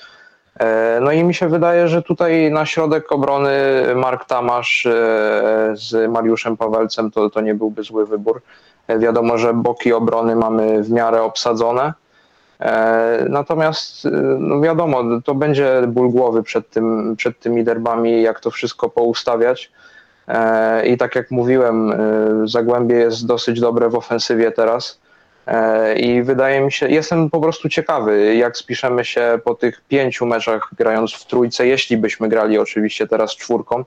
E, 0.61 0.99
no 1.03 1.13
i 1.13 1.25
mi 1.25 1.35
się 1.35 1.49
wydaje, 1.49 1.89
że 1.89 2.03
tutaj 2.03 2.51
na 2.51 2.67
środek 2.67 3.13
obrony 3.13 3.51
Mark 3.95 4.25
Tamasz 4.25 4.89
z 5.75 6.11
Mariuszem 6.11 6.57
Pawelcem 6.57 7.11
to, 7.11 7.31
to 7.31 7.41
nie 7.41 7.55
byłby 7.55 7.83
zły 7.83 8.07
wybór. 8.07 8.43
Wiadomo, 8.99 9.39
że 9.39 9.55
boki 9.55 9.93
obrony 9.93 10.37
mamy 10.37 10.83
w 10.83 10.91
miarę 10.91 11.23
obsadzone. 11.23 11.93
Natomiast 13.29 14.09
no 14.39 14.61
wiadomo, 14.61 15.21
to 15.25 15.35
będzie 15.35 15.83
ból 15.89 16.11
głowy 16.11 16.43
przed, 16.43 16.71
tym, 16.71 17.15
przed 17.17 17.41
tymi 17.41 17.65
derbami, 17.65 18.23
jak 18.23 18.41
to 18.41 18.51
wszystko 18.51 18.89
poustawiać. 18.89 19.73
I 20.85 20.97
tak 20.97 21.15
jak 21.15 21.31
mówiłem, 21.31 21.93
Zagłębie 22.45 22.97
jest 22.97 23.27
dosyć 23.27 23.61
dobre 23.61 23.89
w 23.89 23.95
ofensywie 23.95 24.53
teraz. 24.53 25.01
E, 25.47 25.99
I 25.99 26.23
wydaje 26.23 26.61
mi 26.61 26.73
się, 26.73 26.89
jestem 26.89 27.31
po 27.31 27.41
prostu 27.41 27.69
ciekawy, 27.69 28.35
jak 28.35 28.57
spiszemy 28.57 29.05
się 29.05 29.39
po 29.45 29.55
tych 29.55 29.81
pięciu 29.89 30.27
meczach 30.27 30.71
grając 30.79 31.13
w 31.13 31.27
trójce, 31.27 31.67
jeśli 31.67 31.97
byśmy 31.97 32.29
grali 32.29 32.59
oczywiście 32.59 33.07
teraz 33.07 33.37
czwórką, 33.37 33.85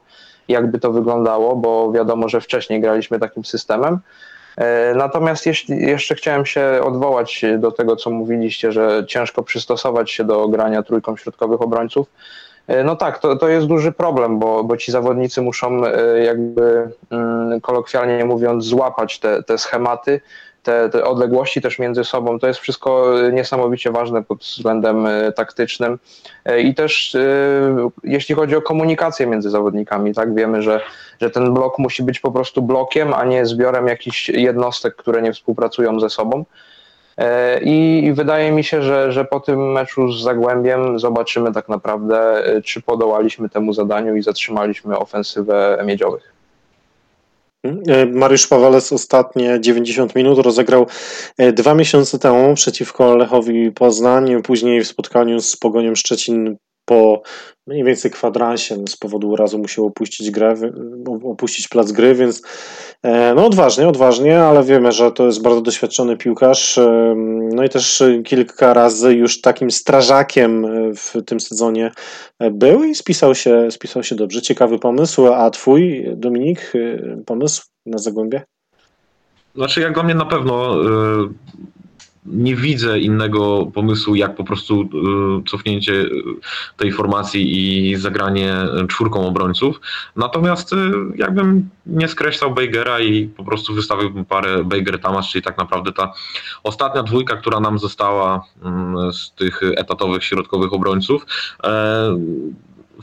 jakby 0.48 0.80
to 0.80 0.92
wyglądało, 0.92 1.56
bo 1.56 1.92
wiadomo, 1.92 2.30
że 2.30 2.42
wcześniej 2.42 2.82
graliśmy 2.82 3.20
takim 3.20 3.46
systemem. 3.46 4.00
E, 4.58 4.94
natomiast 4.96 5.46
jeśli, 5.46 5.82
jeszcze 5.88 6.16
chciałem 6.16 6.46
się 6.46 6.80
odwołać 6.84 7.46
do 7.58 7.72
tego, 7.72 7.96
co 7.96 8.10
mówiliście, 8.10 8.72
że 8.72 9.04
ciężko 9.08 9.44
przystosować 9.44 10.12
się 10.12 10.24
do 10.24 10.48
grania 10.48 10.84
trójką 10.84 11.18
środkowych 11.18 11.62
obrońców. 11.62 12.08
E, 12.68 12.84
no 12.84 12.96
tak, 12.96 13.20
to, 13.20 13.36
to 13.36 13.48
jest 13.48 13.68
duży 13.68 13.92
problem, 13.92 14.40
bo, 14.40 14.64
bo 14.64 14.78
ci 14.78 14.92
zawodnicy 14.92 15.42
muszą 15.42 15.82
jakby 16.24 16.92
mm, 17.10 17.62
kolokwialnie 17.62 18.26
mówiąc 18.26 18.66
złapać 18.66 19.20
te, 19.20 19.44
te 19.44 19.58
schematy, 19.58 20.22
te, 20.64 20.90
te, 20.90 21.04
odległości 21.04 21.62
też 21.62 21.80
między 21.80 22.04
sobą, 22.04 22.40
to 22.40 22.48
jest 22.48 22.60
wszystko 22.60 23.14
niesamowicie 23.34 23.92
ważne 23.92 24.24
pod 24.24 24.40
względem 24.40 25.06
e, 25.06 25.32
taktycznym 25.32 26.00
e, 26.46 26.62
i 26.62 26.76
też 26.76 27.18
jeśli 28.04 28.36
chodzi 28.36 28.56
o 28.56 28.62
komunikację 28.62 29.28
między 29.28 29.50
zawodnikami, 29.50 30.14
tak, 30.14 30.36
wiemy, 30.36 30.62
że, 30.62 30.82
że 31.22 31.30
ten 31.30 31.54
blok 31.54 31.80
musi 31.80 32.04
być 32.04 32.20
po 32.20 32.32
prostu 32.32 32.62
blokiem, 32.62 33.14
a 33.14 33.26
nie 33.26 33.46
zbiorem 33.46 33.88
jakichś 33.88 34.30
jednostek, 34.30 34.96
które 34.96 35.22
nie 35.22 35.34
współpracują 35.34 36.00
ze 36.00 36.10
sobą. 36.10 36.46
I 37.62 38.12
wydaje 38.16 38.52
mi 38.52 38.64
się, 38.64 38.82
że, 38.82 39.12
że 39.12 39.26
po 39.26 39.40
tym 39.40 39.72
meczu 39.72 40.12
z 40.12 40.24
Zagłębiem 40.24 41.00
zobaczymy 41.00 41.52
tak 41.52 41.70
naprawdę, 41.70 42.44
czy 42.64 42.82
podołaliśmy 42.82 43.50
temu 43.50 43.74
zadaniu 43.74 44.16
i 44.16 44.22
zatrzymaliśmy 44.22 44.98
ofensywę 44.98 45.84
miedziowych. 45.86 46.39
Mhm. 47.64 48.18
Mariusz 48.18 48.48
Pawelec 48.48 48.94
ostatnie 48.94 49.58
90 49.62 50.16
minut 50.16 50.40
rozegrał 50.40 50.88
dwa 51.54 51.76
miesiące 51.76 52.20
temu 52.20 52.56
przeciwko 52.56 53.16
Lechowi 53.16 53.72
Poznań, 53.72 54.42
później 54.44 54.82
w 54.82 54.88
spotkaniu 54.88 55.40
z 55.42 55.58
Pogonią 55.58 55.96
Szczecin 55.96 56.58
po 56.90 57.22
mniej 57.68 57.84
więcej 57.84 58.12
kwadransie 58.12 58.76
z 58.90 58.98
powodu 58.98 59.30
urazu 59.30 59.58
musiał 59.60 59.86
opuścić 59.86 60.32
grę, 60.32 60.56
opuścić 61.24 61.68
plac 61.68 61.92
gry, 61.92 62.16
więc 62.16 62.42
e, 63.04 63.34
no 63.34 63.46
odważnie, 63.46 63.88
odważnie, 63.88 64.40
ale 64.40 64.64
wiemy, 64.64 64.92
że 64.92 65.12
to 65.12 65.26
jest 65.26 65.42
bardzo 65.42 65.62
doświadczony 65.62 66.18
piłkarz. 66.18 66.78
E, 66.78 67.16
no 67.54 67.64
i 67.64 67.70
też 67.70 68.04
kilka 68.26 68.74
razy 68.74 69.14
już 69.14 69.42
takim 69.42 69.72
strażakiem 69.72 70.68
w 70.96 71.26
tym 71.26 71.40
sezonie 71.40 71.92
był 72.52 72.84
i 72.84 72.96
spisał 72.96 73.36
się, 73.36 73.72
spisał 73.72 74.04
się 74.04 74.16
dobrze. 74.16 74.42
Ciekawy 74.42 74.80
pomysł. 74.80 75.28
A 75.28 75.50
twój, 75.50 76.06
Dominik, 76.16 76.74
e, 76.76 77.24
pomysł 77.26 77.64
na 77.86 77.98
Zagłębie? 77.98 78.42
Znaczy, 79.56 79.82
jak 79.82 79.94
dla 79.94 80.04
mnie 80.04 80.16
na 80.16 80.26
pewno 80.26 80.76
nie 82.26 82.56
widzę 82.56 83.00
innego 83.00 83.66
pomysłu, 83.66 84.16
jak 84.16 84.36
po 84.36 84.44
prostu 84.44 84.82
e, 84.82 85.50
cofnięcie 85.50 86.02
e, 86.02 86.08
tej 86.78 86.92
formacji 86.92 87.90
i 87.92 87.96
zagranie 87.96 88.56
czwórką 88.88 89.28
obrońców. 89.28 89.82
Natomiast 90.16 90.74
e, 90.74 90.78
jakbym 91.16 91.70
nie 91.86 92.08
skreślał 92.08 92.54
Bejgera 92.54 93.00
i 93.00 93.28
po 93.28 93.44
prostu 93.44 93.74
wystawiłbym 93.74 94.26
parę 94.26 94.64
Bejger-Tamas, 94.64 95.32
czyli 95.32 95.42
tak 95.42 95.58
naprawdę 95.58 95.92
ta 95.92 96.14
ostatnia 96.64 97.04
dwójka, 97.04 97.36
która 97.36 97.60
nam 97.60 97.80
została 97.80 98.44
mm, 98.64 99.14
z 99.14 99.34
tych 99.34 99.62
etatowych 99.76 100.24
środkowych 100.24 100.74
obrońców 100.74 101.26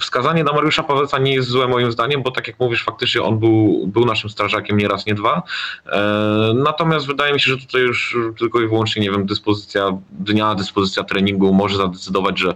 wskazanie 0.00 0.44
na 0.44 0.52
Mariusza 0.52 0.82
Pawelca 0.82 1.18
nie 1.18 1.34
jest 1.34 1.48
złe 1.48 1.68
moim 1.68 1.92
zdaniem, 1.92 2.22
bo 2.22 2.30
tak 2.30 2.48
jak 2.48 2.60
mówisz, 2.60 2.84
faktycznie 2.84 3.22
on 3.22 3.38
był, 3.38 3.86
był 3.86 4.04
naszym 4.04 4.30
strażakiem 4.30 4.76
nie 4.76 4.88
raz, 4.88 5.06
nie 5.06 5.14
dwa. 5.14 5.42
E, 5.86 6.52
natomiast 6.54 7.06
wydaje 7.06 7.34
mi 7.34 7.40
się, 7.40 7.50
że 7.50 7.58
tutaj 7.58 7.80
już 7.82 8.16
tylko 8.38 8.60
i 8.60 8.68
wyłącznie, 8.68 9.02
nie 9.02 9.10
wiem, 9.10 9.26
dyspozycja 9.26 9.98
dnia, 10.10 10.54
dyspozycja 10.54 11.04
treningu 11.04 11.52
może 11.52 11.76
zadecydować, 11.76 12.38
że 12.38 12.54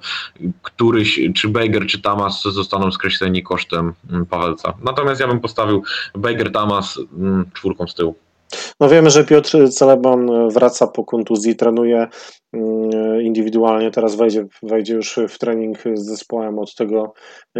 któryś, 0.62 1.20
czy 1.34 1.48
Bejger, 1.48 1.86
czy 1.86 2.02
Tamas 2.02 2.42
zostaną 2.42 2.92
skreśleni 2.92 3.42
kosztem 3.42 3.92
mm, 4.10 4.26
Pawelca. 4.26 4.74
Natomiast 4.82 5.20
ja 5.20 5.28
bym 5.28 5.40
postawił 5.40 5.82
Bejger, 6.14 6.52
Tamas 6.52 6.98
mm, 7.18 7.50
czwórką 7.54 7.86
z 7.86 7.94
tyłu. 7.94 8.29
No 8.80 8.88
wiemy, 8.88 9.10
że 9.10 9.24
Piotr 9.24 9.70
Celebon 9.70 10.48
wraca 10.48 10.86
po 10.86 11.04
kontuzji, 11.04 11.56
trenuje 11.56 12.06
mm, 12.52 13.22
indywidualnie, 13.22 13.90
teraz 13.90 14.16
wejdzie, 14.16 14.46
wejdzie 14.62 14.94
już 14.94 15.18
w 15.28 15.38
trening 15.38 15.78
z 15.94 16.06
zespołem 16.06 16.58
od 16.58 16.74
tego 16.74 17.12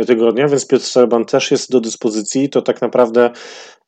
tygodnia, 0.06 0.48
więc 0.48 0.66
Piotr 0.66 0.84
Celeban 0.84 1.24
też 1.24 1.50
jest 1.50 1.72
do 1.72 1.80
dyspozycji. 1.80 2.48
To 2.48 2.62
tak 2.62 2.82
naprawdę 2.82 3.30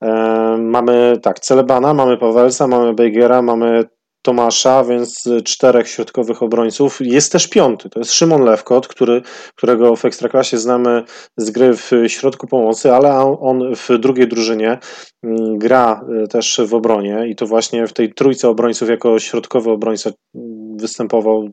e, 0.03 0.11
mamy 0.59 1.19
tak, 1.23 1.41
Celebana, 1.41 1.95
mamy 1.95 2.19
Pawelsa, 2.19 2.67
mamy 2.67 2.95
Bejgera, 2.95 3.43
mamy 3.43 3.85
Tomasza, 4.23 4.85
więc 4.85 5.29
czterech 5.45 5.89
środkowych 5.89 6.43
obrońców. 6.43 6.99
Jest 7.01 7.33
też 7.33 7.49
piąty, 7.49 7.91
to 7.91 7.99
jest 7.99 8.13
Szymon 8.13 8.43
Lewkot, 8.43 8.89
który, 8.89 9.23
którego 9.55 9.97
w 9.97 10.05
Ekstraklasie 10.05 10.59
znamy 10.59 11.05
z 11.37 11.51
gry 11.51 11.77
w 11.77 11.91
środku 12.07 12.47
pomocy, 12.47 12.93
ale 12.93 13.17
on 13.41 13.75
w 13.75 13.99
drugiej 13.99 14.29
drużynie 14.29 14.79
mm, 15.25 15.59
gra 15.59 16.05
e, 16.25 16.29
też 16.29 16.61
w 16.67 16.75
obronie 16.75 17.27
i 17.29 17.37
to 17.37 17.47
właśnie 17.47 17.87
w 17.87 17.93
tej 17.93 18.15
trójce 18.15 18.49
obrońców 18.49 18.89
jako 18.89 19.19
środkowy 19.19 19.71
obrońca 19.71 20.11
mm, 20.35 20.77
występował 20.77 21.49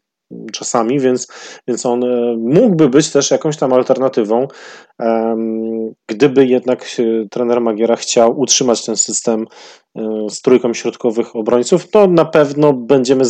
czasami, 0.51 0.99
więc, 0.99 1.27
więc 1.67 1.85
on 1.85 2.03
e, 2.03 2.35
mógłby 2.37 2.89
być 2.89 3.11
też 3.11 3.31
jakąś 3.31 3.57
tam 3.57 3.73
alternatywą, 3.73 4.47
gdyby 6.07 6.45
jednak 6.45 6.85
trener 7.31 7.61
Magiera 7.61 7.95
chciał 7.95 8.39
utrzymać 8.39 8.85
ten 8.85 8.97
system 8.97 9.45
e, 9.95 10.01
z 10.29 10.41
trójką 10.41 10.73
środkowych 10.73 11.35
obrońców, 11.35 11.89
to 11.89 12.07
na 12.07 12.25
pewno 12.25 12.73
będziemy 12.73 13.23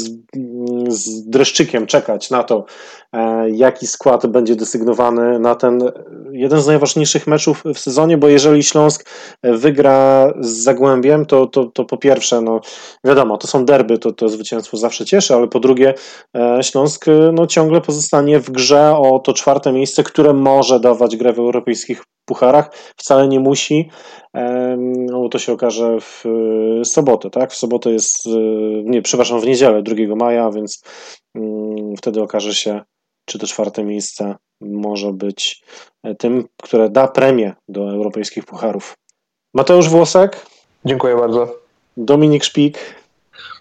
z, 0.88 1.30
dreszczykiem 1.30 1.88
czekać 1.88 2.30
na 2.30 2.44
to, 2.44 2.66
e, 3.14 3.50
jaki 3.50 3.88
skład 3.88 4.28
będzie 4.28 4.56
desygnowany 4.56 5.40
na 5.40 5.56
ten 5.56 5.92
jeden 6.32 6.62
z 6.62 6.68
najważniejszych 6.68 7.28
meczów 7.28 7.64
w 7.76 7.80
sezonie, 7.80 8.18
bo 8.18 8.28
jeżeli 8.28 8.64
Śląsk 8.64 9.10
wygra 9.44 10.34
z 10.40 10.50
Zagłębiem, 10.50 11.26
to, 11.26 11.48
to, 11.48 11.66
to 11.66 11.86
po 11.86 11.98
pierwsze, 11.98 12.42
no 12.42 12.62
wiadomo, 13.04 13.38
to 13.38 13.48
są 13.48 13.66
derby, 13.66 13.98
to, 13.98 14.12
to 14.12 14.30
zwycięstwo 14.30 14.78
zawsze 14.78 15.06
cieszy, 15.06 15.36
ale 15.36 15.48
po 15.48 15.60
drugie 15.60 15.94
Śląsk 16.62 17.06
no, 17.34 17.48
ciągle 17.48 17.82
pozostanie 17.82 18.40
w 18.40 18.50
grze 18.50 18.96
o 18.98 19.20
to 19.20 19.34
czwarte 19.34 19.74
miejsce, 19.74 20.04
które 20.04 20.34
może 20.34 20.80
dawać 20.80 21.18
grę 21.18 21.34
w 21.34 21.40
europejskich 21.40 22.04
pucharach, 22.30 22.72
wcale 22.96 23.28
nie 23.28 23.40
musi, 23.40 23.90
no 24.88 25.22
bo 25.22 25.30
to 25.30 25.40
się 25.40 25.54
okaże 25.54 25.98
w 26.02 26.24
e, 26.82 26.86
sobotę, 26.86 27.30
tak? 27.30 27.52
W 27.52 27.56
sobotę 27.56 27.92
jest, 27.92 28.28
e, 28.28 28.30
nie, 28.84 29.02
przepraszam, 29.02 29.42
w 29.42 29.46
niedzielę 29.46 29.84
2 29.84 30.16
maja, 30.16 30.52
więc 30.52 30.84
mm, 31.36 31.98
wtedy 31.98 32.22
okaże 32.22 32.56
się, 32.56 32.82
czy 33.26 33.40
to 33.40 33.48
czwarte 33.48 33.84
miejsce 33.84 34.36
może 34.62 35.14
być 35.14 35.64
e, 36.04 36.16
tym, 36.16 36.48
które 36.64 36.90
da 36.90 37.08
premię 37.08 37.54
do 37.70 37.90
europejskich 37.92 38.46
pucharów. 38.46 38.98
Mateusz 39.54 39.90
Włosek. 39.90 40.46
Dziękuję 40.86 41.16
bardzo. 41.16 41.56
Dominik 41.98 42.44
Szpik. 42.44 43.00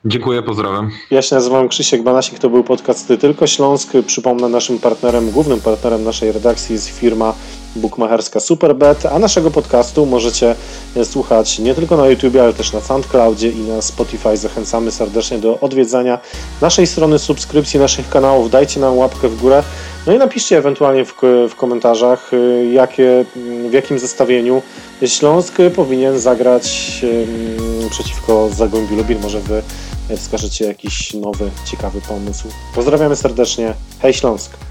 Dziękuję, 0.05 0.43
pozdrawiam. 0.43 0.91
Ja 1.11 1.23
się 1.23 1.35
nazywam 1.35 1.69
Krzysiek 1.69 2.03
Banasik, 2.03 2.39
to 2.39 2.51
był 2.51 2.64
podcast 2.64 3.09
Ty 3.09 3.19
Tylko 3.19 3.47
Śląsk. 3.47 3.93
Przypomnę, 4.07 4.49
naszym 4.49 4.79
partnerem, 4.79 5.31
głównym 5.31 5.61
partnerem 5.61 6.05
naszej 6.05 6.33
redakcji 6.33 6.73
jest 6.73 6.89
firma 6.89 7.35
bukmacherska 7.77 8.41
Superbet, 8.41 9.07
a 9.07 9.19
naszego 9.19 9.51
podcastu 9.51 10.07
możecie 10.07 10.55
słuchać 11.05 11.59
nie 11.59 11.75
tylko 11.75 11.97
na 11.97 12.07
YouTube, 12.07 12.37
ale 12.37 12.53
też 12.53 12.73
na 12.73 12.81
SoundCloudzie 12.81 13.51
i 13.51 13.61
na 13.61 13.83
Spotify. 13.83 14.37
Zachęcamy 14.37 14.91
serdecznie 14.91 15.39
do 15.39 15.61
odwiedzania 15.61 16.19
naszej 16.61 16.87
strony, 16.87 17.19
subskrypcji 17.19 17.81
naszych 17.81 18.09
kanałów. 18.09 18.51
Dajcie 18.51 18.81
nam 18.81 18.99
łapkę 18.99 19.29
w 19.29 19.41
górę, 19.41 19.62
no 20.07 20.12
i 20.12 20.19
napiszcie 20.19 20.59
ewentualnie 20.59 21.05
w, 21.05 21.14
w 21.51 21.55
komentarzach, 21.57 22.31
jakie, 22.73 23.25
w 23.71 23.73
jakim 23.73 23.99
zestawieniu 23.99 24.62
Śląsk 25.07 25.55
powinien 25.77 26.21
zagrać 26.21 26.71
przeciwko 27.91 28.49
Zagłębiu 28.51 28.97
Lubin. 28.97 29.19
Może 29.23 29.41
Wy 29.41 29.62
wskażecie 30.16 30.64
jakiś 30.64 31.14
nowy, 31.14 31.51
ciekawy 31.71 32.01
pomysł. 32.01 32.49
Pozdrawiamy 32.75 33.16
serdecznie. 33.16 33.75
Hej 34.03 34.14
Śląsk! 34.14 34.68